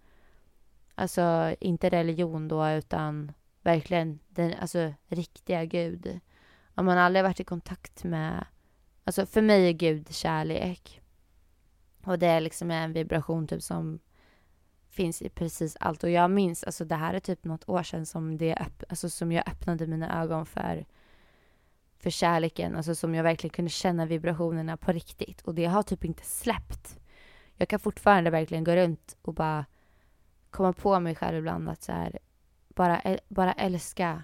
Alltså 0.96 1.56
inte 1.60 1.90
religion 1.90 2.48
då 2.48 2.70
utan 2.70 3.32
verkligen 3.62 4.20
den 4.30 4.54
alltså, 4.54 4.94
riktiga 5.08 5.66
Gud. 5.66 6.20
Om 6.76 6.86
man 6.86 6.98
aldrig 6.98 7.24
varit 7.24 7.40
i 7.40 7.44
kontakt 7.44 8.04
med... 8.04 8.46
Alltså 9.04 9.26
för 9.26 9.42
mig 9.42 9.70
är 9.70 9.74
Gud 9.74 10.14
kärlek. 10.14 11.02
Och 12.04 12.20
det 12.20 12.28
är 12.28 12.42
liksom 12.42 12.72
en 12.72 12.94
vibration 12.94 13.48
typ 13.48 13.64
som 13.64 14.00
finns 14.90 15.22
i 15.22 15.30
precis 15.30 15.78
allt. 15.80 16.04
Och 16.04 16.10
jag 16.10 16.32
minns, 16.32 16.64
alltså 16.64 16.86
det 16.86 16.96
här 16.96 17.14
är 17.14 17.20
typ 17.20 17.44
något 17.44 17.70
år 17.70 17.84
sedan 17.84 18.06
som, 18.06 18.38
det 18.38 18.58
alltså, 18.90 19.10
som 19.10 19.32
jag 19.32 19.50
öppnade 19.50 19.88
mina 19.88 20.22
ögon 20.22 20.46
för, 20.46 20.86
för 22.00 22.10
kärleken. 22.10 22.76
Alltså 22.76 22.96
som 22.96 23.16
jag 23.16 23.24
verkligen 23.24 23.54
kunde 23.54 23.70
känna 23.72 24.06
vibrationerna 24.06 24.78
på 24.78 24.92
riktigt. 24.92 25.42
Och 25.42 25.56
det 25.56 25.66
har 25.66 25.84
typ 25.84 26.06
inte 26.06 26.26
släppt. 26.26 27.00
Jag 27.56 27.68
kan 27.68 27.80
fortfarande 27.80 28.30
verkligen 28.30 28.64
gå 28.64 28.76
runt 28.76 29.18
och 29.22 29.34
bara 29.34 29.66
komma 30.50 30.74
på 30.74 31.00
mig 31.00 31.16
själv 31.16 31.38
ibland 31.38 31.70
att 31.70 31.84
så 31.84 31.92
här, 31.92 32.20
bara, 32.68 33.18
bara 33.28 33.54
älska 33.54 34.24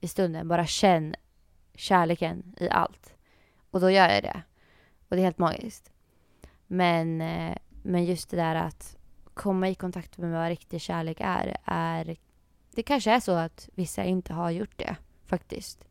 i 0.00 0.08
stunden. 0.08 0.48
Bara 0.48 0.66
känn 0.66 1.14
kärleken 1.74 2.54
i 2.56 2.68
allt. 2.68 3.14
Och 3.70 3.80
då 3.80 3.90
gör 3.90 4.08
jag 4.08 4.22
det. 4.22 4.42
Och 5.08 5.16
det 5.16 5.22
är 5.22 5.24
helt 5.24 5.38
magiskt. 5.38 5.92
Men, 6.66 7.20
eh, 7.20 7.56
men 7.82 8.04
just 8.04 8.30
det 8.30 8.36
där 8.36 8.54
att 8.54 8.96
komma 9.34 9.68
i 9.68 9.74
kontakt 9.74 10.18
med 10.18 10.32
vad 10.32 10.48
riktig 10.48 10.80
kärlek 10.80 11.16
är, 11.20 11.56
är... 11.64 12.16
Det 12.74 12.82
kanske 12.82 13.10
är 13.10 13.20
så 13.20 13.32
att 13.32 13.68
vissa 13.74 14.04
inte 14.04 14.32
har 14.32 14.50
gjort 14.50 14.78
det, 14.78 14.96
faktiskt. 15.26 15.84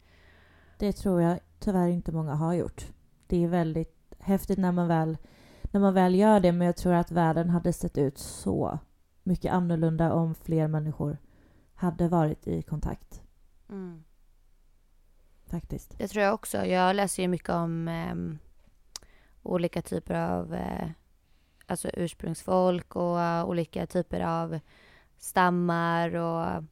Det 0.83 0.93
tror 0.93 1.21
jag 1.21 1.39
tyvärr 1.59 1.87
inte 1.87 2.11
många 2.11 2.35
har 2.35 2.53
gjort. 2.53 2.85
Det 3.27 3.43
är 3.43 3.47
väldigt 3.47 4.13
häftigt 4.19 4.59
när 4.59 4.71
man 4.71 4.87
väl, 4.87 5.17
när 5.63 5.79
man 5.79 5.93
väl 5.93 6.15
gör 6.15 6.39
det 6.39 6.51
men 6.51 6.67
jag 6.67 6.77
tror 6.77 6.93
att 6.93 7.11
världen 7.11 7.49
hade 7.49 7.73
sett 7.73 7.97
ut 7.97 8.17
så 8.17 8.79
mycket 9.23 9.53
annorlunda 9.53 10.13
om 10.13 10.35
fler 10.35 10.67
människor 10.67 11.17
hade 11.73 12.07
varit 12.07 12.47
i 12.47 12.61
kontakt. 12.61 13.21
Faktiskt. 15.45 15.97
Det 15.97 16.07
tror 16.07 16.23
jag 16.23 16.33
också. 16.33 16.65
Jag 16.65 16.95
läser 16.95 17.23
ju 17.23 17.29
mycket 17.29 17.49
om 17.49 17.87
ehm, 17.87 18.37
olika 19.43 19.81
typer 19.81 20.13
av 20.13 20.53
eh, 20.53 20.89
alltså 21.65 21.89
ursprungsfolk 21.89 22.95
och 22.95 23.21
eh, 23.21 23.45
olika 23.45 23.87
typer 23.87 24.21
av 24.21 24.59
stammar 25.17 26.15
och, 26.15 26.63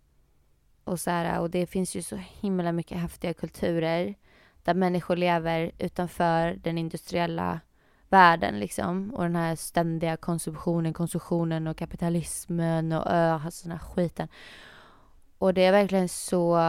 och 0.84 1.00
så 1.00 1.12
här. 1.12 1.40
Och 1.40 1.50
det 1.50 1.66
finns 1.66 1.96
ju 1.96 2.02
så 2.02 2.16
himla 2.16 2.72
mycket 2.72 2.98
häftiga 2.98 3.34
kulturer 3.34 4.16
där 4.64 4.74
människor 4.74 5.16
lever 5.16 5.72
utanför 5.78 6.60
den 6.64 6.78
industriella 6.78 7.60
världen 8.10 8.60
liksom. 8.60 9.14
Och 9.14 9.24
den 9.24 9.36
här 9.36 9.56
ständiga 9.56 10.18
konsumtionen, 10.18 10.94
konsumtionen 10.94 11.68
och 11.68 11.78
kapitalismen 11.78 12.92
och 12.92 13.08
ö, 13.08 13.40
alltså 13.46 13.68
den 13.68 13.78
här 13.78 13.86
skiten. 13.88 14.28
Och 15.38 15.54
det 15.54 15.66
är 15.66 15.72
verkligen 15.72 16.10
så 16.10 16.60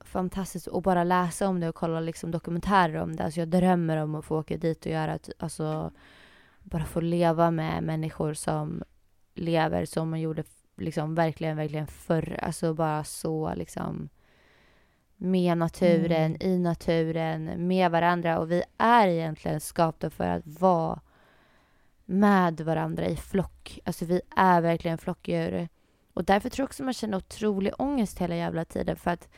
fantastiskt 0.00 0.68
att 0.68 0.82
bara 0.82 1.04
läsa 1.04 1.48
om 1.48 1.60
det 1.60 1.68
och 1.68 1.74
kolla 1.74 2.00
liksom 2.00 2.30
dokumentärer 2.30 3.02
om 3.02 3.16
det. 3.16 3.24
Alltså 3.24 3.40
jag 3.40 3.48
drömmer 3.48 3.96
om 3.96 4.14
att 4.14 4.24
få 4.24 4.38
åka 4.38 4.56
dit 4.56 4.86
och 4.86 4.92
göra, 4.92 5.18
typ, 5.18 5.42
alltså 5.42 5.90
bara 6.62 6.84
få 6.84 7.00
leva 7.00 7.50
med 7.50 7.82
människor 7.82 8.34
som 8.34 8.82
lever 9.34 9.84
som 9.84 10.10
man 10.10 10.20
gjorde 10.20 10.44
liksom 10.80 11.14
verkligen, 11.14 11.56
verkligen 11.56 11.86
förr. 11.86 12.38
Alltså 12.42 12.74
bara 12.74 13.04
så 13.04 13.54
liksom 13.54 14.08
med 15.16 15.58
naturen, 15.58 16.36
Mm. 16.36 16.52
i 16.52 16.58
naturen, 16.58 17.66
med 17.66 17.90
varandra. 17.90 18.38
Och 18.38 18.50
vi 18.50 18.62
är 18.78 19.08
egentligen 19.08 19.60
skapta 19.60 20.10
för 20.10 20.24
att 20.28 20.46
vara 20.46 21.00
med 22.04 22.60
varandra 22.60 23.06
i 23.06 23.16
flock. 23.16 23.78
Alltså 23.84 24.04
vi 24.04 24.20
är 24.36 24.60
verkligen 24.60 24.98
flockdjur. 24.98 25.68
Och 26.14 26.24
därför 26.24 26.50
tror 26.50 26.62
jag 26.62 26.68
också 26.68 26.82
man 26.82 26.94
känner 26.94 27.18
otrolig 27.18 27.72
ångest 27.78 28.18
hela 28.18 28.36
jävla 28.36 28.64
tiden. 28.64 28.96
För 28.96 29.10
att 29.10 29.28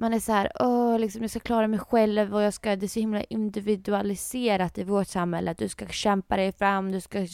man 0.00 0.14
är 0.14 0.20
så 0.20 0.32
här, 0.32 0.52
åh, 0.60 0.98
liksom, 0.98 1.22
jag 1.22 1.30
ska 1.30 1.40
klara 1.40 1.68
mig 1.68 1.78
själv 1.78 2.34
och 2.34 2.42
jag 2.42 2.54
ska, 2.54 2.76
det 2.76 2.86
är 2.86 2.88
så 2.88 3.00
himla 3.00 3.22
individualiserat 3.22 4.78
i 4.78 4.84
vårt 4.84 5.06
samhälle. 5.06 5.54
Du 5.58 5.68
ska 5.68 5.86
kämpa 5.86 6.36
dig 6.36 6.52
fram, 6.52 6.92
du 6.92 7.00
ska 7.00 7.26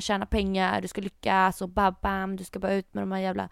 tjäna 0.00 0.26
pengar, 0.26 0.80
du 0.80 0.88
ska 0.88 1.00
lyckas 1.00 1.62
och 1.62 1.68
bam, 1.68 1.94
bam, 2.02 2.36
du 2.36 2.44
ska 2.44 2.58
bara 2.58 2.74
ut 2.74 2.94
med 2.94 3.02
de 3.02 3.12
här 3.12 3.20
jävla 3.20 3.48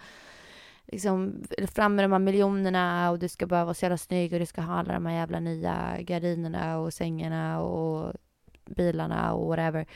liksom 0.87 1.43
fram 1.75 1.95
med 1.95 2.05
de 2.05 2.13
här 2.13 2.19
miljonerna 2.19 3.11
och 3.11 3.19
du 3.19 3.29
ska 3.29 3.47
bara 3.47 3.65
vara 3.65 3.75
så 3.75 3.85
jävla 3.85 3.99
snygg 3.99 4.33
och 4.33 4.39
du 4.39 4.47
ska 4.47 4.61
ha 4.61 4.75
alla 4.75 4.95
de 4.95 5.07
här 5.07 5.15
jävla 5.15 5.41
nya 5.41 5.97
gardinerna 6.01 6.79
och 6.79 6.95
sängarna 6.95 7.61
och 7.61 8.13
bilarna 8.65 9.33
och 9.35 9.49
whatever. 9.49 9.87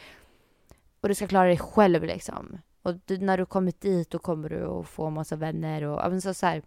Och 1.00 1.08
du 1.08 1.14
ska 1.14 1.26
klara 1.26 1.46
dig 1.46 1.58
själv 1.58 2.04
liksom. 2.04 2.58
Och 2.82 2.94
du, 3.04 3.18
när 3.18 3.38
du 3.38 3.46
kommit 3.46 3.80
dit 3.80 4.10
då 4.10 4.18
kommer 4.18 4.48
du 4.48 4.64
att 4.64 4.88
få 4.88 5.10
massa 5.10 5.36
vänner 5.36 5.82
och 5.82 6.22
så, 6.22 6.34
så 6.34 6.46
här, 6.46 6.62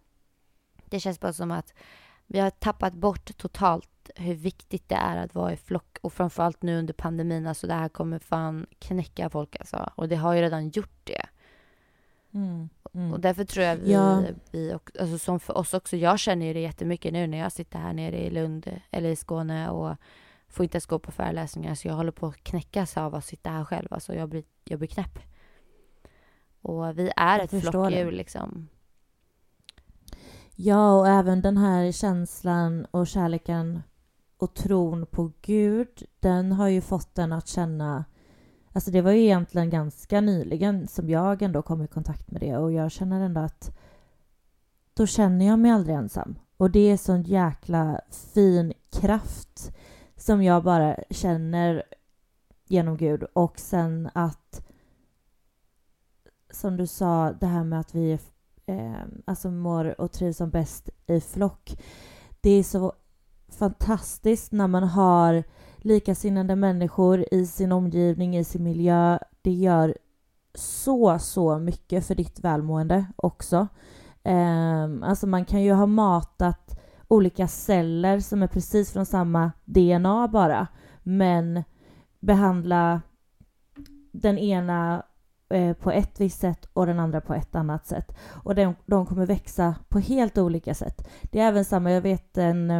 det 0.90 1.00
känns 1.00 1.20
bara 1.20 1.32
som 1.32 1.50
att 1.50 1.74
vi 2.26 2.38
har 2.38 2.50
tappat 2.50 2.94
bort 2.94 3.36
totalt 3.36 4.10
hur 4.16 4.34
viktigt 4.34 4.88
det 4.88 4.94
är 4.94 5.16
att 5.16 5.34
vara 5.34 5.52
i 5.52 5.56
flock 5.56 5.98
och 6.00 6.12
framförallt 6.12 6.62
nu 6.62 6.78
under 6.78 6.94
pandemin. 6.94 7.46
Alltså 7.46 7.66
det 7.66 7.74
här 7.74 7.88
kommer 7.88 8.18
fan 8.18 8.66
knäcka 8.78 9.30
folk 9.30 9.56
alltså. 9.60 9.90
Och 9.94 10.08
det 10.08 10.16
har 10.16 10.34
ju 10.34 10.40
redan 10.40 10.68
gjort 10.68 11.00
det. 11.04 11.26
Mm. 12.34 12.68
Mm. 12.94 13.12
Och 13.12 13.20
därför 13.20 13.44
tror 13.44 13.66
jag 13.66 13.76
vi, 13.76 13.92
Ja. 13.92 14.22
vi 14.50 14.74
och, 14.74 14.90
alltså 15.00 15.18
som 15.18 15.40
för 15.40 15.58
oss 15.58 15.74
också, 15.74 15.96
jag 15.96 16.18
känner 16.18 16.46
ju 16.46 16.52
det 16.52 16.60
jättemycket 16.60 17.12
nu 17.12 17.26
när 17.26 17.38
jag 17.38 17.52
sitter 17.52 17.78
här 17.78 17.92
nere 17.92 18.18
i 18.18 18.30
Lund 18.30 18.80
eller 18.90 19.08
i 19.08 19.16
Skåne 19.16 19.70
och 19.70 19.96
får 20.48 20.64
inte 20.64 20.76
ens 20.76 20.86
gå 20.86 20.98
på 20.98 21.12
föreläsningar 21.12 21.74
så 21.74 21.88
jag 21.88 21.94
håller 21.94 22.12
på 22.12 22.26
att 22.26 22.44
knäckas 22.44 22.96
av 22.96 23.14
att 23.14 23.24
sitta 23.24 23.50
här 23.50 23.64
själv. 23.64 23.88
Alltså 23.90 24.14
jag 24.14 24.28
blir, 24.28 24.44
jag 24.64 24.78
blir 24.78 24.88
knäpp. 24.88 25.18
Och 26.62 26.98
vi 26.98 27.10
är 27.16 27.38
Jag 27.38 27.54
ett 27.54 27.62
flockdjur 27.62 28.12
liksom. 28.12 28.68
Ja, 30.60 30.98
och 30.98 31.08
även 31.08 31.40
den 31.40 31.56
här 31.56 31.92
känslan 31.92 32.86
och 32.90 33.06
kärleken 33.06 33.82
och 34.36 34.54
tron 34.54 35.06
på 35.06 35.32
Gud, 35.42 36.06
den 36.20 36.52
har 36.52 36.68
ju 36.68 36.80
fått 36.80 37.14
den 37.14 37.32
att 37.32 37.48
känna... 37.48 38.04
Alltså 38.72 38.90
det 38.90 39.00
var 39.00 39.12
ju 39.12 39.22
egentligen 39.22 39.70
ganska 39.70 40.20
nyligen 40.20 40.88
som 40.88 41.10
jag 41.10 41.42
ändå 41.42 41.62
kom 41.62 41.82
i 41.82 41.86
kontakt 41.86 42.30
med 42.30 42.40
det 42.40 42.56
och 42.56 42.72
jag 42.72 42.90
känner 42.90 43.20
ändå 43.20 43.40
att 43.40 43.78
då 44.94 45.06
känner 45.06 45.46
jag 45.46 45.58
mig 45.58 45.70
aldrig 45.70 45.96
ensam. 45.96 46.38
Och 46.56 46.70
det 46.70 46.90
är 46.90 46.96
sån 46.96 47.22
jäkla 47.22 48.00
fin 48.10 48.72
kraft 48.92 49.72
som 50.16 50.42
jag 50.42 50.64
bara 50.64 50.96
känner 51.10 51.82
genom 52.66 52.96
Gud 52.96 53.22
och 53.22 53.58
sen 53.58 54.10
att 54.14 54.66
som 56.50 56.76
du 56.76 56.86
sa, 56.86 57.32
det 57.32 57.46
här 57.46 57.64
med 57.64 57.80
att 57.80 57.94
vi 57.94 58.12
är 58.12 58.20
eh, 58.68 59.02
alltså 59.24 59.50
mår 59.50 60.00
och 60.00 60.12
trivs 60.12 60.36
som 60.36 60.50
bäst 60.50 60.90
i 61.06 61.20
flock. 61.20 61.76
Det 62.40 62.50
är 62.50 62.62
så 62.62 62.92
fantastiskt 63.58 64.52
när 64.52 64.66
man 64.66 64.82
har 64.82 65.44
likasinnade 65.76 66.56
människor 66.56 67.24
i 67.30 67.46
sin 67.46 67.72
omgivning, 67.72 68.36
i 68.36 68.44
sin 68.44 68.64
miljö. 68.64 69.18
Det 69.42 69.52
gör 69.52 69.94
så, 70.54 71.18
så 71.18 71.58
mycket 71.58 72.06
för 72.06 72.14
ditt 72.14 72.40
välmående 72.40 73.06
också. 73.16 73.68
Eh, 74.22 74.84
alltså 75.02 75.26
man 75.26 75.44
kan 75.44 75.62
ju 75.62 75.72
ha 75.72 75.86
matat 75.86 76.80
olika 77.08 77.48
celler 77.48 78.20
som 78.20 78.42
är 78.42 78.46
precis 78.46 78.92
från 78.92 79.06
samma 79.06 79.52
DNA 79.64 80.28
bara, 80.28 80.66
men 81.02 81.64
behandla 82.20 83.02
den 84.12 84.38
ena 84.38 85.02
Eh, 85.50 85.72
på 85.72 85.90
ett 85.90 86.20
visst 86.20 86.40
sätt 86.40 86.68
och 86.72 86.86
den 86.86 87.00
andra 87.00 87.20
på 87.20 87.34
ett 87.34 87.54
annat 87.54 87.86
sätt. 87.86 88.16
Och 88.44 88.54
de, 88.54 88.74
de 88.86 89.06
kommer 89.06 89.26
växa 89.26 89.74
på 89.88 89.98
helt 89.98 90.38
olika 90.38 90.74
sätt. 90.74 91.08
Det 91.22 91.40
är 91.40 91.48
även 91.48 91.64
samma, 91.64 91.92
jag 91.92 92.00
vet 92.00 92.38
en, 92.38 92.70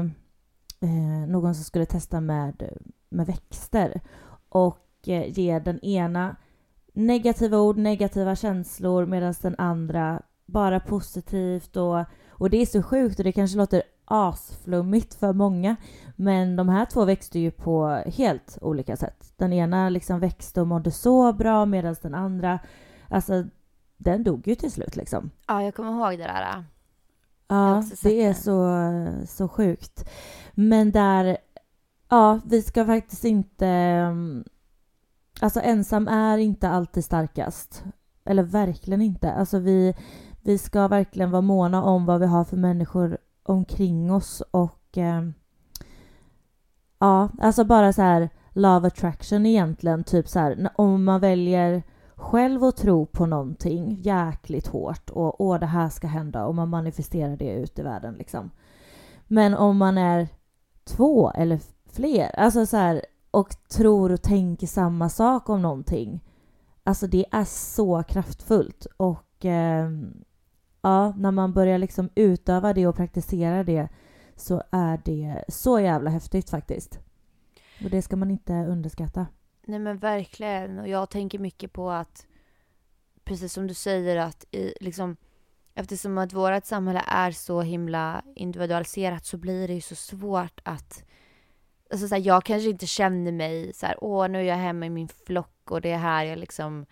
eh, 0.81 1.29
någon 1.29 1.55
som 1.55 1.65
skulle 1.65 1.87
testa 1.87 2.21
med, 2.21 2.79
med 3.09 3.27
växter 3.27 4.01
och 4.49 4.89
eh, 5.07 5.39
ge 5.39 5.59
den 5.59 5.85
ena 5.85 6.37
negativa 6.93 7.59
ord, 7.59 7.77
negativa 7.77 8.37
känslor 8.37 9.07
medan 9.07 9.35
den 9.43 9.55
andra 9.59 10.23
bara 10.47 10.81
positivt 10.81 11.77
och, 11.77 12.05
och 12.29 12.51
det 12.51 12.57
är 12.57 12.67
så 12.67 12.83
sjukt 12.83 13.19
och 13.19 13.25
det 13.25 13.33
kanske 13.33 13.59
låter 13.59 13.83
asflummigt 14.11 15.15
för 15.15 15.33
många 15.33 15.77
men 16.17 16.57
de 16.57 16.69
här 16.69 16.85
två 16.85 17.05
växte 17.05 17.39
ju 17.39 17.51
på 17.51 18.03
helt 18.07 18.59
olika 18.61 18.97
sätt. 18.97 19.33
Den 19.37 19.53
ena 19.53 19.89
liksom 19.89 20.21
växte 20.21 20.61
och 20.61 20.67
mådde 20.67 20.91
så 20.91 21.33
bra 21.33 21.67
medan 21.67 21.97
den 22.03 22.15
andra, 22.15 22.59
alltså 23.09 23.45
den 23.97 24.25
dog 24.25 24.49
ju 24.49 24.55
till 24.55 24.73
slut 24.73 24.97
liksom. 24.97 25.31
Ja, 25.47 25.63
jag 25.63 25.75
kommer 25.75 25.91
ihåg 25.93 26.19
det 26.19 26.25
där. 26.25 26.65
Ja, 27.49 27.85
det 28.03 28.25
är 28.25 28.35
så, 28.35 29.27
så 29.27 29.49
sjukt. 29.49 30.11
Men 30.55 30.91
där, 30.91 31.37
ja, 32.09 32.41
vi 32.45 32.63
ska 32.63 32.87
faktiskt 32.87 33.25
inte... 33.25 33.67
mm, 33.67 34.45
Alltså 35.41 35.61
ensam 35.61 36.09
är 36.09 36.39
inte 36.39 36.69
alltid 36.69 37.05
starkast. 37.05 37.85
Eller 38.25 38.43
verkligen 38.43 39.03
inte. 39.03 39.33
Alltså 39.33 39.59
vi, 39.59 39.95
vi 40.43 40.59
ska 40.59 40.89
verkligen 40.89 41.31
vara 41.31 41.43
måna 41.43 41.83
om 41.83 42.07
vad 42.07 42.21
vi 42.21 42.27
har 42.27 42.45
för 42.45 42.57
människor 42.57 43.19
omkring 43.49 44.13
oss 44.13 44.43
och 44.51 44.99
eh, 44.99 45.23
ja, 46.99 47.29
alltså 47.41 47.65
bara 47.65 47.93
så 47.93 48.03
här 48.03 48.29
love 48.53 48.87
attraction 48.87 49.47
egentligen. 49.47 50.05
Typ 50.05 50.29
så 50.29 50.39
här, 50.39 50.71
om 50.77 51.05
man 51.05 51.21
väljer 51.21 51.83
själv 52.15 52.65
att 52.65 52.77
tro 52.77 53.07
på 53.07 53.27
någonting 53.27 54.01
jäkligt 54.03 54.67
hårt 54.67 55.11
och 55.11 55.41
åh 55.41 55.61
det 55.61 55.67
här 55.67 55.89
ska 55.89 56.07
hända 56.07 56.47
och 56.47 56.55
man 56.55 56.69
manifesterar 56.69 57.37
det 57.37 57.53
ut 57.53 57.79
i 57.79 57.83
världen 57.83 58.15
liksom. 58.15 58.51
Men 59.27 59.55
om 59.55 59.77
man 59.77 59.99
är 59.99 60.29
två 60.85 61.31
eller 61.31 61.61
fler, 61.93 62.41
alltså 62.41 62.67
så 62.67 62.77
här 62.77 63.03
och 63.31 63.57
tror 63.69 64.13
och 64.13 64.23
tänker 64.23 64.67
samma 64.67 65.09
sak 65.09 65.49
om 65.49 65.63
någonting 65.63 66.21
Alltså 66.89 67.07
det 67.07 67.25
är 67.31 67.45
så 67.45 68.03
kraftfullt 68.03 68.87
och 68.97 69.45
eh, 69.45 69.91
ja, 70.81 71.15
när 71.17 71.31
man 71.31 71.53
börjar 71.53 71.79
liksom 71.79 72.11
utöva 72.15 72.73
det 72.73 72.87
och 72.87 72.97
praktisera 72.97 73.65
det 73.65 73.89
så 74.37 74.63
är 74.71 75.01
det 75.05 75.45
så 75.49 75.81
jävla 75.81 76.11
häftigt 76.11 76.51
faktiskt. 76.51 76.99
Och 77.85 77.91
det 77.91 78.03
ska 78.03 78.17
man 78.17 78.31
inte 78.31 78.53
underskatta. 78.53 79.27
Nej 79.67 79.79
men 79.79 79.99
verkligen. 79.99 80.79
Och 80.79 80.89
jag 80.89 81.11
tänker 81.11 81.39
mycket 81.39 81.73
på 81.73 81.91
att, 81.91 82.27
precis 83.25 83.53
som 83.53 83.67
du 83.67 83.75
säger, 83.75 84.17
att 84.17 84.45
i, 84.51 84.75
liksom, 84.81 85.17
eftersom 85.75 86.19
att 86.19 86.33
vårt 86.33 86.65
samhälle 86.65 87.03
är 87.07 87.31
så 87.31 87.61
himla 87.61 88.23
individualiserat 88.35 89.25
så 89.25 89.37
blir 89.37 89.69
det 89.69 89.75
ju 89.75 89.81
så 89.81 89.95
svårt 89.95 90.61
att 90.63 91.05
Alltså 91.91 92.09
så 92.09 92.15
här, 92.15 92.23
jag 92.23 92.45
kanske 92.45 92.71
inte 92.71 92.87
känner 92.87 93.33
mig 93.33 93.73
så 93.75 93.87
här, 93.87 94.05
åh 94.05 94.29
nu 94.29 94.39
är 94.39 94.43
jag 94.43 94.57
hemma 94.57 94.87
i 94.87 94.91
min 94.91 95.09
flock 95.09 95.71
och 95.71 95.81
det 95.81 95.91
är 95.91 95.99
här 95.99 96.25
jag 96.25 96.39
liksom 96.39 96.87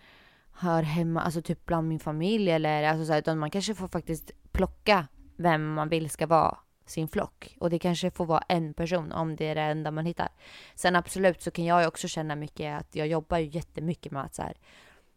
hör 0.59 0.83
hemma, 0.83 1.21
alltså 1.21 1.41
typ 1.41 1.65
bland 1.65 1.87
min 1.87 1.99
familj 1.99 2.51
eller 2.51 2.83
alltså 2.83 3.05
så 3.05 3.11
här, 3.11 3.19
utan 3.19 3.37
man 3.37 3.51
kanske 3.51 3.75
får 3.75 3.87
faktiskt 3.87 4.31
plocka 4.51 5.07
vem 5.35 5.73
man 5.73 5.89
vill 5.89 6.09
ska 6.09 6.27
vara 6.27 6.57
sin 6.85 7.07
flock. 7.07 7.55
Och 7.59 7.69
det 7.69 7.79
kanske 7.79 8.11
får 8.11 8.25
vara 8.25 8.43
en 8.47 8.73
person 8.73 9.11
om 9.11 9.35
det 9.35 9.45
är 9.45 9.55
det 9.55 9.61
enda 9.61 9.91
man 9.91 10.05
hittar. 10.05 10.29
Sen 10.75 10.95
absolut 10.95 11.41
så 11.41 11.51
kan 11.51 11.65
jag 11.65 11.87
också 11.87 12.07
känna 12.07 12.35
mycket 12.35 12.79
att 12.79 12.95
jag 12.95 13.07
jobbar 13.07 13.37
ju 13.37 13.45
jättemycket 13.45 14.11
med 14.11 14.23
att 14.23 14.35
så 14.35 14.41
här, 14.41 14.57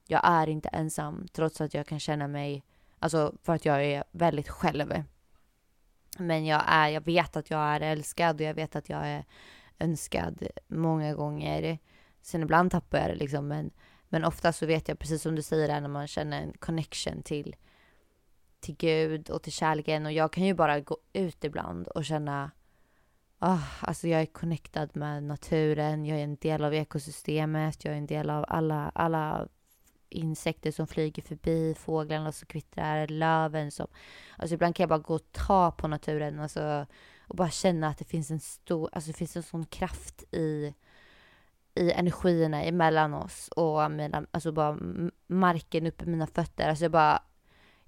jag 0.07 0.21
är 0.25 0.49
inte 0.49 0.69
ensam 0.69 1.29
trots 1.33 1.61
att 1.61 1.75
jag 1.75 1.87
kan 1.87 2.01
känna 2.01 2.29
mig, 2.29 2.65
alltså 2.99 3.35
för 3.43 3.55
att 3.55 3.65
jag 3.65 3.85
är 3.85 4.05
väldigt 4.11 4.49
själv. 4.49 5.05
Men 6.19 6.47
jag 6.47 6.63
är, 6.67 6.89
jag 6.89 7.05
vet 7.05 7.37
att 7.37 7.51
jag 7.51 7.61
är 7.61 7.81
älskad 7.81 8.41
och 8.41 8.47
jag 8.47 8.55
vet 8.55 8.77
att 8.77 8.89
jag 8.89 9.07
är 9.07 9.25
önskad 9.79 10.47
många 10.69 11.15
gånger. 11.15 11.79
Sen 12.23 12.43
ibland 12.43 12.71
tappar 12.71 12.99
jag 12.99 13.09
det 13.09 13.15
liksom 13.15 13.49
men, 13.49 13.71
men 14.13 14.25
ofta 14.25 14.53
så 14.53 14.67
vet 14.67 14.89
jag 14.89 14.99
precis 14.99 15.23
som 15.23 15.35
du 15.35 15.43
säger 15.43 15.69
där 15.69 15.81
när 15.81 15.89
man 15.89 16.07
känner 16.07 16.43
en 16.43 16.53
connection 16.53 17.23
till 17.23 17.57
till 18.61 18.77
Gud 18.77 19.31
och 19.31 19.43
till 19.43 19.53
kärleken. 19.53 20.07
Och 20.07 20.13
jag 20.13 20.33
kan 20.33 20.45
ju 20.45 20.55
bara 20.55 20.81
gå 20.81 20.99
ut 21.13 21.45
ibland 21.45 21.89
och 21.89 22.05
känna 22.05 22.51
oh, 23.41 23.85
alltså 23.89 24.09
jag 24.09 24.21
är 24.21 24.27
connectad 24.27 24.89
med 24.93 25.23
naturen, 25.23 26.07
jag 26.07 26.19
är 26.19 26.25
en 26.25 26.37
del 26.37 26.65
av 26.65 26.75
ekosystemet, 26.75 27.85
jag 27.85 27.95
är 27.95 27.99
en 27.99 28.07
del 28.07 28.31
av 28.31 28.45
alla, 28.49 28.91
alla 28.95 29.49
insekter 30.09 30.71
som 30.71 30.87
flyger 30.87 31.23
förbi, 31.23 31.75
fåglarna 31.79 32.33
som 32.33 32.47
kvittrar, 32.47 33.09
löven 33.09 33.71
som... 33.71 33.87
Alltså 34.37 34.55
ibland 34.55 34.77
kan 34.77 34.83
jag 34.83 34.89
bara 34.89 34.99
gå 34.99 35.15
och 35.15 35.33
ta 35.33 35.71
på 35.71 35.89
naturen 35.89 36.41
alltså, 36.41 36.87
och 37.21 37.37
bara 37.37 37.51
känna 37.51 37.89
att 37.89 37.99
det 37.99 38.05
finns 38.05 38.31
en 38.31 38.41
stor, 38.41 38.91
alltså 38.93 39.11
det 39.11 39.17
finns 39.17 39.37
en 39.37 39.43
sån 39.43 39.67
kraft 39.67 40.35
i, 40.35 40.75
i 41.75 41.91
energierna 41.91 42.63
emellan 42.63 43.15
oss 43.15 43.49
och 43.49 43.91
mina, 43.91 44.27
alltså 44.31 44.53
bara 44.53 44.79
marken 45.27 45.87
uppe 45.87 46.07
mina 46.07 46.27
fötter. 46.27 46.69
Alltså 46.69 46.85
jag 46.85 46.93
bara 46.93 47.23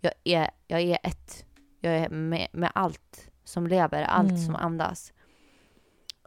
jag 0.03 0.13
är, 0.25 0.51
jag 0.67 0.81
är 0.81 0.99
ett. 1.03 1.47
Jag 1.81 1.95
är 1.95 2.09
med, 2.09 2.49
med 2.53 2.71
allt 2.75 3.31
som 3.45 3.67
lever, 3.67 4.03
allt 4.03 4.31
mm. 4.31 4.43
som 4.43 4.57
andas. 4.57 5.13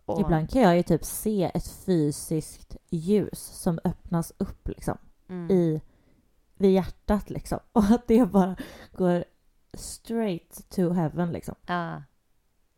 Och... 0.05 0.21
Ibland 0.21 0.49
kan 0.49 0.61
jag 0.61 0.77
ju 0.77 0.83
typ 0.83 1.03
se 1.03 1.51
ett 1.53 1.67
fysiskt 1.67 2.75
ljus 2.89 3.39
som 3.39 3.79
öppnas 3.83 4.33
upp 4.37 4.67
liksom 4.67 4.97
mm. 5.29 5.51
i, 5.51 5.81
vid 6.55 6.73
hjärtat 6.73 7.29
liksom. 7.29 7.59
Och 7.71 7.83
att 7.83 8.07
det 8.07 8.25
bara 8.25 8.55
går 8.91 9.25
straight 9.73 10.69
to 10.69 10.91
heaven 10.91 11.31
liksom. 11.31 11.55
Ja. 11.65 12.03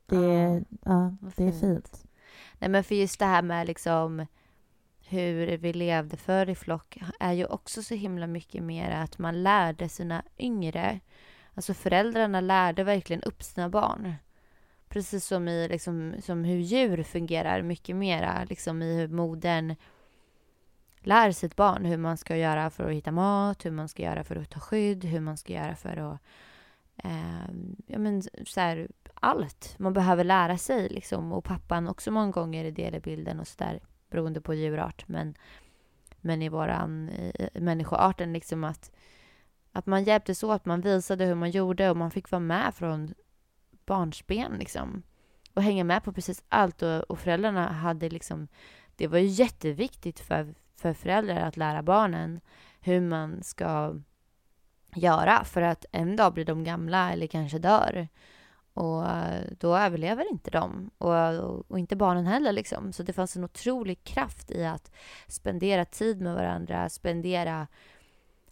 Det, 0.06 0.16
ja, 0.16 0.62
ja 0.86 1.16
det 1.36 1.48
är 1.48 1.52
fint. 1.52 2.06
Nej 2.60 2.70
men 2.70 2.84
för 2.84 2.96
just 2.96 3.20
det 3.20 3.26
här 3.26 3.42
med 3.42 3.68
liksom 3.68 4.26
hur 5.10 5.58
vi 5.58 5.74
levde 5.74 6.18
förr 6.18 6.50
i 6.50 6.56
flock 6.56 6.98
är 7.20 7.34
ju 7.34 7.46
också 7.46 7.84
så 7.84 7.96
himla 7.96 8.28
mycket 8.28 8.64
mer 8.64 8.92
att 8.92 9.18
man 9.18 9.44
lärde 9.44 9.90
sina 9.90 10.24
yngre. 10.40 11.00
Alltså 11.54 11.74
föräldrarna 11.74 12.42
lärde 12.42 12.84
verkligen 12.84 13.24
upp 13.24 13.44
sina 13.44 13.70
barn. 13.70 14.16
Precis 14.90 15.26
som 15.26 15.48
i 15.48 15.68
liksom, 15.68 16.14
som 16.22 16.44
hur 16.44 16.58
djur 16.60 17.04
fungerar 17.04 17.62
mycket 17.62 17.96
mera, 17.96 18.44
liksom 18.44 18.82
i 18.82 18.96
hur 18.96 19.08
modern 19.08 19.76
lär 21.00 21.32
sitt 21.32 21.56
barn 21.56 21.86
hur 21.86 21.98
man 21.98 22.18
ska 22.18 22.38
göra 22.38 22.70
för 22.70 22.84
att 22.84 22.96
hitta 22.96 23.12
mat, 23.12 23.66
hur 23.66 23.72
man 23.72 23.88
ska 23.88 24.04
göra 24.04 24.24
för 24.24 24.36
att 24.36 24.50
ta 24.50 24.60
skydd, 24.60 25.06
hur 25.06 25.20
man 25.20 25.38
ska 25.38 25.54
göra 25.54 25.76
för 25.76 25.98
att 25.98 26.22
eh, 27.04 27.54
ja, 27.88 28.00
men, 28.00 28.22
så 28.46 28.60
här, 28.60 28.88
allt 29.14 29.76
man 29.80 29.94
behöver 29.94 30.24
lära 30.24 30.58
sig 30.58 30.90
liksom. 30.90 31.32
Och 31.32 31.44
pappan 31.44 31.88
också 31.88 32.12
många 32.12 32.32
gånger 32.32 32.66
är 32.66 32.72
del 32.72 32.96
i 32.96 33.00
bilden 33.00 33.40
och 33.40 33.48
sådär 33.48 33.80
beroende 34.10 34.42
på 34.42 34.54
djurart. 34.54 35.08
Men, 35.08 35.36
men 36.22 36.42
i 36.42 36.50
våran 36.50 37.10
i 37.10 37.50
människoarten 37.60 38.34
liksom 38.34 38.64
att, 38.64 38.92
att 39.72 39.86
man 39.86 40.04
hjälptes 40.04 40.44
åt, 40.44 40.66
man 40.66 40.82
visade 40.82 41.26
hur 41.26 41.36
man 41.36 41.52
gjorde 41.52 41.90
och 41.90 41.98
man 41.98 42.12
fick 42.12 42.32
vara 42.32 42.40
med 42.40 42.76
från 42.76 43.14
barnsben 43.86 44.52
liksom. 44.60 45.04
Och 45.54 45.64
hänga 45.64 45.84
med 45.84 46.04
på 46.04 46.14
precis 46.14 46.44
allt 46.50 46.82
och, 46.82 47.02
och 47.02 47.20
föräldrarna 47.20 47.72
hade 47.72 48.10
liksom, 48.10 48.48
det 48.96 49.08
var 49.08 49.18
ju 49.18 49.28
jätteviktigt 49.28 50.20
för, 50.20 50.56
för 50.76 50.94
föräldrar 50.94 51.36
att 51.36 51.58
lära 51.58 51.84
barnen 51.84 52.40
hur 52.80 53.02
man 53.02 53.44
ska 53.44 53.96
göra 54.96 55.44
för 55.44 55.62
att 55.62 55.86
en 55.92 56.16
dag 56.16 56.34
blir 56.34 56.46
de 56.46 56.64
gamla 56.64 57.12
eller 57.12 57.28
kanske 57.28 57.60
dör. 57.60 58.08
Och 58.78 59.10
eh, 59.10 59.44
då 59.60 59.78
överlever 59.78 60.32
inte 60.32 60.52
de 60.52 60.90
och, 60.98 61.18
eh, 61.18 61.40
och, 61.40 61.80
inte 61.80 61.96
barnen 61.96 62.26
heller. 62.26 62.52
Liksom. 62.52 62.94
Så 62.94 63.04
det 63.04 63.14
fanns 63.14 63.36
en 63.36 63.44
otrolig 63.44 64.04
kraft 64.04 64.52
i 64.52 64.66
att 64.66 64.92
spendera 65.28 65.86
tid 65.86 66.22
med 66.22 66.36
varandra, 66.36 66.90
spendera 66.90 67.68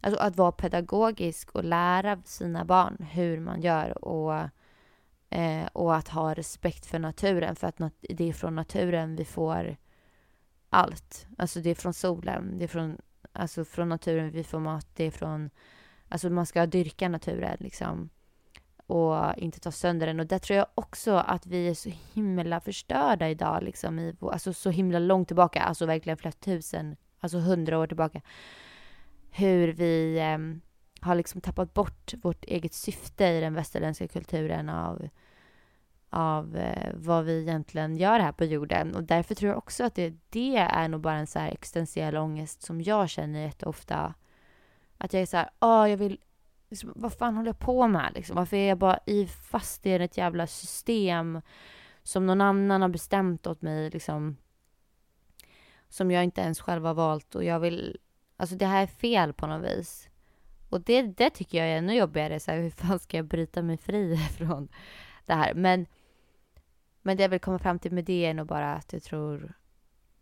Alltså 0.06 0.22
att 0.22 0.36
vara 0.36 0.52
pedagogisk 0.52 1.52
och 1.52 1.64
lära 1.64 2.22
sina 2.26 2.66
barn 2.66 3.06
hur 3.12 3.40
man 3.40 3.62
gör 3.62 4.06
och, 4.06 4.34
eh, 5.30 5.66
och 5.74 5.96
att 5.96 6.08
ha 6.08 6.34
respekt 6.34 6.86
för 6.86 7.00
naturen 7.00 7.56
för 7.56 7.68
att 7.68 7.78
det 8.02 8.30
är 8.30 8.34
från 8.34 8.56
naturen 8.56 9.16
vi 9.16 9.26
får 9.26 9.78
allt. 10.70 11.28
Alltså 11.38 11.60
det 11.60 11.70
är 11.70 11.76
från 11.76 11.94
solen, 11.94 12.58
det 12.58 12.64
är 12.64 12.68
från, 12.68 12.98
alltså 13.32 13.66
från 13.66 13.90
naturen 13.90 14.32
vi 14.32 14.44
får 14.44 14.60
mat, 14.60 14.88
det 14.96 15.04
är 15.04 15.12
från... 15.12 15.50
Alltså 16.10 16.30
man 16.30 16.46
ska 16.46 16.66
dyrka 16.66 17.10
naturen 17.10 17.58
liksom 17.60 18.10
och 18.88 19.38
inte 19.38 19.60
ta 19.60 19.72
sönder 19.72 20.08
den. 20.08 20.20
Och 20.20 20.26
där 20.26 20.40
tror 20.40 20.58
jag 20.58 20.68
också 20.76 21.12
att 21.12 21.48
vi 21.48 21.70
är 21.70 21.74
så 21.74 21.92
himla 22.14 22.60
förstörda 22.60 23.30
idag, 23.30 23.64
liksom, 23.64 24.00
i, 24.00 24.16
alltså 24.22 24.54
så 24.54 24.70
himla 24.70 25.00
långt 25.00 25.28
tillbaka, 25.28 25.62
alltså 25.62 25.86
verkligen 25.86 26.18
flera 26.18 26.32
tusen, 26.32 26.96
alltså 27.20 27.38
hundra 27.38 27.80
år 27.80 27.88
tillbaka. 27.88 28.22
Hur 29.32 29.68
vi 29.68 30.20
eh, 30.20 30.38
har 31.06 31.16
liksom 31.16 31.42
tappat 31.42 31.74
bort 31.74 32.14
vårt 32.22 32.46
eget 32.46 32.74
syfte 32.74 33.26
i 33.26 33.40
den 33.40 33.54
västerländska 33.54 34.08
kulturen 34.08 34.70
av, 34.70 35.10
av 36.10 36.58
eh, 36.58 36.92
vad 36.94 37.26
vi 37.26 37.42
egentligen 37.42 37.98
gör 37.98 38.20
här 38.20 38.32
på 38.32 38.46
jorden. 38.46 38.96
Och 38.96 39.04
därför 39.04 39.36
tror 39.36 39.50
jag 39.50 39.58
också 39.58 39.84
att 39.84 39.96
det, 39.96 40.14
det 40.30 40.58
är 40.58 40.88
nog 40.88 41.02
bara 41.02 41.18
en 41.18 41.28
så 41.28 41.40
här 41.40 41.52
existentiell 41.52 42.18
ångest 42.18 42.64
som 42.64 42.82
jag 42.82 43.10
känner 43.10 43.42
jätteofta. 43.42 44.14
Att 44.98 45.14
jag 45.14 45.22
är 45.22 45.26
så 45.26 45.38
här, 45.38 45.50
ah, 45.60 45.88
jag 45.88 45.98
vill 45.98 46.20
liksom, 46.70 46.94
vad 46.96 47.14
fan 47.14 47.36
håller 47.36 47.50
jag 47.50 47.60
på 47.60 47.88
med 47.88 48.12
liksom? 48.16 48.36
Varför 48.36 48.58
är 48.58 48.70
jag 48.70 48.78
bara 48.78 49.00
i 49.06 49.28
fast 49.28 49.86
i 49.86 49.92
ett 49.92 50.18
jävla 50.18 50.48
system 50.48 51.42
som 52.04 52.26
någon 52.26 52.42
annan 52.42 52.82
har 52.82 52.90
bestämt 52.90 53.48
åt 53.48 53.62
mig 53.62 53.90
liksom? 53.90 54.38
Som 55.90 56.12
jag 56.12 56.24
inte 56.24 56.42
ens 56.42 56.62
själv 56.62 56.86
har 56.86 56.94
valt 56.94 57.36
och 57.36 57.44
jag 57.44 57.60
vill, 57.60 57.98
alltså 58.38 58.56
det 58.56 58.66
här 58.66 58.84
är 58.84 58.88
fel 58.88 59.34
på 59.34 59.48
något 59.48 59.66
vis. 59.66 60.10
Och 60.70 60.82
det, 60.82 61.02
det 61.02 61.30
tycker 61.30 61.58
jag 61.58 61.68
är 61.68 61.78
ännu 61.78 61.96
jobbigare, 61.96 62.40
så 62.40 62.52
här, 62.52 62.60
hur 62.60 62.70
fan 62.70 63.00
ska 63.00 63.18
jag 63.18 63.26
bryta 63.26 63.62
mig 63.62 63.78
fri 63.78 64.18
från 64.38 64.68
det 65.26 65.34
här? 65.34 65.54
Men, 65.54 65.86
men 67.02 67.18
det 67.18 67.24
jag 67.24 67.30
vill 67.30 67.40
komma 67.40 67.60
fram 67.60 67.80
till 67.80 67.92
med 67.92 68.06
det 68.06 68.26
är 68.26 68.34
nog 68.34 68.48
bara 68.48 68.74
att 68.74 68.94
jag 68.94 69.04
tror 69.04 69.54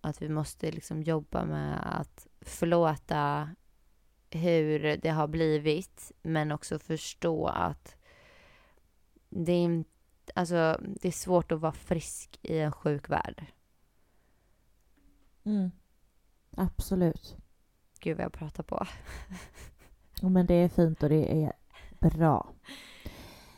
att 0.02 0.22
vi 0.22 0.30
måste 0.30 0.72
liksom 0.72 1.04
jobba 1.04 1.46
med 1.46 2.00
att 2.00 2.28
förlåta 2.42 3.50
hur 4.36 4.98
det 4.98 5.10
har 5.10 5.28
blivit, 5.28 6.12
men 6.22 6.52
också 6.52 6.80
förstå 6.80 7.48
att 7.48 7.96
det 9.30 9.52
är, 9.52 9.84
alltså, 10.36 10.80
det 10.82 11.08
är 11.08 11.12
svårt 11.12 11.52
att 11.52 11.60
vara 11.60 11.72
frisk 11.72 12.40
i 12.42 12.60
en 12.60 12.72
sjuk 12.72 13.10
värld. 13.10 13.46
Mm. 15.44 15.72
Absolut. 16.58 17.36
Gud 18.00 18.18
vad 18.18 18.26
jag 18.26 18.34
pratar 18.34 18.64
på. 18.64 18.86
men 20.22 20.46
det 20.46 20.54
är 20.54 20.70
fint 20.70 21.04
och 21.04 21.10
det 21.10 21.44
är 21.44 21.54
bra. 22.00 22.54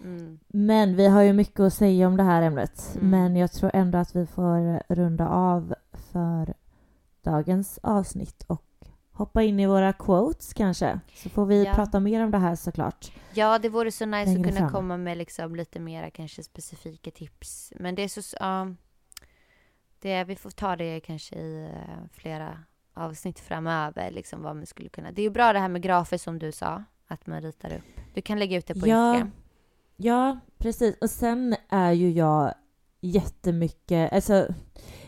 Mm. 0.04 0.40
Men 0.48 0.96
vi 0.96 1.08
har 1.08 1.22
ju 1.22 1.34
mycket 1.34 1.60
att 1.60 1.74
säga 1.74 2.08
om 2.08 2.18
det 2.18 2.24
här 2.24 2.42
ämnet. 2.42 2.96
Mm. 2.96 3.10
Men 3.10 3.36
jag 3.36 3.52
tror 3.52 3.72
ändå 3.74 3.98
att 3.98 4.16
vi 4.16 4.26
får 4.26 4.84
runda 4.94 5.28
av 5.30 5.76
för 5.94 6.54
dagens 7.22 7.80
avsnitt 7.84 8.44
och 8.48 8.64
hoppa 9.16 9.44
in 9.44 9.60
i 9.60 9.66
våra 9.66 9.94
quotes 9.94 10.54
kanske. 10.54 11.00
Så 11.16 11.30
får 11.30 11.46
vi 11.46 11.64
ja. 11.64 11.74
prata 11.74 12.00
mer 12.00 12.24
om 12.24 12.32
det 12.32 12.38
här 12.38 12.56
såklart. 12.56 13.12
Ja, 13.34 13.60
det 13.60 13.70
vore 13.70 13.92
så 13.92 14.06
nice 14.06 14.32
att 14.32 14.44
kunna 14.44 14.60
fram. 14.60 14.72
komma 14.72 14.98
med 14.98 15.18
liksom 15.18 15.56
lite 15.56 15.80
mera 15.80 16.10
kanske 16.10 16.44
specifika 16.44 17.12
tips. 17.12 17.74
Men 17.80 17.96
det 17.96 18.04
är 18.04 18.08
så, 18.08 18.38
ja, 18.40 18.68
det, 20.00 20.24
vi 20.24 20.36
får 20.36 20.50
ta 20.50 20.76
det 20.76 21.00
kanske 21.00 21.36
i 21.36 21.70
uh, 21.72 22.08
flera 22.12 22.60
avsnitt 22.94 23.40
framöver, 23.40 24.12
liksom 24.12 24.42
vad 24.42 24.56
man 24.56 24.66
skulle 24.66 24.90
kunna... 24.90 25.12
Det 25.12 25.22
är 25.22 25.24
ju 25.24 25.30
bra 25.30 25.54
det 25.54 25.60
här 25.60 25.70
med 25.70 25.82
grafer 25.82 26.18
som 26.18 26.40
du 26.40 26.52
sa, 26.52 26.84
att 27.08 27.28
man 27.28 27.42
ritar 27.42 27.74
upp. 27.74 28.00
Du 28.14 28.22
kan 28.22 28.40
lägga 28.40 28.58
ut 28.58 28.68
det 28.68 28.74
på 28.74 28.88
Ja. 28.88 29.10
Instagram. 29.10 29.32
Ja, 29.98 30.40
precis. 30.58 30.96
Och 31.02 31.10
sen 31.10 31.56
är 31.70 31.92
ju 31.92 32.12
jag 32.12 32.54
jättemycket, 33.06 34.14
alltså 34.14 34.48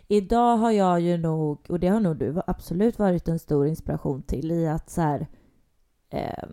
idag 0.08 0.58
har 0.58 0.72
jag 0.72 1.00
ju 1.02 1.18
nog, 1.18 1.66
och 1.70 1.80
det 1.80 1.88
har 1.88 2.00
nog 2.00 2.18
du 2.18 2.41
absolut 2.48 3.00
varit 3.00 3.28
en 3.28 3.39
stor 3.39 3.68
inspiration 3.68 4.22
till 4.22 4.52
i 4.52 4.68
att 4.68 4.89
så 4.89 5.02
här, 5.02 5.28
eh, 6.10 6.43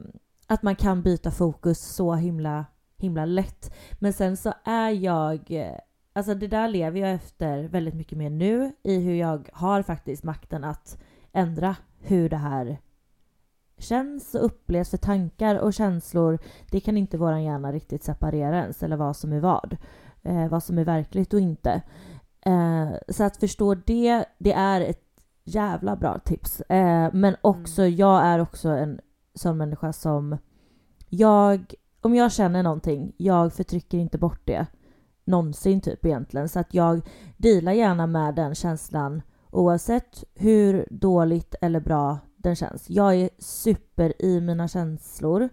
att 0.46 0.62
man 0.62 0.76
kan 0.76 1.02
byta 1.02 1.30
fokus 1.30 1.78
så 1.78 2.14
himla, 2.14 2.66
himla 2.98 3.24
lätt. 3.24 3.74
Men 3.98 4.12
sen 4.12 4.36
så 4.36 4.52
är 4.64 4.90
jag, 4.90 5.64
alltså 6.12 6.34
det 6.34 6.46
där 6.46 6.68
lever 6.68 7.00
jag 7.00 7.12
efter 7.12 7.68
väldigt 7.68 7.94
mycket 7.94 8.18
mer 8.18 8.30
nu 8.30 8.72
i 8.82 8.98
hur 8.98 9.14
jag 9.14 9.48
har 9.52 9.82
faktiskt 9.82 10.24
makten 10.24 10.64
att 10.64 10.98
ändra 11.32 11.76
hur 12.00 12.28
det 12.28 12.36
här 12.36 12.78
känns 13.78 14.34
och 14.34 14.44
upplevs 14.44 14.90
för 14.90 14.96
tankar 14.96 15.56
och 15.56 15.74
känslor 15.74 16.38
det 16.70 16.80
kan 16.80 16.96
inte 16.96 17.18
våran 17.18 17.44
hjärna 17.44 17.72
riktigt 17.72 18.04
separera 18.04 18.60
ens, 18.60 18.82
eller 18.82 18.96
vad 18.96 19.16
som 19.16 19.32
är 19.32 19.40
vad. 19.40 19.76
Eh, 20.24 20.48
vad 20.48 20.62
som 20.62 20.78
är 20.78 20.84
verkligt 20.84 21.34
och 21.34 21.40
inte. 21.40 21.82
Eh, 22.46 22.88
så 23.08 23.24
att 23.24 23.36
förstå 23.36 23.74
det, 23.74 24.24
det 24.38 24.52
är 24.52 24.80
ett 24.80 25.04
jävla 25.44 25.96
bra 25.96 26.18
tips. 26.18 26.60
Eh, 26.60 27.10
men 27.12 27.36
också, 27.40 27.86
jag 27.86 28.24
är 28.24 28.38
också 28.38 28.68
en 28.68 29.00
sån 29.34 29.56
människa 29.56 29.92
som... 29.92 30.38
Jag, 31.08 31.74
om 32.00 32.14
jag 32.14 32.32
känner 32.32 32.62
någonting, 32.62 33.12
jag 33.16 33.52
förtrycker 33.52 33.98
inte 33.98 34.18
bort 34.18 34.40
det 34.44 34.66
någonsin 35.24 35.80
typ 35.80 36.04
egentligen. 36.04 36.48
Så 36.48 36.60
att 36.60 36.74
jag 36.74 37.00
dealar 37.36 37.72
gärna 37.72 38.06
med 38.06 38.34
den 38.34 38.54
känslan 38.54 39.22
oavsett 39.50 40.24
hur 40.34 40.86
dåligt 40.90 41.54
eller 41.60 41.80
bra 41.80 42.18
den 42.36 42.56
känns. 42.56 42.90
Jag 42.90 43.14
är 43.14 43.30
super 43.38 44.22
i 44.22 44.40
mina 44.40 44.68
känslor 44.68 45.48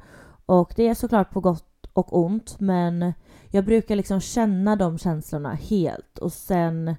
och 0.45 0.73
det 0.75 0.87
är 0.87 0.93
såklart 0.93 1.31
på 1.31 1.39
gott 1.39 1.87
och 1.93 2.17
ont 2.17 2.59
men 2.59 3.13
jag 3.51 3.65
brukar 3.65 3.95
liksom 3.95 4.19
känna 4.19 4.75
de 4.75 4.97
känslorna 4.97 5.53
helt 5.53 6.17
och 6.17 6.33
sen, 6.33 6.95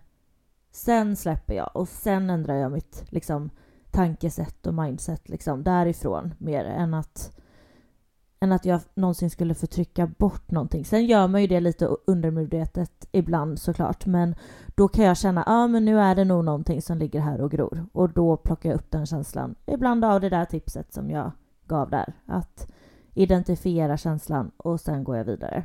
sen 0.71 1.17
släpper 1.17 1.55
jag 1.55 1.71
och 1.75 1.89
sen 1.89 2.31
ändrar 2.31 2.55
jag 2.55 2.73
mitt 2.73 3.05
liksom, 3.09 3.51
tankesätt 3.91 4.67
och 4.67 4.75
mindset 4.75 5.29
liksom, 5.29 5.63
därifrån 5.63 6.35
mer 6.39 6.65
än 6.65 6.95
att, 6.95 7.39
än 8.41 8.53
att 8.53 8.65
jag 8.65 8.81
någonsin 8.95 9.31
skulle 9.31 9.55
förtrycka 9.55 10.07
bort 10.07 10.51
någonting. 10.51 10.85
Sen 10.85 11.07
gör 11.07 11.29
man 11.29 11.41
ju 11.41 11.47
det 11.47 11.61
lite 11.61 11.87
undermedvetet 11.87 13.09
ibland 13.13 13.59
såklart 13.59 14.07
men 14.07 14.35
då 14.75 14.89
kan 14.89 15.05
jag 15.05 15.17
känna 15.17 15.43
att 15.43 15.49
ah, 15.49 15.67
men 15.67 15.85
nu 15.85 16.01
är 16.01 16.15
det 16.15 16.25
nog 16.25 16.45
någonting 16.45 16.83
som 16.83 16.99
ligger 16.99 17.21
här 17.21 17.41
och 17.41 17.51
gror 17.51 17.87
och 17.93 18.09
då 18.09 18.37
plockar 18.37 18.69
jag 18.69 18.77
upp 18.77 18.91
den 18.91 19.07
känslan. 19.07 19.55
Ibland 19.67 20.05
av 20.05 20.21
det 20.21 20.29
där 20.29 20.45
tipset 20.45 20.93
som 20.93 21.11
jag 21.11 21.33
gav 21.67 21.91
där. 21.91 22.13
Att 22.27 22.73
identifiera 23.15 23.97
känslan 23.97 24.51
och 24.57 24.81
sen 24.81 25.05
går 25.05 25.17
jag 25.17 25.25
vidare. 25.25 25.65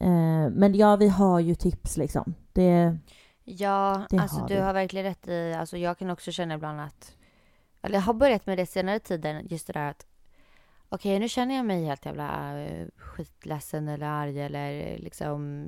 Eh, 0.00 0.50
men 0.50 0.74
ja, 0.74 0.96
vi 0.96 1.08
har 1.08 1.40
ju 1.40 1.54
tips 1.54 1.96
liksom. 1.96 2.34
Det, 2.52 2.98
Ja, 3.44 4.06
Det 4.10 4.18
alltså 4.18 4.40
har 4.40 4.48
du 4.48 4.54
vi. 4.54 4.60
har 4.60 4.72
verkligen 4.72 5.06
rätt 5.06 5.28
i, 5.28 5.52
alltså 5.54 5.76
jag 5.76 5.98
kan 5.98 6.10
också 6.10 6.32
känna 6.32 6.54
ibland 6.54 6.80
att, 6.80 7.16
eller 7.82 7.94
jag 7.94 8.02
har 8.02 8.14
börjat 8.14 8.46
med 8.46 8.58
det 8.58 8.66
senare 8.66 8.98
tiden, 8.98 9.46
just 9.48 9.66
det 9.66 9.72
där 9.72 9.90
att 9.90 10.06
okej 10.88 11.18
nu 11.18 11.28
känner 11.28 11.54
jag 11.56 11.66
mig 11.66 11.84
helt 11.84 12.06
jävla 12.06 12.58
eh, 12.60 12.86
skitledsen 12.96 13.88
eller 13.88 14.06
arg 14.06 14.40
eller 14.40 14.98
liksom 14.98 15.66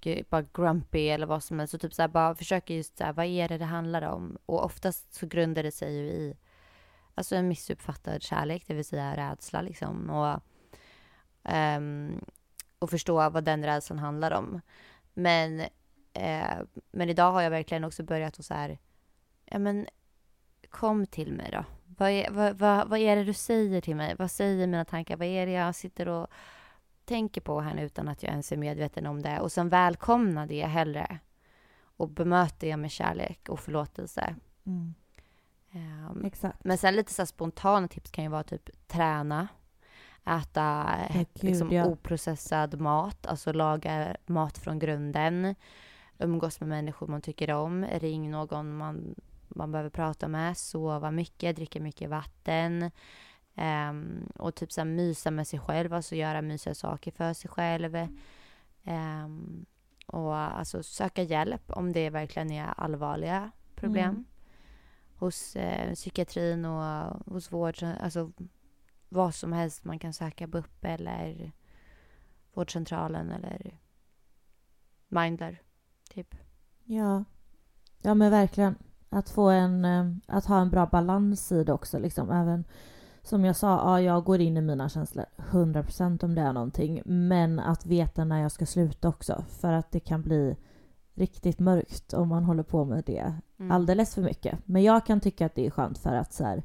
g- 0.00 0.24
bara 0.30 0.44
grumpy 0.54 1.08
eller 1.08 1.26
vad 1.26 1.42
som 1.44 1.58
helst. 1.58 1.70
Så 1.72 1.78
typ 1.78 1.94
så 1.94 2.02
här, 2.02 2.08
bara 2.08 2.34
försöker 2.34 2.74
just 2.74 2.98
så 2.98 3.04
här, 3.04 3.12
vad 3.12 3.26
är 3.26 3.48
det 3.48 3.58
det 3.58 3.64
handlar 3.64 4.02
om? 4.02 4.38
Och 4.46 4.64
oftast 4.64 5.14
så 5.14 5.26
grundar 5.26 5.62
det 5.62 5.72
sig 5.72 5.94
ju 5.96 6.02
i 6.04 6.36
alltså 7.14 7.36
en 7.36 7.48
missuppfattad 7.48 8.22
kärlek, 8.22 8.64
det 8.66 8.74
vill 8.74 8.84
säga 8.84 9.16
rädsla 9.16 9.60
liksom. 9.60 10.10
Och, 10.10 10.40
ehm, 11.44 12.20
och 12.78 12.90
förstå 12.90 13.30
vad 13.30 13.44
den 13.44 13.64
rädslan 13.64 13.98
handlar 13.98 14.30
om. 14.30 14.60
Men 15.14 15.62
Eh, 16.16 16.58
men 16.90 17.10
idag 17.10 17.32
har 17.32 17.42
jag 17.42 17.50
verkligen 17.50 17.84
också 17.84 18.02
börjat 18.02 18.38
att 18.38 18.44
så 18.44 18.54
här, 18.54 18.78
ja 19.44 19.58
men 19.58 19.86
kom 20.70 21.06
till 21.06 21.32
mig 21.32 21.50
då. 21.52 21.64
Vad 21.98 22.10
är, 22.10 22.30
vad, 22.30 22.58
vad, 22.58 22.88
vad 22.88 22.98
är 22.98 23.16
det 23.16 23.24
du 23.24 23.32
säger 23.32 23.80
till 23.80 23.96
mig? 23.96 24.14
Vad 24.18 24.30
säger 24.30 24.66
mina 24.66 24.84
tankar? 24.84 25.16
Vad 25.16 25.26
är 25.28 25.46
det 25.46 25.52
jag 25.52 25.74
sitter 25.74 26.08
och 26.08 26.26
tänker 27.04 27.40
på 27.40 27.60
här 27.60 27.74
nu 27.74 27.82
utan 27.82 28.08
att 28.08 28.22
jag 28.22 28.30
ens 28.30 28.52
är 28.52 28.56
medveten 28.56 29.06
om 29.06 29.22
det? 29.22 29.40
Och 29.40 29.52
sen 29.52 29.68
välkomna 29.68 30.46
det 30.46 30.66
hellre. 30.66 31.18
Och 31.78 32.08
bemöter 32.08 32.66
jag 32.66 32.78
med 32.78 32.90
kärlek 32.90 33.48
och 33.48 33.60
förlåtelse. 33.60 34.34
mm, 36.10 36.24
exakt. 36.24 36.64
men 36.64 36.78
sen 36.78 36.96
lite 36.96 37.14
så 37.14 37.26
spontana 37.26 37.88
tips 37.88 38.10
kan 38.10 38.24
ju 38.24 38.30
vara 38.30 38.42
typ 38.42 38.88
träna, 38.88 39.48
äta 40.26 40.98
gud, 41.12 41.26
liksom 41.40 41.72
ja. 41.72 41.86
oprocessad 41.86 42.80
mat, 42.80 43.26
alltså 43.26 43.52
laga 43.52 44.16
mat 44.26 44.58
från 44.58 44.78
grunden, 44.78 45.54
umgås 46.18 46.60
med 46.60 46.68
människor 46.68 47.06
man 47.06 47.22
tycker 47.22 47.50
om, 47.52 47.84
ring 47.84 48.30
någon 48.30 48.76
man, 48.76 49.14
man 49.48 49.72
behöver 49.72 49.90
prata 49.90 50.28
med, 50.28 50.56
sova 50.56 51.10
mycket, 51.10 51.56
dricka 51.56 51.80
mycket 51.80 52.10
vatten 52.10 52.90
ehm, 53.54 54.28
och 54.38 54.54
typ 54.54 54.72
så 54.72 54.80
här 54.80 54.86
mysa 54.88 55.30
med 55.30 55.46
sig 55.48 55.58
själv, 55.58 55.94
alltså 55.94 56.14
göra 56.14 56.42
mysiga 56.42 56.74
saker 56.74 57.10
för 57.12 57.32
sig 57.32 57.50
själv. 57.50 58.08
Ehm, 58.84 59.66
och 60.06 60.36
alltså 60.36 60.82
söka 60.82 61.22
hjälp 61.22 61.62
om 61.70 61.92
det 61.92 62.10
verkligen 62.10 62.50
är 62.50 62.74
allvarliga 62.76 63.50
problem 63.74 64.10
Mm. 64.10 64.24
hos 65.16 65.56
eh, 65.56 65.94
psykiatrin 65.94 66.64
och 66.64 67.16
hos 67.32 67.52
vård, 67.52 67.76
alltså 68.00 68.32
vad 69.08 69.34
som 69.34 69.52
helst 69.52 69.84
man 69.84 69.98
kan 69.98 70.12
söka 70.12 70.46
BUP 70.46 70.84
eller 70.84 71.52
vårdcentralen 72.54 73.30
eller 73.30 73.78
Mindler, 75.08 75.60
typ. 76.10 76.34
Ja. 76.84 77.24
ja, 78.02 78.14
men 78.14 78.30
verkligen. 78.30 78.74
Att 79.08 79.30
få 79.30 79.48
en, 79.50 79.84
eh, 79.84 80.06
att 80.26 80.46
ha 80.46 80.60
en 80.60 80.70
bra 80.70 80.86
balans 80.86 81.52
i 81.52 81.64
det 81.64 81.72
också 81.72 81.98
liksom. 81.98 82.30
Även 82.30 82.64
som 83.22 83.44
jag 83.44 83.56
sa, 83.56 83.68
ja, 83.76 84.00
jag 84.00 84.24
går 84.24 84.40
in 84.40 84.56
i 84.56 84.60
mina 84.60 84.88
känslor 84.88 85.24
100% 85.36 86.24
om 86.24 86.34
det 86.34 86.40
är 86.40 86.52
någonting. 86.52 87.02
Men 87.04 87.58
att 87.58 87.86
veta 87.86 88.24
när 88.24 88.42
jag 88.42 88.52
ska 88.52 88.66
sluta 88.66 89.08
också. 89.08 89.44
För 89.48 89.72
att 89.72 89.90
det 89.90 90.00
kan 90.00 90.22
bli 90.22 90.56
riktigt 91.14 91.58
mörkt 91.58 92.12
om 92.12 92.28
man 92.28 92.44
håller 92.44 92.62
på 92.62 92.84
med 92.84 93.04
det 93.06 93.34
Mm. 93.58 93.70
alldeles 93.70 94.14
för 94.14 94.22
mycket. 94.22 94.58
Men 94.64 94.82
jag 94.82 95.06
kan 95.06 95.20
tycka 95.20 95.46
att 95.46 95.54
det 95.54 95.66
är 95.66 95.70
skönt 95.70 95.98
för 95.98 96.14
att 96.14 96.32
så 96.32 96.44
här, 96.44 96.62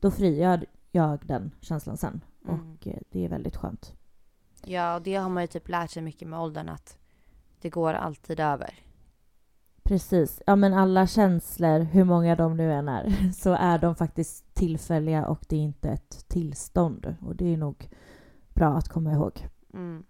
då 0.00 0.10
frigör 0.10 0.66
jag 0.94 1.26
den 1.26 1.54
känslan 1.60 1.96
sen. 1.96 2.20
Mm. 2.48 2.60
Och 2.60 2.86
eh, 2.86 2.98
det 3.10 3.24
är 3.24 3.28
väldigt 3.28 3.56
skönt. 3.56 3.92
Ja, 4.64 4.94
och 4.94 5.02
det 5.02 5.14
har 5.14 5.28
man 5.28 5.42
ju 5.42 5.46
typ 5.46 5.68
lärt 5.68 5.90
sig 5.90 6.02
mycket 6.02 6.28
med 6.28 6.40
åldern 6.40 6.68
att 6.68 6.98
det 7.60 7.70
går 7.70 7.94
alltid 7.94 8.40
över. 8.40 8.74
Precis. 9.82 10.42
Ja 10.46 10.56
men 10.56 10.74
alla 10.74 11.06
känslor, 11.06 11.80
hur 11.80 12.04
många 12.04 12.36
de 12.36 12.56
nu 12.56 12.72
än 12.72 12.88
är, 12.88 13.32
så 13.32 13.52
är 13.52 13.78
de 13.78 13.94
faktiskt 13.94 14.54
tillfälliga 14.54 15.26
och 15.26 15.44
det 15.48 15.56
är 15.56 15.60
inte 15.60 15.88
ett 15.88 16.28
tillstånd. 16.28 17.16
Och 17.20 17.36
det 17.36 17.52
är 17.52 17.56
nog 17.56 17.88
bra 18.54 18.76
att 18.76 18.88
komma 18.88 19.12
ihåg. 19.12 19.48
Mm. 19.74 20.04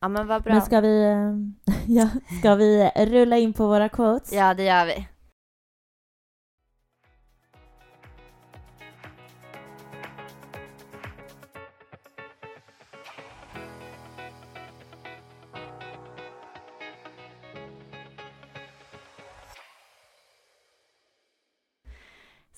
Ja 0.00 0.08
men 0.08 0.26
vad 0.26 0.42
bra. 0.42 0.52
Men 0.52 0.62
ska 0.62 0.80
vi, 0.80 1.04
eh, 1.04 1.74
ja, 1.86 2.08
ska 2.38 2.54
vi 2.54 2.90
rulla 2.96 3.38
in 3.38 3.52
på 3.52 3.66
våra 3.66 3.88
quotes? 3.88 4.32
Ja, 4.32 4.54
det 4.54 4.64
gör 4.64 4.86
vi. 4.86 5.08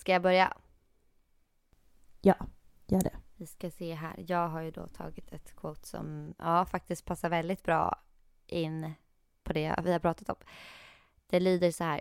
Ska 0.05 0.12
jag 0.12 0.22
börja? 0.22 0.57
Gör 2.86 3.00
det. 3.00 3.16
Vi 3.36 3.46
ska 3.46 3.70
se 3.70 3.94
här. 3.94 4.24
Jag 4.28 4.48
har 4.48 4.61
ju 4.61 4.70
då 4.70 4.86
tagit 4.86 5.32
ett 5.32 5.57
quote 5.57 5.88
som 5.88 6.34
ja, 6.38 6.66
faktiskt 6.66 7.05
passar 7.05 7.28
väldigt 7.28 7.62
bra 7.62 8.02
in 8.46 8.92
på 9.42 9.52
det 9.52 9.80
vi 9.84 9.92
har 9.92 9.98
pratat 9.98 10.28
om. 10.28 10.36
Det 11.26 11.40
lyder 11.40 11.70
så 11.70 11.84
här. 11.84 12.00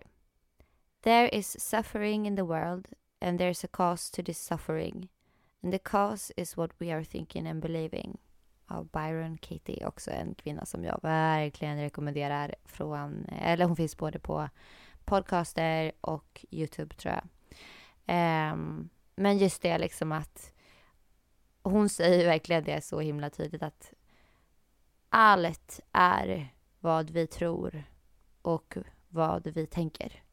There 1.01 1.29
is 1.29 1.59
suffering 1.59 2.27
in 2.27 2.35
the 2.35 2.41
world 2.41 2.87
and 3.21 3.41
there's 3.41 3.65
a 3.65 3.69
cause 3.71 4.15
to 4.15 4.23
this 4.25 4.45
suffering. 4.45 5.09
And 5.61 5.73
the 5.73 5.79
cause 5.79 6.33
is 6.37 6.57
what 6.57 6.71
we 6.77 6.93
are 6.93 7.05
thinking 7.05 7.47
and 7.47 7.61
believing. 7.61 8.17
Av 8.65 8.87
Byron 8.87 9.37
Katie, 9.37 9.85
också 9.85 10.11
en 10.11 10.35
kvinna 10.35 10.65
som 10.65 10.83
jag 10.83 10.99
verkligen 11.01 11.81
rekommenderar 11.81 12.55
från, 12.65 13.25
eller 13.25 13.65
hon 13.65 13.75
finns 13.75 13.97
både 13.97 14.19
på 14.19 14.49
podcaster 15.05 15.91
och 16.01 16.45
Youtube 16.51 16.95
tror 16.95 17.13
jag. 17.13 17.23
Um, 18.07 18.89
men 19.15 19.37
just 19.37 19.61
det 19.61 19.77
liksom 19.77 20.11
att 20.11 20.51
hon 21.63 21.89
säger 21.89 22.25
verkligen 22.25 22.63
det 22.63 22.81
så 22.81 22.99
himla 22.99 23.29
tydligt 23.29 23.63
att 23.63 23.93
allt 25.09 25.79
är 25.91 26.53
vad 26.79 27.09
vi 27.09 27.27
tror 27.27 27.83
och 28.41 28.77
vad 29.09 29.47
vi 29.47 29.65
tänker. 29.67 30.23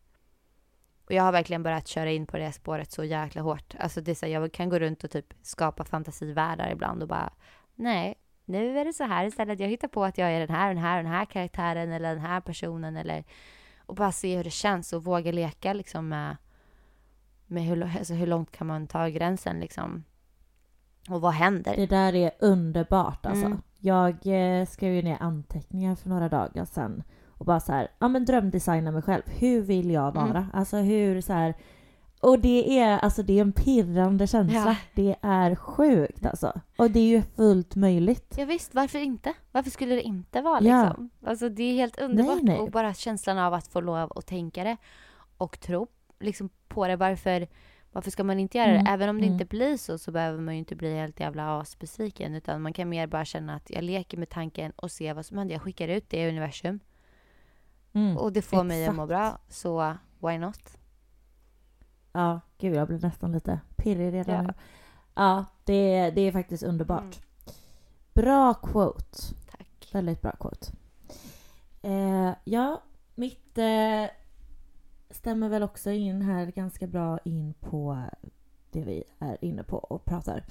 Och 1.05 1.13
jag 1.13 1.23
har 1.23 1.33
verkligen 1.33 1.63
börjat 1.63 1.89
köra 1.89 2.11
in 2.11 2.27
på 2.27 2.39
det 2.39 2.53
spåret 2.53 2.93
så 2.93 3.05
jäkla 3.05 3.43
hårt. 3.43 3.75
Alltså 3.79 4.01
det 4.01 4.11
är 4.11 4.15
så 4.15 4.27
jag 4.27 4.53
kan 4.53 4.69
gå 4.69 4.79
runt 4.79 5.05
och 5.05 5.11
typ 5.11 5.35
skapa 5.43 5.85
fantasivärldar 5.85 6.71
ibland 6.71 7.03
och 7.03 7.09
bara 7.09 7.33
nej, 7.75 8.15
nu 8.45 8.79
är 8.79 8.85
det 8.85 8.93
så 8.93 9.05
här 9.05 9.25
istället. 9.25 9.61
Jag 9.61 9.69
hittar 9.69 9.89
på 9.89 10.05
att 10.05 10.19
jag 10.19 10.33
är 10.33 10.41
den 10.41 10.57
här, 10.57 10.69
den 10.69 10.83
här, 10.83 11.03
den 11.03 11.13
här 11.13 11.25
karaktären 11.25 11.93
eller 11.93 12.15
den 12.15 12.25
här 12.25 12.41
personen 12.41 12.97
eller 12.97 13.25
och 13.87 13.95
bara 13.95 14.13
se 14.13 14.37
hur 14.37 14.45
det 14.45 14.51
känns 14.51 14.93
och 14.93 15.05
våga 15.05 15.33
leka 15.33 15.73
liksom 15.73 16.09
med, 16.09 16.37
med 17.51 17.63
hur, 17.63 17.83
alltså 17.99 18.15
hur 18.15 18.27
långt 18.27 18.51
kan 18.51 18.67
man 18.67 18.87
ta 18.87 19.09
gränsen 19.09 19.61
liksom. 19.61 20.05
Och 21.09 21.21
vad 21.21 21.33
händer? 21.33 21.77
Det 21.77 21.87
där 21.87 22.15
är 22.15 22.31
underbart 22.41 23.27
alltså. 23.27 23.47
Mm. 23.47 23.63
Jag 23.79 24.27
eh, 24.27 24.67
skrev 24.67 24.95
ju 24.95 25.03
ner 25.03 25.17
anteckningar 25.21 25.95
för 25.95 26.09
några 26.09 26.29
dagar 26.29 26.65
sedan 26.65 27.03
och 27.29 27.47
bara 27.47 27.61
så 27.61 27.73
här, 27.73 27.89
ja 27.99 28.09
men 28.09 28.25
drömdesigna 28.25 28.91
mig 28.91 29.03
själv. 29.03 29.23
Hur 29.27 29.63
vill 29.63 29.91
jag 29.91 30.13
vara? 30.13 30.39
Mm. 30.39 30.45
Alltså 30.53 30.77
hur 30.77 31.21
så 31.21 31.33
här. 31.33 31.55
Och 32.21 32.39
det 32.39 32.79
är 32.81 32.99
alltså 32.99 33.23
det 33.23 33.39
är 33.39 33.41
en 33.41 33.53
pirrande 33.53 34.27
känsla. 34.27 34.65
Ja. 34.67 34.77
Det 34.95 35.17
är 35.23 35.55
sjukt 35.55 36.27
alltså. 36.27 36.61
Och 36.79 36.91
det 36.91 37.01
är 37.01 37.09
ju 37.09 37.23
fullt 37.23 37.77
möjligt. 37.77 38.35
Ja, 38.39 38.45
visst, 38.45 38.75
varför 38.75 38.99
inte? 38.99 39.33
Varför 39.53 39.71
skulle 39.71 39.95
det 39.95 40.03
inte 40.03 40.41
vara 40.41 40.61
Ja. 40.63 40.85
liksom? 40.85 41.11
Alltså 41.27 41.49
det 41.49 41.63
är 41.63 41.75
helt 41.75 42.01
underbart 42.01 42.43
nej. 42.43 42.59
och 42.59 42.71
bara 42.71 42.95
känslan 42.95 43.39
av 43.39 43.55
att 43.55 43.69
få 43.69 43.81
lov 43.81 44.13
att 44.17 44.27
tänka 44.27 44.65
det 44.65 44.77
och 45.37 45.61
tro 45.61 45.87
liksom 46.21 46.49
på 46.69 46.87
det. 46.89 46.97
Varför, 46.97 47.49
varför 47.93 48.11
ska 48.11 48.25
man 48.25 48.39
inte 48.39 48.59
göra 48.59 48.71
Mm, 48.71 48.85
det? 48.85 48.91
Även 48.91 49.09
om 49.09 49.17
det 49.19 49.27
mm. 49.27 49.33
inte 49.33 49.45
blir 49.45 49.77
så 49.77 49.99
så 49.99 50.11
behöver 50.13 50.39
man 50.41 50.55
ju 50.55 50.59
inte 50.59 50.77
bli 50.77 50.95
helt 50.97 51.21
jävla 51.21 51.61
asbesviken 51.61 52.35
utan 52.35 52.63
man 52.63 52.73
kan 52.73 52.89
mer 52.89 53.07
bara 53.07 53.25
känna 53.25 53.55
att 53.55 53.71
jag 53.71 53.85
leker 53.85 54.19
med 54.19 54.29
tanken 54.29 54.73
och 54.77 54.91
ser 54.91 55.15
vad 55.15 55.27
som 55.27 55.39
händer. 55.39 55.55
Jag 55.55 55.63
skickar 55.63 55.89
ut 55.89 56.11
det 56.11 56.17
i 56.23 56.29
universum 56.29 56.81
Mm. 57.93 58.17
och 58.17 58.33
det 58.33 58.43
får 58.43 58.65
mig 58.65 58.87
att 58.87 58.95
må 58.97 59.03
exakt. 59.05 59.09
bra 59.09 59.39
så 59.49 59.97
why 60.19 60.39
not? 60.39 60.77
Ja, 62.13 62.41
gud 62.59 62.75
jag 62.75 62.89
blir 62.89 62.99
nästan 63.01 63.33
lite 63.33 63.61
pirrig 63.77 64.13
redan 64.15 64.35
Ja. 64.35 64.43
nu. 64.43 64.55
Ja, 65.15 65.45
det, 65.65 66.11
det 66.11 66.21
är 66.21 66.33
faktiskt 66.33 66.63
underbart. 66.63 67.03
Mm. 67.03 67.15
Bra 68.15 68.55
quote. 68.55 69.19
Tack. 69.51 69.89
Väldigt 69.93 70.23
bra 70.23 70.33
quote. 70.33 70.67
Eh, 71.83 72.31
ja, 72.45 72.83
mitt 73.15 73.59
eh, 73.59 74.05
stämmer 75.11 75.49
väl 75.49 75.63
också 75.63 75.91
in 75.91 76.23
här 76.23 76.47
ganska 76.47 76.87
bra 76.87 77.19
in 77.25 77.55
på 77.61 78.05
det 78.71 78.85
vi 78.85 79.05
är 79.19 79.45
inne 79.45 79.63
på 79.63 79.77
och 79.77 80.05
pratar 80.05 80.45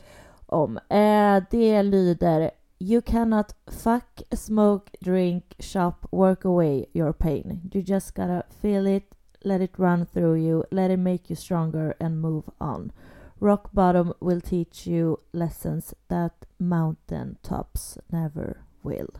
om. 0.46 0.78
Eh, 0.78 1.44
det 1.52 1.84
lyder 1.84 2.52
You 2.82 3.02
cannot 3.02 3.56
fuck, 3.68 4.24
smoke, 4.32 4.92
drink, 5.00 5.56
shop, 5.60 5.94
work 6.12 6.46
away 6.46 6.86
your 6.94 7.14
pain. 7.14 7.70
You 7.74 7.84
just 7.84 8.16
gotta 8.16 8.44
feel 8.62 8.88
it, 8.88 9.16
let 9.42 9.62
it 9.62 9.80
run 9.80 10.06
through 10.06 10.40
you, 10.40 10.64
let 10.72 10.92
it 10.92 11.00
make 11.00 11.24
you 11.30 11.36
stronger 11.36 11.94
and 12.00 12.22
move 12.22 12.44
on. 12.58 12.92
Rock 13.40 13.72
bottom 13.72 14.14
will 14.22 14.42
teach 14.42 14.88
you 14.88 15.18
lessons 15.32 15.94
that 16.08 16.46
mountain 16.58 17.38
tops 17.42 17.98
never 18.08 18.58
will. 18.82 19.18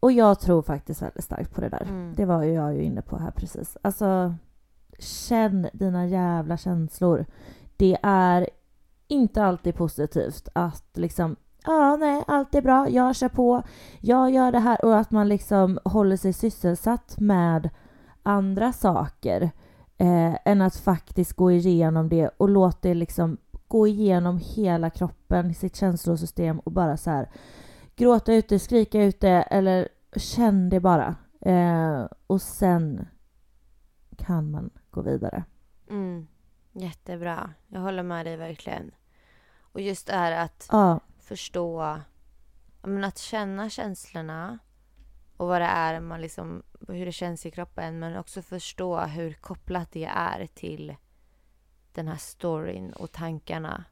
Och 0.00 0.12
jag 0.12 0.40
tror 0.40 0.62
faktiskt 0.62 1.02
väldigt 1.02 1.24
starkt 1.24 1.54
på 1.54 1.60
det 1.60 1.68
där. 1.68 1.82
Mm. 1.82 2.14
Det 2.16 2.24
var 2.24 2.42
ju 2.42 2.52
jag 2.52 2.74
ju 2.74 2.82
inne 2.82 3.02
på 3.02 3.16
här 3.16 3.30
precis. 3.30 3.76
Alltså, 3.82 4.34
känn 4.98 5.68
dina 5.72 6.06
jävla 6.06 6.56
känslor. 6.56 7.26
Det 7.76 7.98
är 8.02 8.48
inte 9.08 9.44
alltid 9.44 9.74
positivt 9.74 10.48
att 10.52 10.90
liksom 10.94 11.36
Ja, 11.66 11.96
nej, 11.96 12.24
allt 12.26 12.54
är 12.54 12.62
bra. 12.62 12.88
Jag 12.88 13.16
kör 13.16 13.28
på. 13.28 13.62
Jag 14.00 14.30
gör 14.30 14.52
det 14.52 14.58
här. 14.58 14.84
Och 14.84 14.98
att 14.98 15.10
man 15.10 15.28
liksom 15.28 15.78
håller 15.84 16.16
sig 16.16 16.32
sysselsatt 16.32 17.20
med 17.20 17.70
andra 18.22 18.72
saker 18.72 19.42
eh, 19.98 20.36
än 20.44 20.62
att 20.62 20.76
faktiskt 20.76 21.32
gå 21.32 21.50
igenom 21.50 22.08
det 22.08 22.30
och 22.36 22.48
låta 22.48 22.88
det 22.88 22.94
liksom 22.94 23.36
gå 23.68 23.86
igenom 23.86 24.40
hela 24.44 24.90
kroppen, 24.90 25.54
sitt 25.54 25.76
känslosystem 25.76 26.58
och 26.58 26.72
bara 26.72 26.96
så 26.96 27.10
här 27.10 27.30
gråta 27.96 28.34
ut 28.34 28.48
det, 28.48 28.58
skrika 28.58 29.02
ut 29.02 29.20
det 29.20 29.42
eller 29.42 29.88
känn 30.16 30.68
det 30.68 30.80
bara. 30.80 31.14
Eh, 31.40 32.06
och 32.26 32.42
sen 32.42 33.06
kan 34.16 34.50
man 34.50 34.70
gå 34.94 35.02
vidare. 35.02 35.44
Mm. 35.90 36.26
Jättebra. 36.72 37.50
Jag 37.68 37.80
håller 37.80 38.02
med 38.02 38.26
dig 38.26 38.36
verkligen. 38.36 38.90
Och 39.72 39.80
just 39.80 40.06
det 40.06 40.12
här 40.16 40.44
att 40.44 40.68
Ja, 40.72 41.00
förstå, 41.18 41.98
men 42.82 43.04
att 43.04 43.18
känna 43.18 43.70
känslorna 43.70 44.58
och 45.36 45.46
vad 45.48 45.60
det 45.60 45.64
är 45.66 46.00
man 46.00 46.20
liksom, 46.20 46.62
hur 46.88 47.06
det 47.06 47.12
känns 47.12 47.46
i 47.46 47.50
kroppen 47.50 47.98
men 47.98 48.16
också 48.16 48.42
förstå 48.42 49.00
hur 49.00 49.32
kopplat 49.32 49.92
det 49.92 50.04
är 50.04 50.46
till 50.54 50.96
den 51.92 52.08
här 52.08 52.16
storyn 52.16 52.92
och 52.92 53.12
tankarna. 53.12 53.84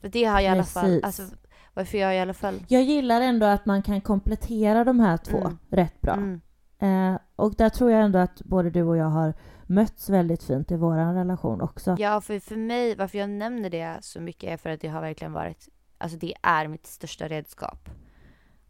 För 0.00 0.08
det 0.08 0.24
har 0.24 0.40
i 0.40 0.46
alla 0.48 0.64
fall, 0.64 0.84
Precis. 0.84 1.04
alltså 1.04 1.36
varför 1.74 1.98
jag 1.98 2.16
i 2.16 2.18
alla 2.18 2.34
fall 2.34 2.64
jag 2.68 2.82
gillar 2.82 3.20
ändå 3.20 3.46
att 3.46 3.66
man 3.66 3.82
kan 3.82 4.00
komplettera 4.00 4.84
de 4.84 5.00
här 5.00 5.16
två 5.16 5.38
Mm. 5.40 5.58
rätt 5.70 6.00
bra. 6.00 6.12
Mm, 6.14 6.40
Eh, 6.82 7.18
och 7.36 7.54
där 7.54 7.68
tror 7.68 7.90
jag 7.90 8.02
ändå 8.02 8.18
att 8.18 8.42
både 8.42 8.70
du 8.70 8.82
och 8.82 8.96
jag 8.96 9.04
har 9.08 9.34
mötts 9.70 10.08
väldigt 10.10 10.42
fint 10.42 10.70
i 10.70 10.76
vår 10.76 11.14
relation 11.14 11.60
också. 11.60 11.96
Ja, 11.98 12.20
för, 12.20 12.40
för 12.40 12.56
mig, 12.56 12.94
varför 12.96 13.18
jag 13.18 13.30
nämner 13.30 13.70
det 13.70 13.98
så 14.00 14.20
mycket 14.20 14.50
är 14.50 14.56
för 14.56 14.70
att 14.70 14.80
det 14.80 14.88
har 14.88 15.00
verkligen 15.00 15.32
varit, 15.32 15.68
alltså 15.98 16.18
det 16.18 16.34
är 16.42 16.68
mitt 16.68 16.86
största 16.86 17.28
redskap. 17.28 17.90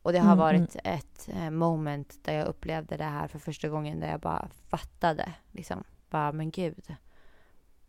Och 0.02 0.12
det 0.12 0.18
har 0.18 0.26
Mm, 0.32 0.38
varit 0.38 0.76
ett 0.84 1.28
eh, 1.34 1.50
moment 1.50 2.18
där 2.24 2.34
jag 2.34 2.46
upplevde 2.46 2.96
det 2.96 3.04
här 3.04 3.28
för 3.28 3.38
första 3.38 3.68
gången 3.68 4.00
där 4.00 4.10
jag 4.10 4.20
bara 4.20 4.48
fattade, 4.68 5.32
liksom, 5.52 5.84
bara 6.10 6.32
men 6.32 6.50
gud, 6.50 6.94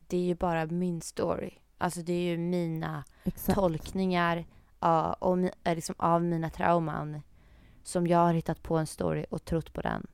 det 0.08 0.18
är 0.18 0.22
ju 0.26 0.36
bara 0.36 0.66
min 0.66 1.02
story. 1.02 1.52
Alltså 1.78 2.02
det 2.02 2.14
är 2.14 2.22
ju 2.32 2.38
mina 2.38 3.04
Exakt. 3.24 3.56
tolkningar 3.60 4.46
av, 4.80 5.16
mi- 5.40 5.52
eh, 5.64 5.76
liksom, 5.76 5.96
av 5.98 6.24
mina 6.24 6.50
trauman 6.50 7.22
som 7.84 8.08
jag 8.08 8.18
har 8.18 8.34
hittat 8.34 8.64
på 8.64 8.78
en 8.78 8.88
story 8.88 9.26
och 9.30 9.46
trott 9.46 9.74
på 9.74 9.82
den. 9.82 10.08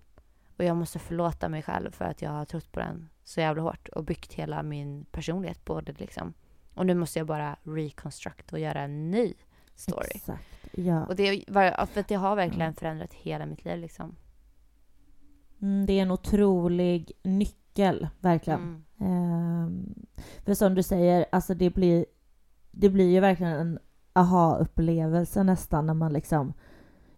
Och 0.58 0.64
jag 0.64 0.78
måste 0.78 1.00
förlåta 1.00 1.50
mig 1.50 1.62
själv 1.62 1.92
för 1.92 2.06
att 2.06 2.22
jag 2.22 2.32
har 2.32 2.46
trott 2.46 2.72
på 2.72 2.80
den 2.80 3.10
så 3.24 3.40
jävla 3.40 3.62
hårt 3.62 3.88
och 3.88 4.04
byggt 4.04 4.34
hela 4.34 4.64
min 4.64 5.06
personlighet 5.06 5.66
på 5.66 5.82
det 5.82 6.00
liksom. 6.00 6.34
Och 6.74 6.86
nu 6.86 6.94
måste 6.94 7.20
jag 7.20 7.28
bara 7.28 7.58
reconstruct 7.64 8.54
och 8.54 8.60
göra 8.60 8.82
en 8.82 9.12
ny 9.12 9.34
story. 9.76 10.08
Exakt. 10.16 10.44
Ja. 10.72 11.06
Och 11.06 11.16
det, 11.16 11.44
för 11.48 12.08
det 12.08 12.16
har 12.16 12.36
verkligen 12.36 12.74
förändrat 12.74 13.14
hela 13.14 13.46
mitt 13.46 13.66
liv 13.66 13.78
liksom. 13.78 14.16
Mm, 15.62 15.86
det 15.86 15.94
är 15.94 16.02
en 16.02 16.12
otrolig 16.12 17.12
nyckel, 17.24 18.08
verkligen. 18.20 18.60
Mm. 18.60 18.84
Ehm, 19.00 20.06
för 20.46 20.54
som 20.54 20.76
du 20.76 20.84
säger, 20.84 21.26
alltså 21.32 21.54
det 21.54 21.70
blir, 21.70 22.06
det 22.72 22.90
blir 22.90 23.10
ju 23.10 23.20
verkligen 23.20 23.54
en 23.54 23.80
aha-upplevelse 24.14 25.44
nästan 25.44 25.86
när 25.86 25.94
man 25.94 26.14
liksom 26.14 26.54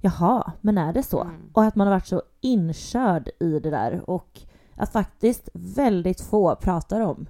Jaha, 0.02 0.52
men 0.62 0.78
är 0.78 0.93
det 0.93 1.04
så? 1.04 1.22
Mm. 1.22 1.50
Och 1.54 1.64
att 1.64 1.76
man 1.76 1.88
har 1.88 1.93
varit 1.93 2.08
så 2.08 2.22
inkörd 2.41 3.30
i 3.39 3.60
det 3.60 3.70
där 3.70 4.10
och 4.10 4.41
att 4.76 4.91
faktiskt 4.91 5.50
väldigt 5.54 6.22
få 6.22 6.56
pratar 6.56 7.02
om 7.02 7.30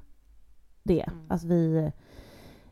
det. 0.84 1.01
Mm. 1.01 1.20
Att 1.28 1.43
vi, 1.43 1.91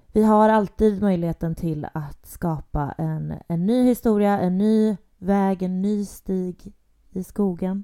vi 0.07 0.23
har 0.23 0.49
alltid 0.49 1.01
möjligheten 1.01 1.55
till 1.55 1.87
att 1.93 2.25
skapa 2.25 2.93
en, 2.97 3.33
en 3.47 3.65
ny 3.65 3.83
historia, 3.83 4.39
en 4.39 4.57
ny 4.57 4.97
väg, 5.17 5.63
en 5.63 5.81
ny 5.81 6.05
stig 6.05 6.73
i 7.09 7.23
skogen. 7.23 7.83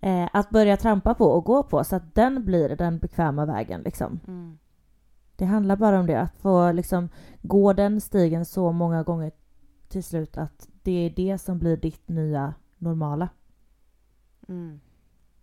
Eh, 0.00 0.28
att 0.32 0.50
börja 0.50 0.76
trampa 0.76 1.14
på 1.14 1.24
och 1.24 1.44
gå 1.44 1.62
på 1.62 1.84
så 1.84 1.96
att 1.96 2.14
den 2.14 2.44
blir 2.44 2.68
den 2.68 2.98
bekväma 2.98 3.46
vägen. 3.46 3.82
Liksom. 3.82 4.20
Mm. 4.26 4.58
Det 5.36 5.44
handlar 5.44 5.76
bara 5.76 6.00
om 6.00 6.06
det, 6.06 6.20
att 6.20 6.36
få 6.36 6.72
liksom, 6.72 7.08
gå 7.42 7.72
den 7.72 8.00
stigen 8.00 8.44
så 8.44 8.72
många 8.72 9.02
gånger 9.02 9.32
till 9.88 10.04
slut 10.04 10.38
att 10.38 10.68
det 10.88 11.06
är 11.06 11.10
det 11.10 11.38
som 11.38 11.58
blir 11.58 11.76
ditt 11.76 12.08
nya 12.08 12.54
normala. 12.78 13.28
Mm. 14.48 14.80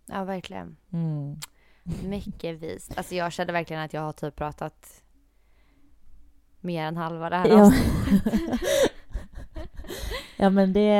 Ja, 0.06 0.24
verkligen. 0.24 0.76
Mm. 0.92 1.36
Mycket 2.04 2.62
vist. 2.62 2.98
Alltså 2.98 3.14
jag 3.14 3.32
kände 3.32 3.52
verkligen 3.52 3.82
att 3.82 3.92
jag 3.92 4.00
har 4.00 4.12
typ 4.12 4.36
pratat 4.36 5.02
mer 6.60 6.84
än 6.84 6.96
halva 6.96 7.30
det 7.30 7.36
här 7.36 7.48
Ja. 7.48 7.72
ja 10.36 10.50
men 10.50 10.72
det, 10.72 10.90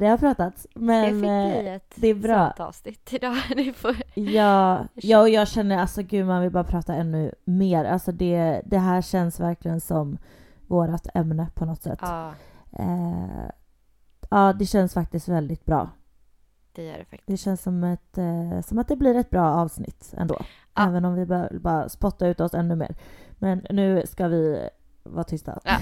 det 0.00 0.06
har 0.06 0.18
pratats. 0.18 0.66
Det 0.74 0.80
Men 0.80 1.20
fick 1.20 1.30
eh, 1.30 1.80
det 1.94 2.08
är 2.08 2.14
bra. 2.14 2.52
avsnitt 2.58 3.12
idag. 3.12 3.36
Ni 3.56 3.72
får... 3.72 3.96
Ja, 4.14 4.86
ja, 4.94 5.20
och 5.20 5.28
jag 5.28 5.48
känner 5.48 5.78
alltså 5.78 6.02
gud 6.02 6.26
man 6.26 6.42
vill 6.42 6.52
bara 6.52 6.64
prata 6.64 6.94
ännu 6.94 7.34
mer. 7.44 7.84
Alltså 7.84 8.12
det, 8.12 8.62
det 8.64 8.78
här 8.78 9.02
känns 9.02 9.40
verkligen 9.40 9.80
som 9.80 10.18
vårt 10.66 11.06
ämne 11.14 11.48
på 11.54 11.64
något 11.64 11.82
sätt. 11.82 11.98
Ja, 12.02 12.32
Eh, 12.78 13.50
ja, 14.30 14.52
det 14.52 14.66
känns 14.66 14.94
faktiskt 14.94 15.28
väldigt 15.28 15.64
bra. 15.64 15.90
det 16.72 16.84
gör 16.84 16.98
det 16.98 17.04
faktiskt. 17.04 17.26
Det 17.26 17.36
känns 17.36 17.62
som, 17.62 17.84
ett, 17.84 18.18
eh, 18.18 18.60
som 18.60 18.78
att 18.78 18.88
det 18.88 18.96
blir 18.96 19.14
ett 19.14 19.30
bra 19.30 19.48
avsnitt 19.48 20.14
ändå. 20.16 20.36
Ja. 20.38 20.46
Även 20.88 21.04
om 21.04 21.14
vi 21.14 21.26
bör 21.26 21.58
bara 21.60 21.88
spotta 21.88 22.26
ut 22.26 22.40
oss 22.40 22.54
ännu 22.54 22.76
mer. 22.76 22.96
Men 23.38 23.66
nu 23.70 24.02
ska 24.06 24.28
vi 24.28 24.68
vara 25.06 25.24
tysta. 25.24 25.60
Ja. 25.64 25.78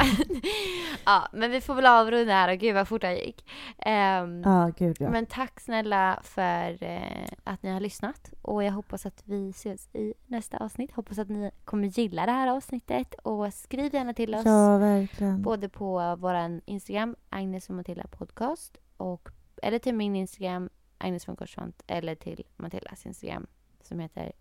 ja, 1.06 1.28
men 1.32 1.50
vi 1.50 1.60
får 1.60 1.74
väl 1.74 1.86
avrunda 1.86 2.32
här 2.32 2.52
och 2.52 2.58
gud 2.58 2.74
vad 2.74 2.88
fort 2.88 3.00
det 3.00 3.24
gick. 3.24 3.50
Ehm, 3.78 4.42
Ja, 4.44 4.70
gud 4.76 4.96
ja. 5.00 5.10
Men 5.10 5.26
tack 5.26 5.60
snälla 5.60 6.20
för 6.22 6.82
eh, 6.82 7.26
att 7.44 7.62
ni 7.62 7.70
har 7.70 7.80
lyssnat 7.80 8.32
och 8.42 8.64
jag 8.64 8.72
hoppas 8.72 9.06
att 9.06 9.22
vi 9.24 9.50
ses 9.50 9.88
i 9.94 10.14
nästa 10.26 10.56
avsnitt. 10.56 10.92
Hoppas 10.92 11.18
att 11.18 11.28
ni 11.28 11.50
kommer 11.64 11.88
gilla 11.88 12.26
det 12.26 12.32
här 12.32 12.48
avsnittet 12.56 13.14
och 13.14 13.54
skriv 13.54 13.94
gärna 13.94 14.14
till 14.14 14.34
oss 14.34 14.42
Ja, 14.44 14.78
verkligen. 14.78 15.42
både 15.42 15.68
på 15.68 16.16
vår 16.18 16.60
Instagram, 16.64 17.16
Agnes 17.30 17.68
och 17.68 17.74
Matilda 17.74 18.06
podcast 18.10 18.78
och 18.96 19.28
eller 19.62 19.78
till 19.78 19.94
min 19.94 20.16
Instagram, 20.16 20.70
Agnes 20.98 21.28
von 21.28 21.36
Korsvant 21.36 21.82
eller 21.86 22.14
till 22.14 22.44
Matildas 22.56 23.06
Instagram 23.06 23.46
som 23.82 23.98
heter 24.00 24.32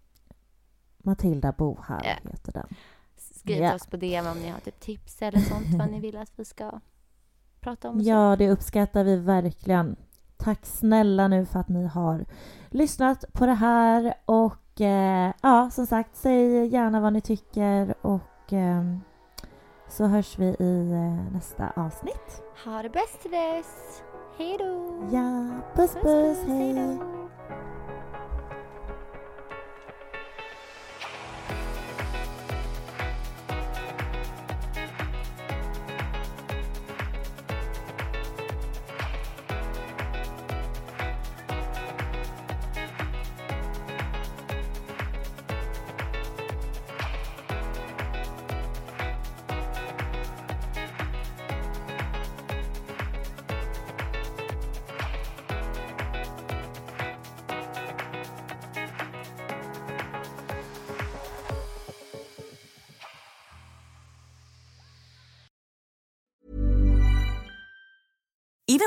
Matilda 0.97 1.51
Bohall 1.51 2.01
Ja. 2.05 2.29
heter 2.31 2.51
den. 2.51 2.67
Skriv 3.43 3.57
Ja. 3.57 3.69
till 3.69 3.75
oss 3.75 3.87
på 3.87 3.97
DM 3.97 4.27
om 4.27 4.37
ni 4.37 4.49
har 4.49 4.59
typ 4.59 4.79
tips 4.79 5.21
eller 5.21 5.39
sånt 5.39 5.65
vad 5.79 5.91
ni 5.91 5.99
vill 5.99 6.17
att 6.17 6.31
vi 6.35 6.45
ska 6.45 6.71
prata 7.61 7.89
om. 7.89 8.01
Ja, 8.01 8.35
det 8.35 8.49
uppskattar 8.49 9.03
vi 9.03 9.15
verkligen. 9.15 9.95
Tack 10.37 10.65
snälla 10.65 11.27
nu 11.27 11.45
för 11.45 11.59
att 11.59 11.69
ni 11.69 11.87
har 11.87 12.25
lyssnat 12.69 13.25
på 13.33 13.45
det 13.45 13.53
här 13.53 14.13
och 14.25 14.81
eh, 14.81 15.33
ja, 15.41 15.69
som 15.69 15.85
sagt, 15.87 16.15
säg 16.15 16.65
gärna 16.67 16.99
vad 16.99 17.13
ni 17.13 17.21
tycker 17.21 17.93
och 18.01 18.53
eh, 18.53 18.83
så 19.89 20.05
hörs 20.05 20.39
vi 20.39 20.45
i 20.45 20.91
eh, 20.91 21.33
nästa 21.33 21.69
avsnitt. 21.75 22.41
Ha 22.65 22.81
det 22.81 22.89
bäst 22.89 23.21
till 23.21 23.31
dess. 23.31 24.01
Hej 24.37 24.55
då! 24.59 25.03
Ja, 25.11 25.49
puss 25.75 25.93
puss, 25.93 26.37
hej! 26.47 26.73
då. 26.73 27.22